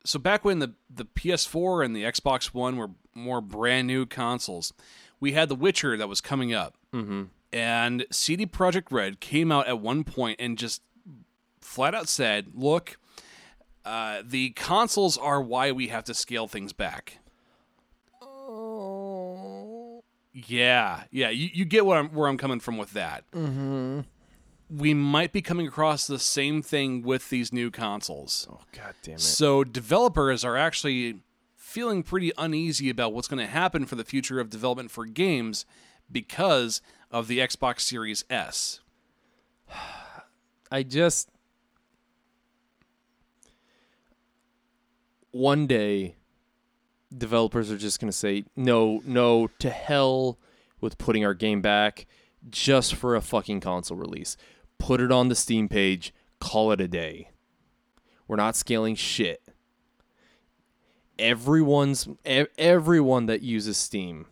so 0.05 0.19
back 0.19 0.43
when 0.43 0.59
the, 0.59 0.73
the 0.89 1.05
PS4 1.05 1.85
and 1.85 1.95
the 1.95 2.05
Xbox 2.05 2.55
One 2.55 2.79
were 2.79 2.91
more 3.15 3.43
brand 3.43 3.87
new 3.87 4.07
consoles, 4.07 4.73
we 5.21 5.33
had 5.33 5.51
The 5.51 5.55
Witcher 5.55 5.99
that 5.99 6.09
was 6.09 6.23
coming 6.23 6.55
up. 6.55 6.77
Mm-hmm. 6.95 7.25
And 7.53 8.07
CD 8.11 8.47
Projekt 8.47 8.91
Red 8.91 9.21
came 9.21 9.53
out 9.53 9.67
at 9.67 9.81
one 9.81 10.05
point 10.05 10.41
and 10.41 10.57
just 10.57 10.83
flat 11.61 11.95
out 11.95 12.09
said, 12.09 12.49
look, 12.55 12.99
uh, 13.85 14.23
the 14.25 14.51
consoles 14.51 15.19
are 15.19 15.43
why 15.43 15.73
we 15.73 15.89
have 15.89 16.05
to 16.05 16.15
scale 16.15 16.47
things 16.47 16.73
back. 16.73 17.19
Yeah, 20.33 21.05
yeah, 21.11 21.31
you, 21.31 21.49
you 21.53 21.65
get 21.65 21.85
what 21.87 21.97
I'm, 21.99 22.09
where 22.11 22.29
I'm 22.29 22.39
coming 22.39 22.61
from 22.61 22.77
with 22.77 22.93
that. 22.93 23.25
Mm-hmm. 23.33 24.01
We 24.71 24.93
might 24.95 25.33
be 25.33 25.41
coming 25.41 25.67
across 25.67 26.07
the 26.07 26.19
same 26.19 26.63
thing 26.63 27.03
with 27.03 27.31
these 27.31 27.53
new 27.53 27.71
consoles. 27.71 28.47
oh 28.51 28.61
god 28.73 28.95
damn 29.03 29.15
it. 29.15 29.21
So 29.21 29.65
developers 29.65 30.45
are 30.45 30.57
actually 30.57 31.21
feeling 31.57 32.03
pretty 32.03 32.33
uneasy 32.37 32.91
about 32.91 33.13
what's 33.13 33.29
going 33.29 33.39
to 33.39 33.51
happen 33.51 33.87
for 33.87 33.95
the 33.95 34.05
future 34.05 34.41
of 34.41 34.51
development 34.51 34.91
for 34.91 35.07
games 35.07 35.65
because 36.11 36.83
of 37.11 37.29
the 37.29 37.39
Xbox 37.39 37.81
Series 37.81 38.25
S. 38.29 38.81
I 40.71 40.83
just 40.83 41.31
one 45.31 45.67
day 45.67 46.17
developers 47.17 47.71
are 47.71 47.79
just 47.79 48.01
going 48.01 48.11
to 48.11 48.17
say 48.17 48.45
no, 48.57 49.01
no 49.05 49.49
to 49.59 49.71
hell 49.71 50.39
with 50.81 50.99
putting 50.99 51.25
our 51.25 51.35
game 51.35 51.61
back 51.61 52.07
just 52.51 52.95
for 52.95 53.17
a 53.17 53.21
fucking 53.21 53.61
console 53.61 53.97
release. 53.97 54.37
Put 54.79 55.01
it 55.01 55.11
on 55.11 55.29
the 55.29 55.35
Steam 55.35 55.69
page, 55.69 56.15
call 56.41 56.71
it 56.73 56.81
a 56.81 56.89
day. 56.89 57.31
We're 58.27 58.37
not 58.37 58.57
scaling 58.57 58.95
shit. 58.95 59.43
Everyone's 61.19 62.09
everyone 62.25 63.27
that 63.27 63.43
uses 63.43 63.77
Steam 63.77 64.27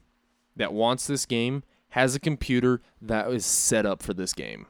that 0.55 0.73
wants 0.73 1.07
this 1.07 1.27
game 1.27 1.65
has 1.91 2.15
a 2.15 2.21
computer 2.21 2.81
that 3.01 3.29
is 3.31 3.45
set 3.45 3.87
up 3.87 4.03
for 4.03 4.15
this 4.15 4.33
game. 4.33 4.67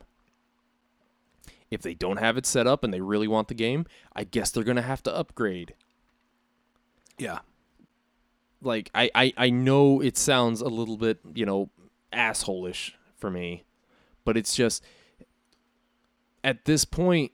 If 1.70 1.82
they 1.82 1.94
don't 1.94 2.18
have 2.18 2.36
it 2.36 2.46
set 2.46 2.66
up 2.66 2.84
and 2.84 2.94
they 2.94 3.00
really 3.00 3.28
want 3.28 3.48
the 3.48 3.54
game, 3.54 3.84
I 4.14 4.24
guess 4.24 4.50
they're 4.50 4.64
going 4.64 4.76
to 4.76 4.82
have 4.82 5.02
to 5.02 5.14
upgrade. 5.14 5.74
Yeah. 7.18 7.40
Like 8.66 8.90
I, 8.94 9.10
I 9.14 9.32
I 9.36 9.50
know 9.50 10.00
it 10.02 10.16
sounds 10.18 10.60
a 10.60 10.68
little 10.68 10.96
bit, 10.96 11.20
you 11.34 11.46
know, 11.46 11.70
assholish 12.12 12.92
for 13.16 13.30
me, 13.30 13.64
but 14.24 14.36
it's 14.36 14.54
just 14.54 14.84
at 16.44 16.64
this 16.64 16.84
point 16.84 17.32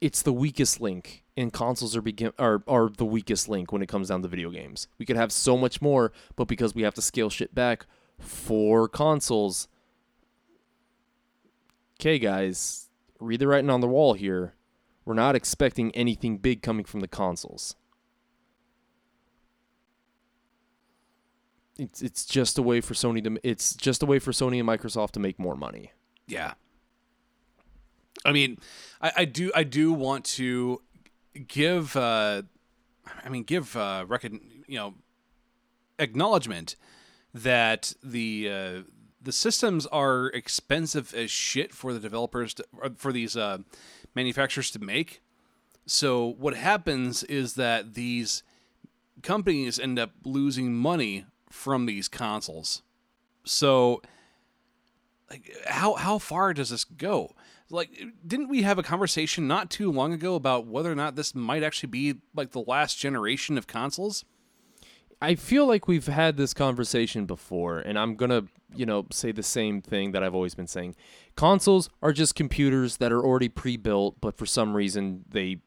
it's 0.00 0.22
the 0.22 0.32
weakest 0.32 0.80
link 0.80 1.24
and 1.36 1.52
consoles 1.52 1.96
are 1.96 2.02
begin 2.02 2.32
are 2.38 2.62
are 2.66 2.88
the 2.88 3.04
weakest 3.04 3.48
link 3.48 3.72
when 3.72 3.82
it 3.82 3.88
comes 3.88 4.08
down 4.08 4.22
to 4.22 4.28
video 4.28 4.50
games. 4.50 4.88
We 4.98 5.06
could 5.06 5.16
have 5.16 5.32
so 5.32 5.56
much 5.56 5.82
more, 5.82 6.12
but 6.36 6.46
because 6.48 6.74
we 6.74 6.82
have 6.82 6.94
to 6.94 7.02
scale 7.02 7.30
shit 7.30 7.54
back 7.54 7.86
for 8.18 8.88
consoles. 8.88 9.68
Okay, 11.98 12.18
guys, 12.18 12.88
read 13.18 13.40
the 13.40 13.46
writing 13.48 13.70
on 13.70 13.80
the 13.80 13.88
wall 13.88 14.14
here. 14.14 14.54
We're 15.04 15.14
not 15.14 15.34
expecting 15.34 15.90
anything 15.92 16.38
big 16.38 16.62
coming 16.62 16.84
from 16.84 17.00
the 17.00 17.08
consoles. 17.08 17.74
It's 21.80 22.02
it's 22.02 22.26
just 22.26 22.58
a 22.58 22.62
way 22.62 22.82
for 22.82 22.92
Sony 22.92 23.24
to 23.24 23.40
it's 23.42 23.74
just 23.74 24.02
a 24.02 24.06
way 24.06 24.18
for 24.18 24.32
Sony 24.32 24.60
and 24.60 24.68
Microsoft 24.68 25.12
to 25.12 25.20
make 25.20 25.38
more 25.38 25.56
money. 25.56 25.92
Yeah. 26.26 26.52
I 28.22 28.32
mean, 28.32 28.58
I, 29.00 29.12
I 29.16 29.24
do 29.24 29.50
I 29.54 29.64
do 29.64 29.90
want 29.90 30.26
to 30.36 30.82
give 31.48 31.96
uh 31.96 32.42
I 33.24 33.28
mean 33.30 33.44
give 33.44 33.74
uh 33.76 34.04
recon 34.06 34.40
you 34.66 34.76
know 34.76 34.94
acknowledgement 35.98 36.76
that 37.32 37.94
the 38.02 38.50
uh 38.50 38.82
the 39.22 39.32
systems 39.32 39.86
are 39.86 40.26
expensive 40.26 41.14
as 41.14 41.30
shit 41.30 41.72
for 41.72 41.94
the 41.94 42.00
developers 42.00 42.52
to, 42.54 42.64
for 42.96 43.10
these 43.10 43.38
uh 43.38 43.58
manufacturers 44.14 44.70
to 44.72 44.78
make. 44.78 45.22
So 45.86 46.26
what 46.26 46.54
happens 46.54 47.22
is 47.22 47.54
that 47.54 47.94
these 47.94 48.42
companies 49.22 49.78
end 49.78 49.98
up 49.98 50.10
losing 50.24 50.74
money 50.74 51.24
from 51.50 51.86
these 51.86 52.08
consoles. 52.08 52.82
So 53.44 54.02
like 55.30 55.54
how 55.66 55.94
how 55.94 56.18
far 56.18 56.54
does 56.54 56.70
this 56.70 56.84
go? 56.84 57.34
Like 57.70 57.90
didn't 58.26 58.48
we 58.48 58.62
have 58.62 58.78
a 58.78 58.82
conversation 58.82 59.46
not 59.46 59.70
too 59.70 59.92
long 59.92 60.12
ago 60.12 60.34
about 60.34 60.66
whether 60.66 60.90
or 60.90 60.96
not 60.96 61.16
this 61.16 61.34
might 61.34 61.62
actually 61.62 61.90
be 61.90 62.14
like 62.34 62.52
the 62.52 62.64
last 62.66 62.98
generation 62.98 63.56
of 63.58 63.66
consoles? 63.66 64.24
I 65.22 65.34
feel 65.34 65.66
like 65.66 65.86
we've 65.86 66.06
had 66.06 66.38
this 66.38 66.54
conversation 66.54 67.26
before, 67.26 67.78
and 67.78 67.98
I'm 67.98 68.16
gonna, 68.16 68.44
you 68.74 68.86
know, 68.86 69.06
say 69.12 69.32
the 69.32 69.42
same 69.42 69.82
thing 69.82 70.12
that 70.12 70.22
I've 70.22 70.34
always 70.34 70.54
been 70.54 70.66
saying. 70.66 70.96
Consoles 71.36 71.90
are 72.02 72.12
just 72.12 72.34
computers 72.34 72.96
that 72.96 73.12
are 73.12 73.22
already 73.22 73.50
pre-built, 73.50 74.18
but 74.20 74.38
for 74.38 74.46
some 74.46 74.74
reason 74.74 75.24
they 75.28 75.60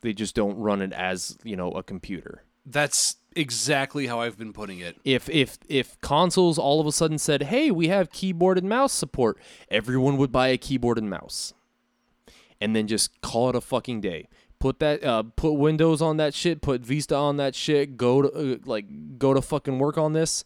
they 0.00 0.12
just 0.12 0.34
don't 0.34 0.56
run 0.58 0.82
it 0.82 0.92
as, 0.92 1.38
you 1.42 1.56
know, 1.56 1.70
a 1.72 1.82
computer. 1.82 2.44
That's 2.64 3.16
exactly 3.36 4.06
how 4.06 4.20
I've 4.20 4.38
been 4.38 4.52
putting 4.52 4.78
it. 4.80 4.96
If 5.04 5.28
if 5.28 5.58
if 5.68 6.00
consoles 6.00 6.58
all 6.58 6.80
of 6.80 6.86
a 6.86 6.92
sudden 6.92 7.18
said, 7.18 7.44
"Hey, 7.44 7.70
we 7.70 7.88
have 7.88 8.10
keyboard 8.10 8.58
and 8.58 8.68
mouse 8.68 8.92
support," 8.92 9.38
everyone 9.70 10.16
would 10.16 10.32
buy 10.32 10.48
a 10.48 10.56
keyboard 10.56 10.98
and 10.98 11.08
mouse, 11.08 11.54
and 12.60 12.74
then 12.74 12.86
just 12.86 13.20
call 13.20 13.50
it 13.50 13.56
a 13.56 13.60
fucking 13.60 14.00
day. 14.00 14.28
Put 14.58 14.78
that, 14.78 15.04
uh, 15.04 15.22
put 15.22 15.52
Windows 15.52 16.00
on 16.00 16.16
that 16.16 16.32
shit. 16.32 16.62
Put 16.62 16.80
Vista 16.80 17.14
on 17.14 17.36
that 17.36 17.54
shit. 17.54 17.96
Go 17.96 18.22
to 18.22 18.54
uh, 18.54 18.56
like 18.64 19.18
go 19.18 19.34
to 19.34 19.42
fucking 19.42 19.78
work 19.78 19.98
on 19.98 20.12
this. 20.14 20.44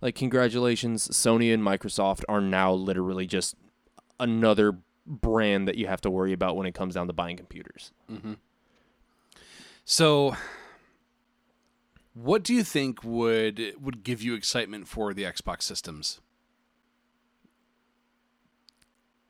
Like, 0.00 0.14
congratulations, 0.14 1.08
Sony 1.08 1.52
and 1.52 1.62
Microsoft 1.62 2.22
are 2.28 2.40
now 2.40 2.72
literally 2.72 3.26
just 3.26 3.56
another 4.20 4.78
brand 5.06 5.66
that 5.66 5.76
you 5.76 5.86
have 5.88 6.00
to 6.02 6.10
worry 6.10 6.32
about 6.32 6.56
when 6.56 6.66
it 6.66 6.74
comes 6.74 6.94
down 6.94 7.06
to 7.08 7.12
buying 7.12 7.36
computers. 7.36 7.90
So 9.84 10.36
what 12.20 12.42
do 12.42 12.52
you 12.52 12.64
think 12.64 13.04
would 13.04 13.74
would 13.80 14.02
give 14.02 14.22
you 14.22 14.34
excitement 14.34 14.88
for 14.88 15.14
the 15.14 15.22
Xbox 15.22 15.62
systems? 15.62 16.20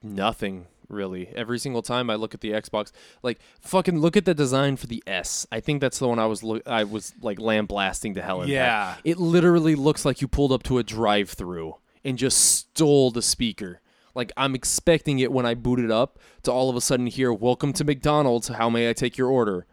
Nothing 0.03 0.67
really. 0.89 1.29
Every 1.35 1.59
single 1.59 1.83
time 1.83 2.09
I 2.09 2.15
look 2.15 2.33
at 2.33 2.41
the 2.41 2.53
Xbox, 2.53 2.93
like 3.23 3.41
fucking 3.61 3.99
look 3.99 4.17
at 4.17 4.25
the 4.25 4.35
design 4.35 4.77
for 4.77 4.87
the 4.87 5.03
S. 5.07 5.47
I 5.53 5.61
think 5.61 5.81
that's 5.81 5.99
the 5.99 6.09
one 6.09 6.19
I 6.19 6.27
was 6.27 6.43
lo- 6.43 6.63
I 6.67 6.85
was 6.85 7.13
like 7.21 7.39
lambasting 7.41 8.15
to 8.15 8.23
hell 8.23 8.43
in. 8.43 8.49
Yeah. 8.49 8.97
it 9.05 9.19
literally 9.19 9.75
looks 9.75 10.05
like 10.05 10.21
you 10.23 10.29
pulled 10.29 10.53
up 10.53 10.63
to 10.65 10.79
a 10.79 10.83
drive-through 10.83 11.77
and 12.05 12.17
just 12.17 12.39
stole 12.39 13.11
the 13.11 13.23
speaker. 13.23 13.81
Like 14.15 14.33
I'm 14.37 14.55
expecting 14.55 15.19
it 15.19 15.31
when 15.31 15.45
I 15.45 15.55
boot 15.55 15.79
it 15.79 15.91
up 15.91 16.19
to 16.45 16.53
all 16.53 16.71
of 16.71 16.77
a 16.77 16.81
sudden 16.81 17.07
hear 17.07 17.33
"Welcome 17.33 17.73
to 17.75 17.85
McDonald's. 17.85 18.49
How 18.49 18.71
may 18.71 18.89
I 18.89 18.93
take 18.95 19.19
your 19.19 19.29
order?" 19.29 19.67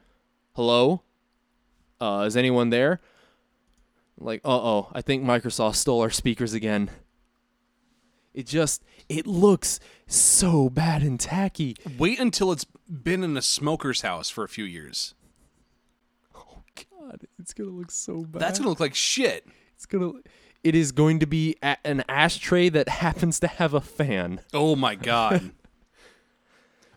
Hello, 0.54 1.04
uh, 2.06 2.24
is 2.24 2.38
anyone 2.38 2.70
there? 2.70 3.02
Like, 4.18 4.42
uh 4.46 4.50
oh, 4.50 4.90
I 4.94 5.02
think 5.02 5.24
Microsoft 5.24 5.76
stole 5.76 6.02
our 6.02 6.10
speakers 6.10 6.54
again. 6.54 6.90
It 8.34 8.48
just 8.48 8.84
it 9.10 9.26
looks 9.28 9.80
so 10.08 10.70
bad 10.70 11.02
and 11.04 11.20
tacky. 11.20 11.76
Wait 11.98 12.20
until 12.20 12.52
it's 12.52 12.66
been 12.90 13.24
in 13.24 13.36
a 13.38 13.42
smoker's 13.42 14.02
house 14.02 14.30
for 14.30 14.44
a 14.44 14.50
few 14.50 14.66
years. 14.66 15.16
Oh 16.36 16.64
god, 16.92 17.22
it's 17.40 17.54
going 17.54 17.70
to 17.70 17.76
look 17.76 17.92
so 17.92 18.24
bad. 18.24 18.42
That's 18.42 18.60
gonna 18.60 18.70
look 18.70 18.80
like 18.80 18.96
shit. 18.96 19.48
it's 19.76 19.86
going 19.86 20.04
to 20.14 20.22
it 20.64 20.76
is 20.76 20.92
going 20.92 21.20
to 21.20 21.28
be 21.28 21.56
a- 21.62 21.78
an 21.86 22.04
ashtray 22.10 22.70
that 22.70 22.90
happens 23.06 23.40
to 23.42 23.48
have 23.48 23.74
a 23.74 23.82
fan. 23.82 24.42
Oh 24.54 24.76
my 24.76 24.96
god. 24.96 25.52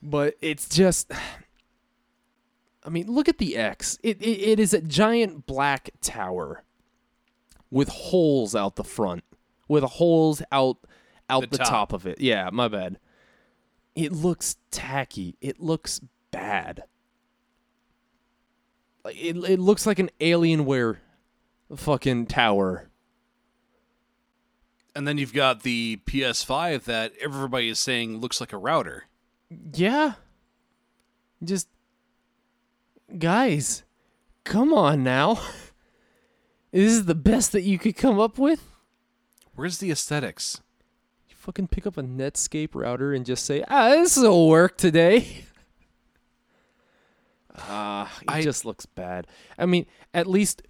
But 0.01 0.35
it's 0.41 0.69
just 0.69 1.11
I 2.89 2.91
mean, 2.91 3.07
look 3.07 3.29
at 3.29 3.37
the 3.37 3.55
X. 3.55 3.99
It, 4.03 4.19
it 4.23 4.41
it 4.53 4.59
is 4.59 4.73
a 4.73 4.81
giant 4.81 5.45
black 5.47 5.91
tower 6.01 6.65
with 7.71 7.91
holes 7.91 8.55
out 8.55 8.77
the 8.77 8.83
front, 8.85 9.25
with 9.69 9.85
holes 9.85 10.41
out 10.51 10.79
out 11.29 11.43
The 11.43 11.47
the, 11.49 11.59
top. 11.59 11.69
top. 11.69 11.93
of 11.93 12.07
it. 12.07 12.19
Yeah, 12.19 12.49
my 12.51 12.67
bad. 12.67 12.99
It 13.95 14.13
looks 14.13 14.57
tacky. 14.71 15.37
It 15.43 15.61
looks 15.61 16.01
bad. 16.31 16.85
Like 19.05 19.23
it 19.23 19.37
it 19.37 19.61
looks 19.61 19.85
like 19.87 19.99
an 19.99 20.09
Alienware 20.19 20.97
fucking 21.77 22.25
tower. 22.29 22.89
and 24.97 25.07
then 25.07 25.19
you've 25.19 25.35
got 25.35 25.63
the 25.63 26.01
PS5 26.07 26.85
that 26.85 27.13
everybody 27.21 27.69
is 27.69 27.79
saying 27.79 28.17
looks 28.19 28.41
like 28.41 28.55
a 28.55 28.57
router. 28.59 29.05
Yeah. 29.75 30.15
Just 31.45 31.69
guys, 33.17 33.85
come 34.45 34.73
on 34.73 35.03
now. 35.03 35.41
This 36.71 36.93
is 36.93 37.07
the 37.07 37.15
best 37.15 37.53
that 37.53 37.63
you 37.63 37.79
could 37.79 37.97
come 37.97 38.21
up 38.21 38.37
with? 38.37 38.63
Where's 39.55 39.79
the 39.79 39.91
aesthetics? 39.91 40.61
You 41.31 41.35
fucking 41.35 41.69
pick 41.69 41.87
up 41.87 41.97
a 41.97 42.03
Netscape 42.03 42.75
router 42.75 43.15
and 43.15 43.25
just 43.25 43.47
say, 43.47 43.65
"Ah, 43.71 43.89
this 43.89 44.19
will 44.19 44.49
work 44.49 44.77
today." 44.77 45.45
Ah, 47.57 48.13
it 48.21 48.29
I- 48.31 48.43
just 48.43 48.67
looks 48.67 48.85
bad. 48.85 49.27
I 49.59 49.65
mean, 49.65 49.87
at 50.13 50.27
least 50.27 50.61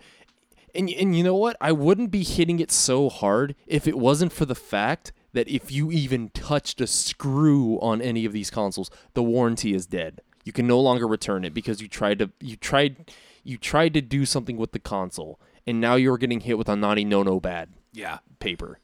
and 0.73 0.89
and 0.89 1.17
you 1.17 1.25
know 1.25 1.35
what? 1.35 1.57
I 1.61 1.73
wouldn't 1.73 2.13
be 2.13 2.23
hitting 2.23 2.61
it 2.61 2.71
so 2.71 3.09
hard 3.09 3.57
if 3.67 3.89
it 3.89 3.99
wasn't 3.99 4.33
for 4.33 4.45
the 4.47 4.55
fact 4.55 5.13
that 5.33 5.49
if 5.49 5.71
you 5.73 5.91
even 5.91 6.29
touched 6.31 6.81
a 6.81 6.87
screw 6.87 7.79
on 7.81 8.01
any 8.01 8.25
of 8.25 8.33
these 8.33 8.51
consoles, 8.51 8.89
the 9.15 9.23
warranty 9.23 9.75
is 9.75 9.85
dead. 9.87 10.21
You 10.49 10.53
can 10.53 10.67
no 10.67 10.81
longer 10.81 11.07
return 11.07 11.45
it 11.45 11.53
because 11.53 11.83
you 11.83 11.89
tried 11.89 12.21
to 12.21 12.31
you 12.41 12.57
tried 12.57 13.13
you 13.45 13.59
tried 13.59 13.93
to 13.93 14.01
do 14.01 14.25
something 14.25 14.57
with 14.57 14.73
the 14.73 14.79
console 14.79 15.39
and 15.67 15.79
now 15.79 15.95
you're 15.97 16.17
getting 16.17 16.41
hit 16.41 16.57
with 16.57 16.71
a 16.71 16.75
naughty 16.75 17.05
no 17.05 17.23
no 17.23 17.39
bad 17.39 17.69
Yeah. 17.93 18.21
paper. 18.41 18.79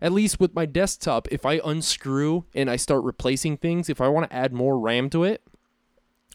At 0.00 0.12
least 0.12 0.40
with 0.40 0.54
my 0.54 0.64
desktop, 0.64 1.28
if 1.30 1.44
I 1.44 1.60
unscrew 1.62 2.44
and 2.54 2.70
I 2.70 2.76
start 2.76 3.04
replacing 3.04 3.58
things, 3.58 3.90
if 3.90 4.00
I 4.00 4.08
want 4.08 4.30
to 4.30 4.34
add 4.34 4.54
more 4.54 4.78
RAM 4.78 5.10
to 5.10 5.22
it, 5.22 5.42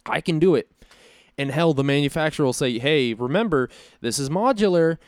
I 0.05 0.21
can 0.21 0.37
do 0.37 0.53
it. 0.53 0.69
And 1.39 1.49
hell, 1.49 1.73
the 1.73 1.83
manufacturer 1.83 2.45
will 2.45 2.53
say, 2.53 2.77
hey, 2.77 3.15
remember, 3.15 3.69
this 4.01 4.19
is 4.19 4.29
modular. 4.29 4.99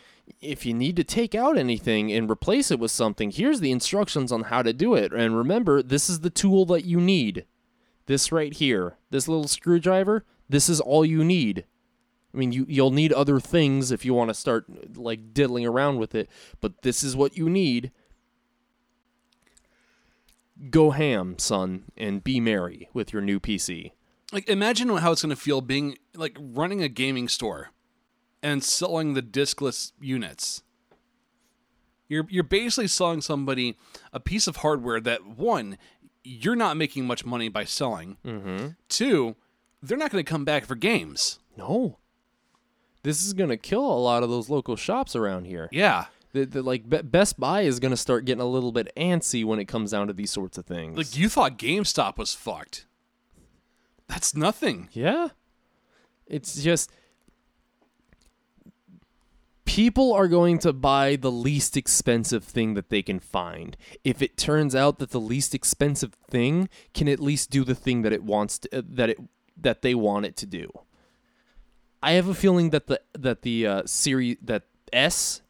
If 0.42 0.66
you 0.66 0.74
need 0.74 0.96
to 0.96 1.04
take 1.04 1.36
out 1.36 1.60
anything 1.60 2.12
and 2.12 2.28
replace 2.28 2.72
it 2.72 2.80
with 2.80 2.90
something, 2.90 3.30
here's 3.30 3.60
the 3.60 3.72
instructions 3.72 4.32
on 4.32 4.46
how 4.46 4.64
to 4.64 4.74
do 4.74 4.96
it. 4.96 5.14
And 5.14 5.38
remember, 5.38 5.84
this 5.84 6.10
is 6.10 6.22
the 6.22 6.32
tool 6.32 6.66
that 6.66 6.86
you 6.86 7.00
need. 7.00 7.46
This 8.10 8.32
right 8.32 8.52
here, 8.52 8.98
this 9.12 9.28
little 9.28 9.48
screwdriver, 9.48 10.26
this 10.50 10.68
is 10.68 10.82
all 10.82 11.06
you 11.06 11.24
need. 11.24 11.66
I 12.34 12.38
mean, 12.38 12.52
you 12.52 12.66
you'll 12.68 12.90
need 12.90 13.14
other 13.14 13.40
things 13.40 13.92
if 13.92 14.04
you 14.04 14.16
want 14.16 14.32
to 14.32 14.34
start 14.34 14.98
like 14.98 15.32
diddling 15.32 15.64
around 15.64 16.00
with 16.00 16.16
it, 16.16 16.28
but 16.60 16.82
this 16.82 17.04
is 17.04 17.16
what 17.16 17.38
you 17.38 17.48
need. 17.48 17.92
Go 20.72 20.90
ham, 20.90 21.38
son, 21.38 21.84
and 21.96 22.24
be 22.24 22.40
merry 22.40 22.90
with 22.94 23.14
your 23.14 23.22
new 23.22 23.40
PC. 23.40 23.92
Like 24.34 24.50
imagine 24.50 24.90
how 24.90 25.12
it's 25.12 25.22
going 25.22 25.30
to 25.30 25.40
feel 25.40 25.62
being 25.62 25.96
like 26.16 26.36
running 26.40 26.82
a 26.82 26.90
gaming 26.90 27.28
store 27.28 27.70
and 28.42 28.64
selling 28.64 29.14
the 29.14 29.22
diskless 29.22 29.92
units. 30.02 30.64
You're 32.08 32.26
you're 32.28 32.44
basically 32.44 32.88
selling 32.88 33.22
somebody 33.22 33.78
a 34.12 34.20
piece 34.20 34.48
of 34.48 34.58
hardware 34.58 35.00
that 35.00 35.28
one, 35.28 35.78
you're 36.24 36.56
not 36.56 36.78
making 36.78 37.06
much 37.06 37.26
money 37.26 37.50
by 37.50 37.64
selling. 37.64 38.18
Mm-hmm. 38.26 38.68
Two, 38.88 39.36
they're 39.82 39.98
not 39.98 40.12
going 40.12 40.24
to 40.24 40.30
come 40.30 40.46
back 40.46 40.66
for 40.66 40.76
games. 40.76 41.40
No. 41.58 41.98
This 43.04 43.26
is 43.26 43.34
going 43.34 43.50
to 43.50 43.58
kill 43.58 43.86
a 43.86 44.00
lot 44.00 44.24
of 44.24 44.30
those 44.30 44.50
local 44.50 44.76
shops 44.76 45.16
around 45.16 45.46
here. 45.46 45.70
Yeah. 45.72 46.06
The, 46.34 46.46
the, 46.46 46.62
like 46.62 46.88
Be- 46.90 47.02
Best 47.02 47.40
Buy 47.40 47.62
is 47.62 47.80
going 47.80 47.92
to 47.92 47.98
start 47.98 48.26
getting 48.26 48.42
a 48.42 48.46
little 48.46 48.72
bit 48.72 48.92
antsy 48.96 49.44
when 49.44 49.60
it 49.60 49.66
comes 49.66 49.92
down 49.92 50.08
to 50.08 50.14
these 50.14 50.32
sorts 50.32 50.58
of 50.58 50.66
things. 50.66 50.98
Like 50.98 51.18
you 51.18 51.30
thought 51.30 51.58
GameStop 51.58 52.18
was 52.18 52.34
fucked. 52.34 52.86
That's 54.08 54.36
nothing. 54.36 54.90
Yeah. 54.92 55.30
It's 56.28 56.62
just 56.62 56.92
people 59.70 60.12
are 60.14 60.28
going 60.28 60.58
to 60.58 60.74
buy 60.74 61.16
the 61.16 61.32
least 61.32 61.78
expensive 61.78 62.44
thing 62.44 62.74
that 62.74 62.90
they 62.90 63.04
can 63.04 63.20
find. 63.20 63.78
If 64.04 64.20
it 64.20 64.36
turns 64.36 64.74
out 64.74 64.98
that 64.98 65.12
the 65.12 65.20
least 65.20 65.54
expensive 65.54 66.16
thing 66.28 66.70
can 66.96 67.08
at 67.08 67.20
least 67.20 67.52
do 67.52 67.64
the 67.64 67.76
thing 67.76 68.02
that 68.02 68.12
it 68.12 68.24
wants 68.24 68.58
to, 68.60 68.80
uh, 68.80 68.82
that 68.84 69.12
it 69.12 69.20
that 69.56 69.84
they 69.84 69.94
want 69.94 70.26
it 70.26 70.36
to 70.38 70.48
do. 70.48 70.72
I 72.02 72.14
have 72.14 72.28
a 72.28 72.34
feeling 72.34 72.72
that 72.72 72.88
the 72.88 73.00
that 73.14 73.44
the 73.44 73.68
uh, 73.68 73.84
series 73.86 74.38
that 74.42 74.64
S 74.92 75.44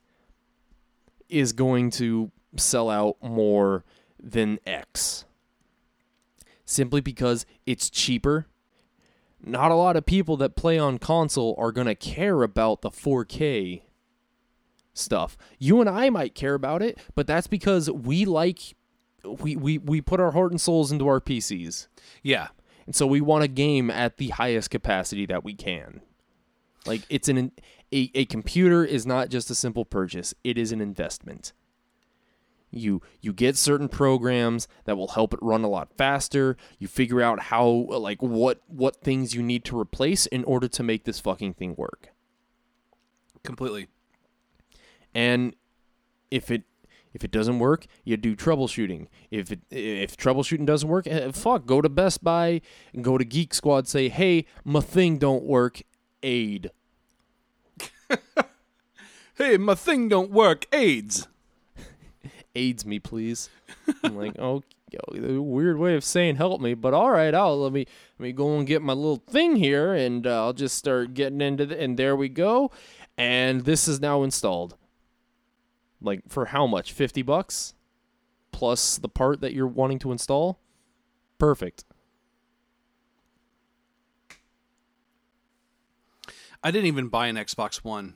is 1.29 1.53
going 1.53 1.89
to 1.91 2.29
sell 2.57 2.89
out 2.89 3.15
more 3.23 3.85
than 4.21 4.59
X. 4.67 5.23
Simply 6.65 6.99
because 6.99 7.45
it's 7.65 7.89
cheaper 7.89 8.47
not 9.41 9.71
a 9.71 9.75
lot 9.75 9.95
of 9.95 10.05
people 10.05 10.35
that 10.35 10.57
play 10.57 10.77
on 10.77 10.97
console 10.97 11.55
are 11.57 11.71
going 11.71 11.87
to 11.87 11.95
care 11.95 12.43
about 12.43 12.81
the 12.81 12.89
4K 12.89 13.83
stuff. 14.99 15.37
You 15.57 15.79
and 15.81 15.89
I 15.89 16.09
might 16.09 16.35
care 16.35 16.53
about 16.53 16.81
it, 16.81 16.99
but 17.15 17.27
that's 17.27 17.47
because 17.47 17.89
we 17.89 18.25
like 18.25 18.75
we 19.23 19.55
we 19.55 19.77
we 19.77 20.01
put 20.01 20.19
our 20.19 20.31
heart 20.31 20.51
and 20.51 20.61
souls 20.61 20.91
into 20.91 21.07
our 21.07 21.19
PCs. 21.19 21.87
Yeah. 22.23 22.49
And 22.85 22.95
so 22.95 23.05
we 23.05 23.21
want 23.21 23.43
a 23.43 23.47
game 23.47 23.91
at 23.91 24.17
the 24.17 24.29
highest 24.29 24.71
capacity 24.71 25.25
that 25.27 25.43
we 25.43 25.53
can. 25.53 26.01
Like 26.85 27.03
it's 27.09 27.29
an 27.29 27.51
a, 27.91 28.11
a 28.13 28.25
computer 28.25 28.83
is 28.83 29.05
not 29.05 29.29
just 29.29 29.49
a 29.49 29.55
simple 29.55 29.85
purchase, 29.85 30.33
it 30.43 30.57
is 30.57 30.71
an 30.71 30.81
investment. 30.81 31.53
You 32.71 33.01
you 33.21 33.33
get 33.33 33.57
certain 33.57 33.89
programs 33.89 34.67
that 34.85 34.95
will 34.95 35.09
help 35.09 35.33
it 35.33 35.39
run 35.41 35.63
a 35.63 35.69
lot 35.69 35.91
faster. 35.97 36.55
You 36.77 36.87
figure 36.87 37.21
out 37.21 37.39
how 37.39 37.67
like 37.67 38.21
what 38.21 38.61
what 38.67 39.01
things 39.01 39.33
you 39.33 39.41
need 39.41 39.65
to 39.65 39.79
replace 39.79 40.25
in 40.27 40.43
order 40.43 40.67
to 40.67 40.83
make 40.83 41.03
this 41.03 41.19
fucking 41.19 41.55
thing 41.55 41.75
work. 41.75 42.09
Completely. 43.43 43.87
And 45.13 45.55
if 46.31 46.51
it 46.51 46.63
if 47.13 47.23
it 47.23 47.31
doesn't 47.31 47.59
work, 47.59 47.87
you 48.03 48.17
do 48.17 48.35
troubleshooting. 48.35 49.07
If 49.31 49.51
it 49.51 49.59
if 49.71 50.15
troubleshooting 50.17 50.65
doesn't 50.65 50.89
work, 50.89 51.07
eh, 51.07 51.31
fuck, 51.31 51.65
go 51.65 51.81
to 51.81 51.89
Best 51.89 52.23
Buy 52.23 52.61
and 52.93 53.03
go 53.03 53.17
to 53.17 53.25
Geek 53.25 53.53
Squad. 53.53 53.87
Say, 53.87 54.09
hey, 54.09 54.45
my 54.63 54.81
thing 54.81 55.17
don't 55.17 55.43
work. 55.43 55.81
Aid. 56.21 56.71
Hey, 59.39 59.55
my 59.55 59.73
thing 59.73 60.09
don't 60.09 60.31
work. 60.31 60.65
AIDS. 60.73 61.29
aids 62.55 62.85
me, 62.85 62.99
please. 62.99 63.49
I'm 64.03 64.17
like, 64.17 64.35
oh, 64.39 64.63
weird 65.13 65.77
way 65.77 65.95
of 65.95 66.03
saying 66.03 66.35
help 66.35 66.59
me, 66.59 66.73
but 66.73 66.93
all 66.93 67.09
right, 67.09 67.33
I'll 67.33 67.57
let 67.61 67.71
me 67.71 67.85
let 68.17 68.23
me 68.23 68.33
go 68.33 68.57
and 68.57 68.67
get 68.67 68.81
my 68.81 68.91
little 68.91 69.23
thing 69.29 69.55
here, 69.55 69.93
and 69.93 70.27
uh, 70.27 70.43
I'll 70.43 70.51
just 70.51 70.77
start 70.77 71.13
getting 71.13 71.39
into 71.39 71.65
the, 71.65 71.81
and 71.81 71.97
there 71.97 72.17
we 72.17 72.27
go, 72.27 72.69
and 73.17 73.63
this 73.63 73.87
is 73.87 74.01
now 74.01 74.23
installed. 74.23 74.75
Like 76.01 76.23
for 76.27 76.45
how 76.45 76.65
much? 76.65 76.91
Fifty 76.93 77.21
bucks, 77.21 77.73
plus 78.51 78.97
the 78.97 79.09
part 79.09 79.41
that 79.41 79.53
you're 79.53 79.67
wanting 79.67 79.99
to 79.99 80.11
install. 80.11 80.59
Perfect. 81.37 81.85
I 86.63 86.71
didn't 86.71 86.87
even 86.87 87.07
buy 87.07 87.27
an 87.27 87.37
Xbox 87.37 87.77
One. 87.77 88.15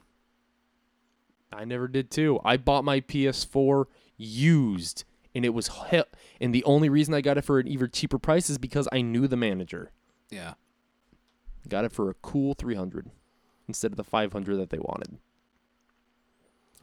I 1.52 1.66
never 1.66 1.88
did 1.88 2.12
too. 2.12 2.40
I 2.44 2.58
bought 2.58 2.84
my 2.84 3.00
PS4 3.00 3.86
used, 4.18 5.06
and 5.34 5.46
it 5.46 5.54
was 5.54 5.68
hell. 5.68 6.06
And 6.42 6.54
the 6.54 6.64
only 6.64 6.90
reason 6.90 7.14
I 7.14 7.22
got 7.22 7.38
it 7.38 7.44
for 7.44 7.60
an 7.60 7.68
even 7.68 7.90
cheaper 7.92 8.18
price 8.18 8.50
is 8.50 8.58
because 8.58 8.90
I 8.92 9.02
knew 9.02 9.28
the 9.28 9.38
manager. 9.38 9.92
Yeah. 10.30 10.56
Got 11.70 11.86
it 11.86 11.92
for 11.92 12.10
a 12.10 12.16
cool 12.16 12.54
300 12.54 13.12
instead 13.68 13.92
of 13.92 13.98
the 13.98 14.04
500 14.04 14.58
that 14.58 14.70
they 14.70 14.80
wanted. 14.80 15.20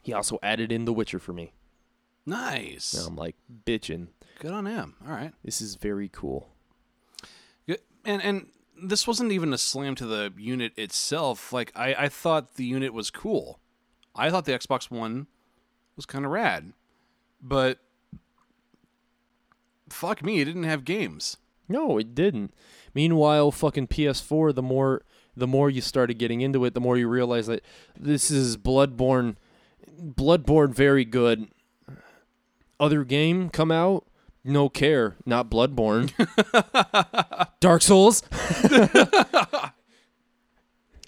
He 0.02 0.12
also 0.12 0.38
added 0.42 0.72
in 0.72 0.84
The 0.84 0.92
Witcher 0.92 1.18
for 1.18 1.32
me. 1.32 1.52
Nice. 2.26 2.94
Now 2.94 3.06
I'm 3.06 3.16
like, 3.16 3.36
bitching. 3.66 4.08
Good 4.38 4.52
on 4.52 4.66
him. 4.66 4.94
All 5.06 5.12
right. 5.12 5.32
This 5.44 5.60
is 5.60 5.74
very 5.74 6.08
cool. 6.08 6.48
Good. 7.66 7.80
And 8.04 8.22
and 8.22 8.46
this 8.82 9.06
wasn't 9.06 9.32
even 9.32 9.52
a 9.52 9.58
slam 9.58 9.94
to 9.96 10.06
the 10.06 10.32
unit 10.36 10.72
itself. 10.76 11.52
Like 11.52 11.72
I, 11.74 11.94
I 11.94 12.08
thought 12.08 12.54
the 12.54 12.64
unit 12.64 12.94
was 12.94 13.10
cool. 13.10 13.60
I 14.14 14.30
thought 14.30 14.44
the 14.44 14.52
Xbox 14.52 14.90
One 14.90 15.26
was 15.96 16.06
kind 16.06 16.24
of 16.24 16.30
rad, 16.30 16.72
but 17.42 17.78
fuck 19.88 20.24
me, 20.24 20.40
it 20.40 20.46
didn't 20.46 20.64
have 20.64 20.84
games. 20.84 21.36
No, 21.68 21.98
it 21.98 22.14
didn't. 22.14 22.52
Meanwhile, 22.94 23.52
fucking 23.52 23.88
PS4, 23.88 24.54
the 24.54 24.62
more 24.62 25.02
the 25.36 25.46
more 25.46 25.70
you 25.70 25.80
started 25.80 26.18
getting 26.18 26.40
into 26.40 26.64
it, 26.64 26.74
the 26.74 26.80
more 26.80 26.96
you 26.96 27.08
realize 27.08 27.46
that 27.46 27.62
this 27.98 28.30
is 28.30 28.56
Bloodborne 28.56 29.36
Bloodborne 30.00 30.74
very 30.74 31.04
good. 31.04 31.48
Other 32.78 33.04
game 33.04 33.50
come 33.50 33.70
out, 33.70 34.06
no 34.42 34.68
care, 34.68 35.16
not 35.26 35.50
Bloodborne. 35.50 36.12
Dark 37.60 37.82
Souls. 37.82 38.22
It- 38.62 38.90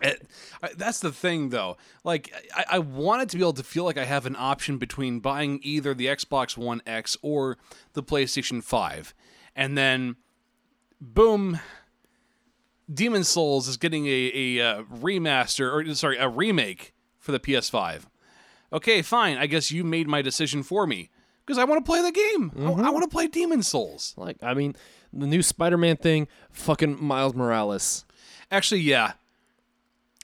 I- 0.62 0.70
that's 0.76 1.00
the 1.00 1.12
thing, 1.12 1.48
though. 1.48 1.76
Like, 2.04 2.32
I, 2.54 2.64
I 2.72 2.78
wanted 2.78 3.28
to 3.30 3.36
be 3.36 3.42
able 3.42 3.52
to 3.54 3.62
feel 3.64 3.84
like 3.84 3.98
I 3.98 4.04
have 4.04 4.26
an 4.26 4.36
option 4.38 4.78
between 4.78 5.20
buying 5.20 5.60
either 5.62 5.94
the 5.94 6.06
Xbox 6.06 6.56
One 6.56 6.82
X 6.86 7.16
or 7.22 7.56
the 7.94 8.02
PlayStation 8.02 8.62
5. 8.62 9.14
And 9.56 9.76
then, 9.76 10.16
boom, 11.00 11.58
Demon's 12.92 13.28
Souls 13.28 13.66
is 13.68 13.76
getting 13.76 14.06
a, 14.06 14.30
a 14.34 14.60
uh, 14.60 14.82
remaster, 14.84 15.72
or 15.72 15.94
sorry, 15.94 16.16
a 16.18 16.28
remake 16.28 16.94
for 17.18 17.32
the 17.32 17.40
PS5. 17.40 18.04
Okay, 18.72 19.02
fine. 19.02 19.36
I 19.36 19.46
guess 19.46 19.70
you 19.70 19.84
made 19.84 20.08
my 20.08 20.22
decision 20.22 20.62
for 20.62 20.86
me. 20.86 21.10
Because 21.44 21.58
I 21.58 21.64
want 21.64 21.84
to 21.84 21.88
play 21.90 22.00
the 22.02 22.12
game. 22.12 22.52
I- 22.56 22.86
I 22.86 22.90
want 22.90 23.02
to 23.02 23.08
play 23.08 23.26
Demon's 23.26 23.66
Souls. 23.68 24.14
like, 24.16 24.36
I 24.42 24.54
mean, 24.54 24.76
the 25.12 25.26
new 25.26 25.42
Spider-Man 25.42 25.96
thing, 25.96 26.28
fucking 26.52 27.04
Miles 27.04 27.34
Morales. 27.34 28.04
Actually, 28.50 28.80
yeah. 28.82 29.12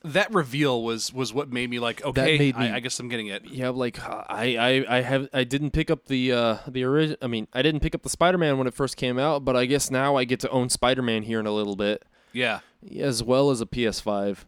That 0.05 0.32
reveal 0.32 0.84
was 0.84 1.12
was 1.12 1.34
what 1.34 1.51
made 1.53 1.68
me 1.68 1.80
like, 1.80 2.05
okay, 2.05 2.38
me- 2.38 2.53
I, 2.53 2.76
I 2.76 2.80
guess 2.80 3.01
I'm 3.01 3.09
getting 3.09 3.26
it. 3.26 3.44
Yeah, 3.46 3.70
like 3.70 3.99
I, 4.09 4.57
I, 4.88 4.99
I 4.99 5.01
have 5.03 5.28
I 5.32 5.42
didn't 5.42 5.72
pick 5.72 5.90
up 5.90 6.05
the 6.07 6.32
uh 6.32 6.59
the 6.68 6.84
original. 6.84 7.16
I 7.20 7.26
mean, 7.26 7.49
I 7.53 7.62
didn't 7.62 7.80
pick 7.80 7.96
up 7.96 8.03
the 8.05 8.09
Spider-Man 8.09 8.59
when 8.59 8.68
it 8.68 8.74
first 8.74 8.96
came 8.96 9.18
out, 9.18 9.44
but 9.44 9.57
I 9.57 9.64
guess 9.66 9.90
now 9.90 10.14
I 10.14 10.22
get 10.22 10.38
to 10.40 10.51
own 10.51 10.68
Spider-Man 10.68 11.24
here 11.24 11.40
in 11.40 11.46
a 11.46 11.53
little 11.53 11.74
bit, 11.74 12.05
Yeah. 12.32 12.61
as 12.96 13.24
well 13.24 13.51
as 13.51 13.61
a 13.61 13.66
PS5. 13.66 14.44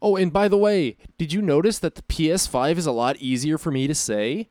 Oh, 0.00 0.16
and 0.16 0.32
by 0.32 0.48
the 0.48 0.58
way, 0.58 0.96
did 1.18 1.32
you 1.32 1.42
notice 1.42 1.78
that 1.80 1.94
the 1.96 2.02
PS5 2.02 2.76
is 2.76 2.86
a 2.86 2.92
lot 2.92 3.16
easier 3.16 3.58
for 3.58 3.70
me 3.70 3.86
to 3.86 3.94
say? 3.94 4.48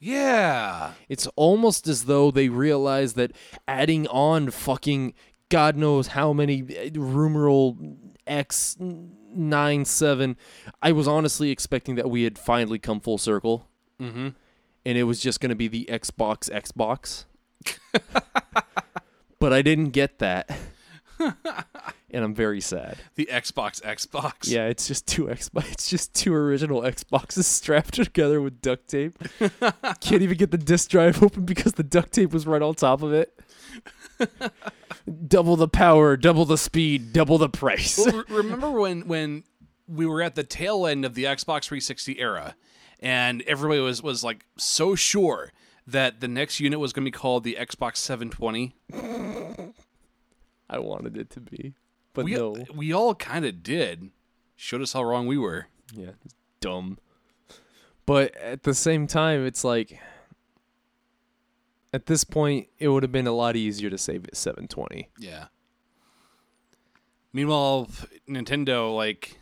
Yeah. 0.00 0.92
It's 1.08 1.26
almost 1.36 1.86
as 1.88 2.04
though 2.04 2.30
they 2.30 2.48
realize 2.48 3.14
that 3.14 3.32
adding 3.66 4.06
on 4.08 4.50
fucking 4.50 5.14
God 5.48 5.76
knows 5.76 6.08
how 6.08 6.32
many 6.32 6.62
rumoral 6.94 7.78
X 8.26 8.76
nine 8.80 9.84
seven. 9.84 10.36
I 10.82 10.92
was 10.92 11.06
honestly 11.08 11.50
expecting 11.50 11.94
that 11.94 12.10
we 12.10 12.24
had 12.24 12.38
finally 12.38 12.78
come 12.78 13.00
full 13.00 13.18
circle, 13.18 13.68
Mm-hmm. 14.00 14.28
and 14.84 14.98
it 14.98 15.04
was 15.04 15.20
just 15.20 15.40
going 15.40 15.50
to 15.50 15.54
be 15.54 15.68
the 15.68 15.86
Xbox 15.90 16.50
Xbox. 16.50 17.24
but 19.38 19.52
I 19.52 19.62
didn't 19.62 19.90
get 19.90 20.18
that, 20.18 20.50
and 22.10 22.24
I'm 22.24 22.34
very 22.34 22.60
sad. 22.60 22.98
The 23.14 23.28
Xbox 23.30 23.80
Xbox. 23.82 24.50
Yeah, 24.50 24.66
it's 24.66 24.86
just 24.86 25.06
two 25.06 25.24
Xbox. 25.26 25.64
It's 25.72 25.88
just 25.88 26.14
two 26.14 26.34
original 26.34 26.82
Xboxes 26.82 27.44
strapped 27.44 27.94
together 27.94 28.40
with 28.40 28.60
duct 28.60 28.88
tape. 28.88 29.16
Can't 30.00 30.22
even 30.22 30.36
get 30.36 30.50
the 30.50 30.58
disk 30.58 30.90
drive 30.90 31.22
open 31.22 31.44
because 31.44 31.72
the 31.72 31.82
duct 31.82 32.12
tape 32.12 32.32
was 32.32 32.46
right 32.46 32.62
on 32.62 32.74
top 32.74 33.02
of 33.02 33.12
it. 33.12 33.38
double 35.26 35.56
the 35.56 35.68
power, 35.68 36.16
double 36.16 36.44
the 36.44 36.58
speed, 36.58 37.12
double 37.12 37.38
the 37.38 37.48
price. 37.48 37.98
Well, 37.98 38.24
re- 38.28 38.36
remember 38.36 38.70
when 38.70 39.06
when 39.08 39.44
we 39.86 40.06
were 40.06 40.22
at 40.22 40.34
the 40.34 40.44
tail 40.44 40.86
end 40.86 41.04
of 41.04 41.14
the 41.14 41.24
Xbox 41.24 41.64
360 41.64 42.18
era, 42.20 42.54
and 43.00 43.42
everybody 43.42 43.80
was 43.80 44.02
was 44.02 44.22
like 44.24 44.44
so 44.56 44.94
sure 44.94 45.52
that 45.86 46.20
the 46.20 46.28
next 46.28 46.60
unit 46.60 46.78
was 46.80 46.92
going 46.92 47.04
to 47.04 47.10
be 47.10 47.12
called 47.16 47.44
the 47.44 47.56
Xbox 47.60 47.96
720. 47.98 48.74
I 50.68 50.78
wanted 50.78 51.16
it 51.16 51.30
to 51.30 51.40
be, 51.40 51.74
but 52.12 52.24
We 52.24 52.34
no. 52.34 52.56
we 52.74 52.92
all 52.92 53.14
kind 53.14 53.44
of 53.44 53.62
did. 53.62 54.10
Showed 54.56 54.82
us 54.82 54.92
how 54.92 55.02
wrong 55.04 55.26
we 55.26 55.36
were. 55.36 55.66
Yeah, 55.94 56.12
dumb. 56.60 56.98
But 58.06 58.36
at 58.36 58.62
the 58.62 58.74
same 58.74 59.06
time, 59.06 59.44
it's 59.44 59.64
like 59.64 59.98
at 61.92 62.06
this 62.06 62.24
point, 62.24 62.68
it 62.78 62.88
would 62.88 63.02
have 63.02 63.12
been 63.12 63.26
a 63.26 63.32
lot 63.32 63.56
easier 63.56 63.88
to 63.90 63.98
save 63.98 64.24
it 64.24 64.36
720. 64.36 65.08
Yeah. 65.18 65.46
Meanwhile, 67.32 67.88
Nintendo 68.28 68.94
like 68.94 69.38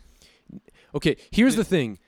Okay, 0.95 1.17
here's 1.31 1.55
the 1.55 1.63
thing. 1.63 1.99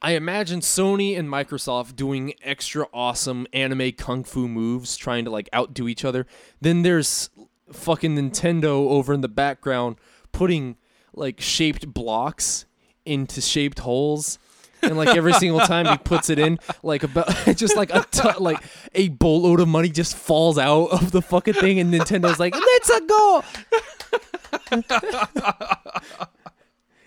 I 0.00 0.12
imagine 0.12 0.60
Sony 0.60 1.18
and 1.18 1.28
Microsoft 1.28 1.96
doing 1.96 2.34
extra 2.42 2.86
awesome 2.92 3.48
anime 3.52 3.90
kung 3.92 4.22
fu 4.22 4.46
moves, 4.46 4.96
trying 4.96 5.24
to 5.24 5.30
like 5.30 5.48
outdo 5.52 5.88
each 5.88 6.04
other. 6.04 6.24
Then 6.60 6.82
there's 6.82 7.30
fucking 7.72 8.16
Nintendo 8.16 8.88
over 8.88 9.12
in 9.12 9.20
the 9.20 9.28
background 9.28 9.96
putting 10.32 10.76
like 11.14 11.40
shaped 11.40 11.92
blocks 11.92 12.66
into 13.04 13.40
shaped 13.40 13.80
holes. 13.80 14.38
And 14.80 14.96
like 14.96 15.08
every 15.16 15.32
single 15.32 15.58
time 15.58 15.86
he 15.86 15.96
puts 15.98 16.30
it 16.30 16.38
in, 16.38 16.60
like 16.84 17.02
about 17.02 17.26
just 17.56 17.76
like 17.76 17.92
a 17.92 18.04
t- 18.12 18.28
like 18.38 18.62
a 18.94 19.08
boatload 19.08 19.58
of 19.58 19.66
money 19.66 19.88
just 19.88 20.16
falls 20.16 20.56
out 20.56 20.90
of 20.90 21.10
the 21.10 21.20
fucking 21.20 21.54
thing, 21.54 21.80
and 21.80 21.92
Nintendo's 21.92 22.38
like, 22.38 22.54
"Let's 22.54 22.88
a 22.88 23.00
go!" 23.00 23.42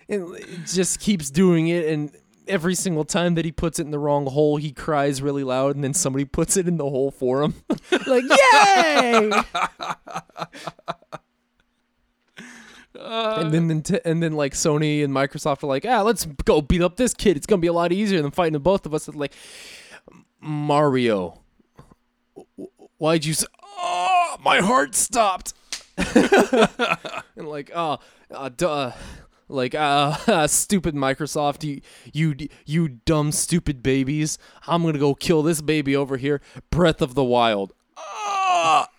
and 0.08 0.34
it 0.36 0.66
just 0.66 1.00
keeps 1.00 1.30
doing 1.30 1.68
it 1.68 1.86
and 1.86 2.12
every 2.52 2.74
single 2.74 3.04
time 3.04 3.34
that 3.34 3.46
he 3.46 3.50
puts 3.50 3.78
it 3.78 3.84
in 3.84 3.90
the 3.90 3.98
wrong 3.98 4.26
hole 4.26 4.58
he 4.58 4.72
cries 4.72 5.22
really 5.22 5.42
loud 5.42 5.74
and 5.74 5.82
then 5.82 5.94
somebody 5.94 6.26
puts 6.26 6.56
it 6.56 6.68
in 6.68 6.76
the 6.76 6.84
hole 6.84 7.10
for 7.10 7.42
him. 7.42 7.54
Like 8.06 8.24
yay! 8.24 9.30
And 12.94 13.52
then 13.52 13.82
and 14.04 14.22
then 14.22 14.32
like 14.34 14.52
Sony 14.52 15.02
and 15.02 15.12
Microsoft 15.14 15.62
are 15.62 15.66
like 15.66 15.86
ah 15.86 16.02
let's 16.02 16.26
go 16.44 16.60
beat 16.60 16.82
up 16.82 16.96
this 16.96 17.14
kid. 17.14 17.36
It's 17.36 17.46
gonna 17.46 17.60
be 17.60 17.68
a 17.68 17.72
lot 17.72 17.92
easier 17.92 18.20
than 18.20 18.30
fighting 18.30 18.52
the 18.52 18.60
both 18.60 18.84
of 18.86 18.92
us. 18.94 19.08
It's 19.08 19.16
like 19.16 19.32
Mario 20.40 21.40
why'd 22.98 23.24
you 23.24 23.34
say 23.34 23.46
oh 23.62 24.36
my 24.44 24.58
heart 24.58 24.94
stopped. 24.94 25.54
And 27.36 27.48
like 27.48 27.70
oh 27.74 27.98
uh, 28.30 28.50
duh 28.50 28.92
like 29.52 29.74
uh 29.74 30.46
stupid 30.46 30.94
microsoft 30.94 31.62
you 31.62 31.80
you 32.12 32.48
you 32.64 32.88
dumb 32.88 33.30
stupid 33.32 33.82
babies 33.82 34.38
i'm 34.66 34.82
gonna 34.82 34.98
go 34.98 35.14
kill 35.14 35.42
this 35.42 35.60
baby 35.60 35.94
over 35.94 36.16
here 36.16 36.40
breath 36.70 37.00
of 37.02 37.14
the 37.14 37.24
wild 37.24 37.72
Ah! 37.96 38.88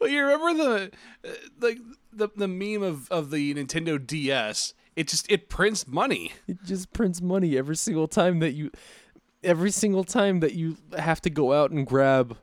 Well, 0.00 0.10
you 0.10 0.22
remember 0.22 0.62
the 0.62 0.90
uh, 1.26 1.32
like 1.60 1.78
the 2.12 2.28
the 2.36 2.48
meme 2.48 2.82
of 2.82 3.10
of 3.10 3.30
the 3.30 3.54
Nintendo 3.54 4.04
DS? 4.04 4.74
It 4.96 5.08
just 5.08 5.30
it 5.30 5.48
prints 5.48 5.86
money. 5.86 6.32
it 6.46 6.58
just 6.64 6.92
prints 6.92 7.22
money 7.22 7.56
every 7.56 7.76
single 7.76 8.06
time 8.06 8.40
that 8.40 8.52
you 8.52 8.70
every 9.42 9.70
single 9.70 10.04
time 10.04 10.40
that 10.40 10.54
you 10.54 10.76
have 10.98 11.20
to 11.22 11.30
go 11.30 11.52
out 11.54 11.70
and 11.70 11.86
grab 11.86 12.36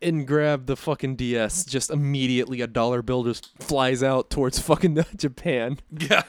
and 0.00 0.26
grab 0.26 0.66
the 0.66 0.76
fucking 0.76 1.16
DS 1.16 1.64
just 1.64 1.90
immediately 1.90 2.60
a 2.60 2.66
dollar 2.66 3.02
bill 3.02 3.24
just 3.24 3.50
flies 3.58 4.02
out 4.02 4.30
towards 4.30 4.58
fucking 4.68 5.04
Japan. 5.16 5.78
Yeah. 5.90 6.22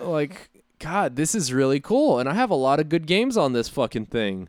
like 0.00 0.50
god 0.78 1.14
this 1.14 1.34
is 1.34 1.52
really 1.52 1.78
cool 1.78 2.18
and 2.18 2.26
i 2.28 2.34
have 2.34 2.50
a 2.50 2.54
lot 2.54 2.80
of 2.80 2.88
good 2.88 3.06
games 3.06 3.36
on 3.36 3.52
this 3.52 3.68
fucking 3.68 4.06
thing. 4.06 4.48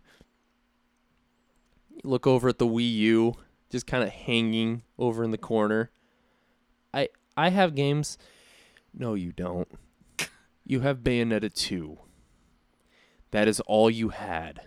Look 2.03 2.27
over 2.27 2.49
at 2.49 2.59
the 2.59 2.67
wii 2.67 2.93
u 2.95 3.35
just 3.69 3.87
kind 3.87 4.03
of 4.03 4.09
hanging 4.09 4.83
over 4.97 5.23
in 5.23 5.31
the 5.31 5.37
corner. 5.37 5.89
I 6.93 7.09
i 7.35 7.49
have 7.49 7.75
games. 7.75 8.17
No 8.93 9.13
you 9.13 9.31
don't. 9.31 9.67
You 10.67 10.79
have 10.79 10.99
bayonetta 10.99 11.53
2 11.53 11.99
that 13.29 13.47
is 13.47 13.59
all 13.61 13.89
you 13.89 14.09
had 14.09 14.61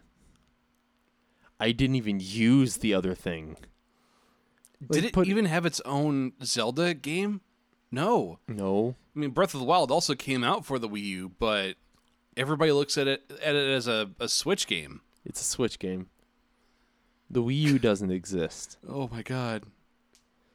i 1.61 1.73
didn't 1.73 1.97
even 1.97 2.19
use 2.21 2.77
the 2.79 2.93
other 2.95 3.15
thing 3.15 3.57
Did 4.91 5.05
it 5.05 5.13
put- 5.13 5.27
even 5.29 5.47
have 5.47 5.67
its 5.67 5.81
own 5.85 6.33
Zelda 6.43 6.95
game? 6.95 7.41
No. 7.91 8.39
no 8.47 8.95
I 9.17 9.19
mean, 9.19 9.31
Breath 9.31 9.55
of 9.55 9.61
the 9.61 9.67
Wild 9.67 9.91
also 9.91 10.15
came 10.15 10.45
out 10.45 10.65
for 10.65 10.79
the 10.79 10.89
Wii 10.89 11.03
U, 11.05 11.33
but 11.41 11.77
everybody 12.37 12.71
looks 12.71 12.97
at 12.99 13.09
it 13.09 13.25
at 13.43 13.57
it 13.57 13.69
as 13.71 13.89
a, 13.89 14.11
a 14.21 14.29
Switch 14.29 14.67
game. 14.67 15.01
it's 15.25 15.41
a 15.41 15.45
switch 15.45 15.79
game 15.79 16.09
the 17.31 17.43
wii 17.43 17.57
u 17.57 17.79
doesn't 17.79 18.11
exist 18.11 18.79
Oh 18.89 19.09
my 19.13 19.23
god. 19.23 19.65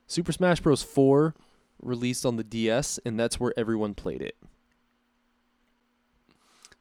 Super 0.08 0.32
Smash 0.32 0.60
Bros. 0.62 0.82
4 0.84 1.34
released 1.82 2.26
on 2.26 2.36
the 2.38 2.44
DS, 2.44 3.00
and 3.06 3.20
that's 3.20 3.40
where 3.40 3.54
everyone 3.58 3.94
played 3.94 4.22
it. 4.22 4.36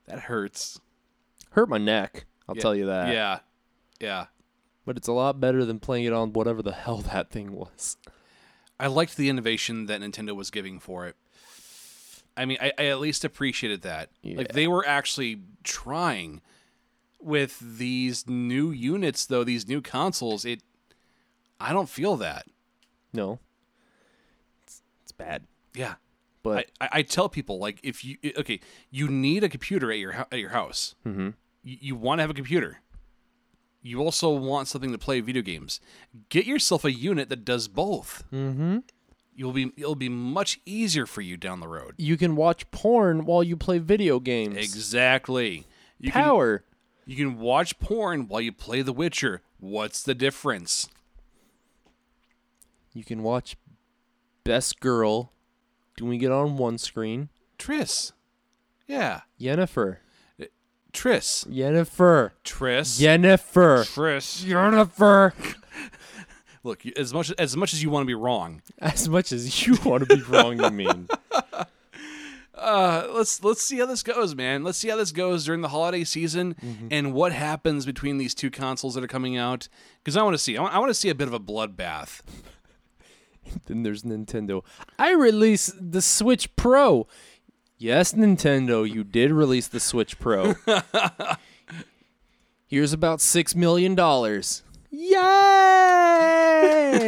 That 0.07 0.20
hurts. 0.20 0.81
Hurt 1.51 1.68
my 1.68 1.79
neck, 1.79 2.25
I'll 2.49 2.57
Yeah. 2.57 2.62
tell 2.62 2.75
you 2.75 2.87
that. 2.87 3.12
Yeah. 3.12 3.41
Yeah. 4.03 4.26
But 4.84 4.96
it's 4.96 5.09
a 5.09 5.12
lot 5.12 5.40
better 5.40 5.64
than 5.64 5.78
playing 5.78 6.05
it 6.07 6.12
on 6.12 6.32
whatever 6.32 6.61
the 6.61 6.72
hell 6.72 6.98
that 6.98 7.30
thing 7.30 7.53
was. 7.53 7.96
I 8.78 8.88
liked 8.88 9.16
the 9.16 9.28
innovation 9.28 9.86
that 9.86 10.00
Nintendo 10.00 10.34
was 10.34 10.50
giving 10.50 10.80
for 10.80 11.07
it. 11.07 11.16
I 12.36 12.46
mean, 12.46 12.59
I, 12.61 12.72
I 12.76 12.86
at 12.86 12.98
least 12.98 13.24
appreciated 13.24 13.82
that. 13.82 14.11
Like 14.24 14.53
they 14.53 14.66
were 14.66 14.84
actually 14.86 15.40
trying 15.62 16.40
with 17.20 17.61
these 17.61 18.26
new 18.28 18.70
units, 18.72 19.24
though 19.24 19.44
these 19.44 19.68
new 19.68 19.80
consoles. 19.80 20.44
It, 20.44 20.62
I 21.61 21.72
don't 21.72 21.88
feel 21.88 22.16
that. 22.16 22.46
No. 23.12 23.38
It's, 24.64 24.82
it's 25.05 25.12
bad. 25.12 25.44
Yeah, 25.74 25.94
But 26.42 26.66
I, 26.80 26.86
I, 26.86 26.88
I 26.98 27.03
tell 27.03 27.28
people 27.28 27.59
like 27.59 27.78
if 27.82 28.05
you 28.05 28.16
okay, 28.36 28.61
you 28.90 29.09
need 29.09 29.44
a 29.44 29.48
computer 29.48 29.92
at 29.92 29.98
your 29.98 30.12
at 30.12 30.38
your 30.38 30.50
house. 30.50 30.96
mm-hmm. 31.07 31.30
You, 31.62 31.76
you 31.80 31.96
want 31.96 32.18
to 32.18 32.22
have 32.22 32.30
a 32.30 32.34
computer. 32.34 32.80
You 33.83 34.01
also 34.01 34.30
want 34.30 34.68
something 34.68 34.93
to 34.93 34.99
play 34.99 35.20
video 35.20 35.43
games. 35.43 35.80
Get 36.28 36.47
yourself 36.47 36.85
a 36.85 36.93
unit 36.93 37.28
that 37.30 37.45
does 37.45 37.66
both. 37.68 38.22
Mm-hmm. 38.33 38.78
You'll 39.35 39.53
be 39.53 39.72
it'll 39.76 39.95
be 39.97 40.09
much 40.09 40.61
easier 40.64 41.07
for 41.07 41.20
you 41.20 41.37
down 41.37 41.61
the 41.61 41.68
road. 41.68 41.95
you 41.99 42.16
can 42.16 42.37
watch 42.37 42.70
porn 42.70 43.24
while 43.24 43.43
you 43.43 43.57
play 43.57 43.78
video 43.78 44.20
games. 44.20 44.57
Exactly. 44.57 45.66
You 45.99 46.12
can, 46.12 46.22
Power. 46.22 46.64
you 47.07 47.16
can 47.16 47.39
watch 47.39 47.78
porn 47.80 48.28
while 48.28 48.41
you 48.41 48.53
play 48.53 48.83
The 48.83 48.93
Witcher. 48.93 49.41
What's 49.59 50.03
the 50.03 50.14
difference? 50.14 50.89
You 52.93 53.05
can 53.05 53.22
watch 53.22 53.57
Best 54.45 54.80
Girl 54.80 55.33
Do 55.97 56.05
we 56.07 56.18
get 56.18 56.30
on 56.33 56.57
one 56.59 56.78
screen. 56.78 57.28
Triss. 57.59 58.12
Yeah. 58.87 59.22
Yennefer. 59.41 59.99
Triss. 60.93 61.51
Jennifer. 61.53 62.32
Triss. 62.45 62.99
Jennifer. 62.99 63.84
Triss. 63.84 64.45
Jennifer. 64.47 65.34
Look, 66.64 66.86
as 66.86 67.12
much 67.12 67.32
as 67.38 67.57
much 67.57 67.72
as 67.72 67.82
you 67.82 67.90
want 67.90 68.03
to 68.03 68.07
be 68.07 68.14
wrong, 68.14 68.62
As 68.78 69.09
much 69.09 69.32
as 69.32 69.66
you 69.66 69.76
want 69.84 70.09
to 70.09 70.16
be 70.16 70.22
wrong, 70.22 70.62
you 70.62 70.70
mean. 70.70 71.09
uh, 72.55 73.09
let's 73.11 73.43
let's 73.43 73.62
see 73.62 73.78
how 73.78 73.86
this 73.86 74.05
goes, 74.05 74.36
man. 74.36 74.62
Let's 74.62 74.78
see 74.78 74.88
how 74.88 74.97
this 74.97 75.11
goes 75.11 75.45
during 75.45 75.61
the 75.61 75.68
holiday 75.68 76.05
season 76.05 76.88
and 76.90 77.12
what 77.14 77.32
happens 77.32 77.84
between 77.84 78.18
these 78.18 78.34
two 78.34 78.51
consoles 78.51 78.95
that 78.95 79.03
are 79.03 79.09
coming 79.09 79.36
out. 79.36 79.68
Because 80.05 80.16
I 80.16 80.22
want 80.22 80.34
to 80.34 80.38
see, 80.38 80.57
I 80.57 80.78
want 80.78 80.90
to 80.90 80.95
see 80.95 81.09
a 81.09 81.14
bit 81.14 81.26
of 81.26 81.34
a 81.34 81.40
bloodbath. 81.40 82.20
Then 83.66 83.82
there's 83.82 84.05
Nintendo. 84.05 84.62
I 84.99 85.12
release 85.12 85.72
the 85.78 86.01
Switch 86.01 86.55
Pro. 86.55 87.09
Yes, 87.83 88.12
Nintendo, 88.12 88.89
you 88.89 89.03
did 89.03 89.33
release 89.33 89.66
the 89.66 89.80
Switch 89.80 90.16
Pro. 90.20 90.55
Here's 92.68 92.93
about 92.93 93.20
six 93.20 93.57
million 93.57 93.97
dollars. 93.97 94.62
Yay! 94.93 95.11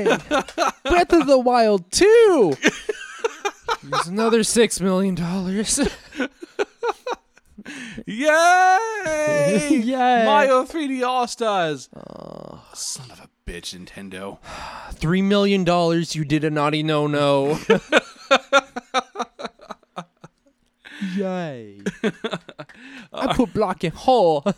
Breath 0.84 1.12
of 1.12 1.28
the 1.28 1.38
Wild 1.38 1.92
2! 1.92 2.54
Here's 3.88 4.08
another 4.08 4.42
six 4.42 4.80
million 4.80 5.14
dollars. 5.14 5.78
Yay! 8.04 9.68
Yay! 9.70 10.24
Mario 10.24 10.64
3D 10.64 11.06
All 11.06 11.28
Stars. 11.28 11.88
Son 12.72 13.12
of 13.12 13.20
a 13.20 13.28
bitch, 13.48 13.78
Nintendo. 13.78 14.38
Three 14.90 15.22
million 15.22 15.62
dollars, 15.62 16.16
you 16.16 16.24
did 16.24 16.42
a 16.42 16.50
naughty 16.50 16.82
no 16.82 17.06
no. 17.06 17.60
Yay. 21.24 21.80
I 23.12 23.34
put 23.34 23.54
block 23.54 23.82
in 23.82 23.92
hole. 23.92 24.44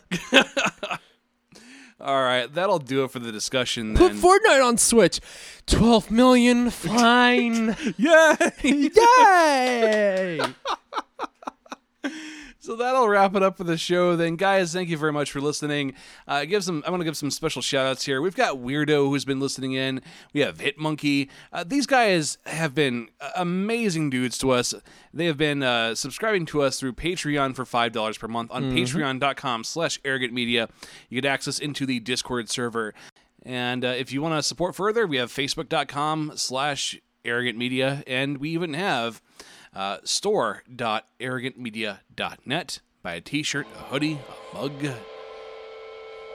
All 2.00 2.22
right, 2.22 2.52
that'll 2.52 2.80
do 2.80 3.04
it 3.04 3.10
for 3.12 3.20
the 3.20 3.30
discussion 3.32 3.94
Put 3.94 4.12
then. 4.12 4.20
Fortnite 4.20 4.66
on 4.66 4.76
Switch. 4.78 5.20
12 5.66 6.10
million, 6.10 6.70
fine. 6.84 7.76
Yay! 7.96 8.36
Yay! 8.64 10.40
So 12.66 12.74
that'll 12.74 13.08
wrap 13.08 13.36
it 13.36 13.44
up 13.44 13.56
for 13.56 13.62
the 13.62 13.76
show. 13.76 14.16
Then, 14.16 14.34
guys, 14.34 14.72
thank 14.72 14.88
you 14.88 14.98
very 14.98 15.12
much 15.12 15.30
for 15.30 15.40
listening. 15.40 15.94
Uh, 16.26 16.44
give 16.46 16.64
some. 16.64 16.82
I 16.84 16.90
want 16.90 17.00
to 17.00 17.04
give 17.04 17.16
some 17.16 17.30
special 17.30 17.62
shout 17.62 17.86
outs 17.86 18.04
here. 18.04 18.20
We've 18.20 18.34
got 18.34 18.56
Weirdo 18.56 19.06
who's 19.08 19.24
been 19.24 19.38
listening 19.38 19.74
in. 19.74 20.00
We 20.32 20.40
have 20.40 20.58
Hitmonkey. 20.58 21.28
Uh, 21.52 21.62
these 21.62 21.86
guys 21.86 22.38
have 22.44 22.74
been 22.74 23.10
uh, 23.20 23.30
amazing 23.36 24.10
dudes 24.10 24.36
to 24.38 24.50
us. 24.50 24.74
They 25.14 25.26
have 25.26 25.36
been 25.36 25.62
uh, 25.62 25.94
subscribing 25.94 26.44
to 26.46 26.62
us 26.62 26.80
through 26.80 26.94
Patreon 26.94 27.54
for 27.54 27.64
five 27.64 27.92
dollars 27.92 28.18
per 28.18 28.26
month 28.26 28.50
on 28.50 28.72
Patreon.com/slash 28.72 30.00
Arrogant 30.04 30.32
Media. 30.32 30.68
You 31.08 31.20
get 31.20 31.30
access 31.30 31.60
into 31.60 31.86
the 31.86 32.00
Discord 32.00 32.50
server. 32.50 32.94
And 33.44 33.84
uh, 33.84 33.94
if 33.96 34.10
you 34.10 34.22
want 34.22 34.34
to 34.34 34.42
support 34.42 34.74
further, 34.74 35.06
we 35.06 35.18
have 35.18 35.30
facebook.com 35.30 36.32
slash 36.34 36.98
arrogant 37.24 37.56
media, 37.56 38.02
and 38.08 38.38
we 38.38 38.50
even 38.50 38.74
have 38.74 39.22
uh, 39.76 39.98
store.arrogantmedia.net. 40.02 42.80
Buy 43.02 43.14
a 43.14 43.20
t 43.20 43.42
shirt, 43.44 43.66
a 43.78 43.82
hoodie, 43.84 44.18
a 44.52 44.56
mug. 44.56 44.72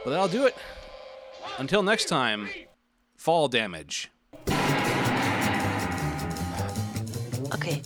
But 0.05 0.11
that'll 0.11 0.27
do 0.27 0.45
it. 0.45 0.55
Until 1.57 1.81
next 1.83 2.05
time, 2.05 2.47
fall 3.17 3.49
damage. 3.49 4.09
Okay. 7.53 7.81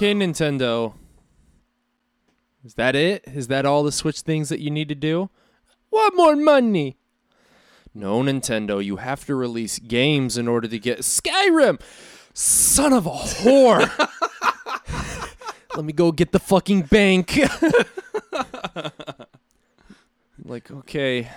Okay, 0.00 0.14
Nintendo. 0.14 0.94
Is 2.64 2.72
that 2.76 2.96
it? 2.96 3.22
Is 3.26 3.48
that 3.48 3.66
all 3.66 3.82
the 3.82 3.92
Switch 3.92 4.22
things 4.22 4.48
that 4.48 4.58
you 4.58 4.70
need 4.70 4.88
to 4.88 4.94
do? 4.94 5.28
What 5.90 6.16
more 6.16 6.34
money? 6.36 6.96
No, 7.92 8.22
Nintendo, 8.22 8.82
you 8.82 8.96
have 8.96 9.26
to 9.26 9.34
release 9.34 9.78
games 9.78 10.38
in 10.38 10.48
order 10.48 10.68
to 10.68 10.78
get 10.78 11.00
Skyrim. 11.00 11.82
Son 12.32 12.94
of 12.94 13.04
a 13.04 13.10
whore. 13.10 13.90
Let 15.76 15.84
me 15.84 15.92
go 15.92 16.12
get 16.12 16.32
the 16.32 16.38
fucking 16.38 16.84
bank. 16.84 17.38
like, 20.42 20.70
okay. 20.70 21.30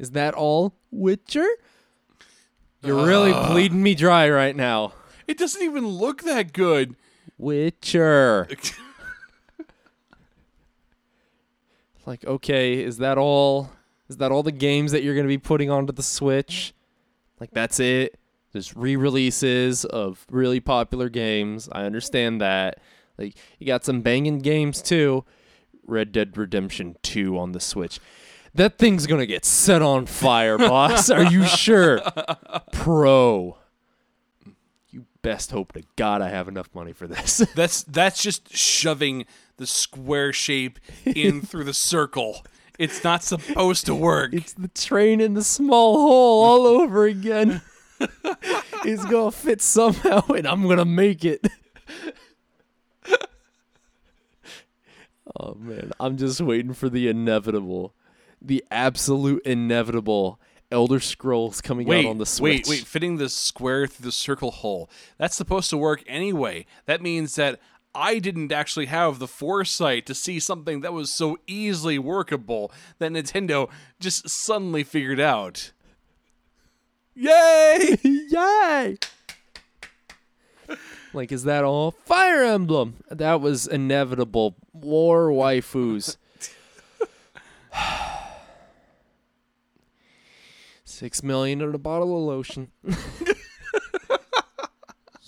Is 0.00 0.10
that 0.10 0.34
all, 0.34 0.74
Witcher? 0.90 1.46
You're 2.82 3.06
really 3.06 3.32
uh. 3.32 3.52
bleeding 3.52 3.84
me 3.84 3.94
dry 3.94 4.28
right 4.28 4.56
now. 4.56 4.94
It 5.28 5.38
doesn't 5.38 5.62
even 5.62 5.86
look 5.86 6.24
that 6.24 6.52
good. 6.52 6.96
Witcher. 7.44 8.48
like, 12.06 12.24
okay, 12.24 12.82
is 12.82 12.96
that 12.98 13.18
all? 13.18 13.70
Is 14.08 14.16
that 14.16 14.32
all 14.32 14.42
the 14.42 14.52
games 14.52 14.92
that 14.92 15.02
you're 15.02 15.14
going 15.14 15.26
to 15.26 15.28
be 15.28 15.38
putting 15.38 15.70
onto 15.70 15.92
the 15.92 16.02
Switch? 16.02 16.72
Like, 17.38 17.50
that's 17.50 17.78
it? 17.80 18.18
There's 18.52 18.74
re 18.74 18.96
releases 18.96 19.84
of 19.84 20.26
really 20.30 20.60
popular 20.60 21.10
games. 21.10 21.68
I 21.70 21.84
understand 21.84 22.40
that. 22.40 22.80
Like, 23.18 23.36
you 23.58 23.66
got 23.66 23.84
some 23.84 24.00
banging 24.00 24.38
games 24.38 24.80
too. 24.80 25.24
Red 25.86 26.12
Dead 26.12 26.38
Redemption 26.38 26.96
2 27.02 27.38
on 27.38 27.52
the 27.52 27.60
Switch. 27.60 28.00
That 28.54 28.78
thing's 28.78 29.06
going 29.06 29.20
to 29.20 29.26
get 29.26 29.44
set 29.44 29.82
on 29.82 30.06
fire, 30.06 30.56
boss. 30.56 31.10
Are 31.10 31.24
you 31.24 31.44
sure? 31.44 32.00
Pro. 32.72 33.58
Best 35.24 35.52
hope 35.52 35.72
to 35.72 35.82
God 35.96 36.20
I 36.20 36.28
have 36.28 36.48
enough 36.48 36.68
money 36.74 36.92
for 36.92 37.06
this. 37.06 37.38
That's 37.54 37.82
that's 37.84 38.22
just 38.22 38.54
shoving 38.54 39.24
the 39.56 39.66
square 39.66 40.34
shape 40.34 40.78
in 41.06 41.40
through 41.46 41.64
the 41.64 41.72
circle. 41.72 42.44
It's 42.78 43.02
not 43.02 43.24
supposed 43.24 43.86
to 43.86 43.94
work. 43.94 44.34
It's 44.34 44.52
the 44.52 44.68
train 44.68 45.22
in 45.22 45.32
the 45.32 45.42
small 45.42 45.98
hole 45.98 46.44
all 46.44 46.66
over 46.66 47.06
again. 47.06 47.62
it's 48.84 49.06
gonna 49.06 49.30
fit 49.30 49.62
somehow, 49.62 50.26
and 50.28 50.46
I'm 50.46 50.68
gonna 50.68 50.84
make 50.84 51.24
it. 51.24 51.46
oh 55.40 55.54
man, 55.54 55.92
I'm 55.98 56.18
just 56.18 56.42
waiting 56.42 56.74
for 56.74 56.90
the 56.90 57.08
inevitable, 57.08 57.94
the 58.42 58.62
absolute 58.70 59.42
inevitable 59.46 60.38
Elder 60.74 61.00
Scrolls 61.00 61.60
coming 61.60 61.86
wait, 61.86 62.04
out 62.04 62.10
on 62.10 62.18
the 62.18 62.26
Switch. 62.26 62.66
wait, 62.66 62.68
wait! 62.68 62.86
Fitting 62.86 63.16
the 63.16 63.28
square 63.28 63.86
through 63.86 64.04
the 64.04 64.12
circle 64.12 64.50
hole. 64.50 64.90
That's 65.16 65.36
supposed 65.36 65.70
to 65.70 65.78
work 65.78 66.02
anyway. 66.06 66.66
That 66.86 67.00
means 67.00 67.36
that 67.36 67.60
I 67.94 68.18
didn't 68.18 68.50
actually 68.50 68.86
have 68.86 69.20
the 69.20 69.28
foresight 69.28 70.04
to 70.06 70.14
see 70.14 70.40
something 70.40 70.80
that 70.80 70.92
was 70.92 71.12
so 71.12 71.38
easily 71.46 71.98
workable 71.98 72.72
that 72.98 73.12
Nintendo 73.12 73.70
just 74.00 74.28
suddenly 74.28 74.82
figured 74.82 75.20
out. 75.20 75.70
Yay! 77.14 77.96
Yay! 78.02 78.96
Like, 81.12 81.30
is 81.30 81.44
that 81.44 81.62
all? 81.62 81.92
Fire 81.92 82.42
Emblem. 82.42 82.96
That 83.08 83.40
was 83.40 83.68
inevitable. 83.68 84.56
War 84.72 85.28
waifus. 85.28 86.16
Six 90.94 91.24
million 91.24 91.60
in 91.60 91.74
a 91.74 91.78
bottle 91.78 92.16
of 92.16 92.22
lotion. 92.22 92.70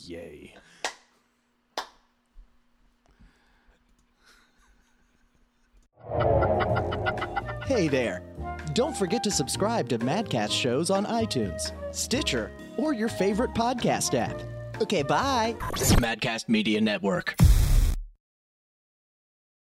Yay. 0.05 0.55
Hey 7.65 7.89
there! 7.89 8.23
Don't 8.75 8.97
forget 8.97 9.25
to 9.25 9.33
subscribe 9.33 9.89
to 9.89 9.99
Madcast 9.99 10.53
shows 10.53 10.89
on 10.89 11.05
iTunes, 11.07 11.73
Stitcher, 11.93 12.53
or 12.77 12.93
your 12.93 13.09
favorite 13.09 13.53
podcast 13.53 14.17
app. 14.17 14.41
Okay, 14.81 15.03
bye! 15.03 15.57
Madcast 15.99 16.49
Media 16.49 16.81
Network. 16.81 17.35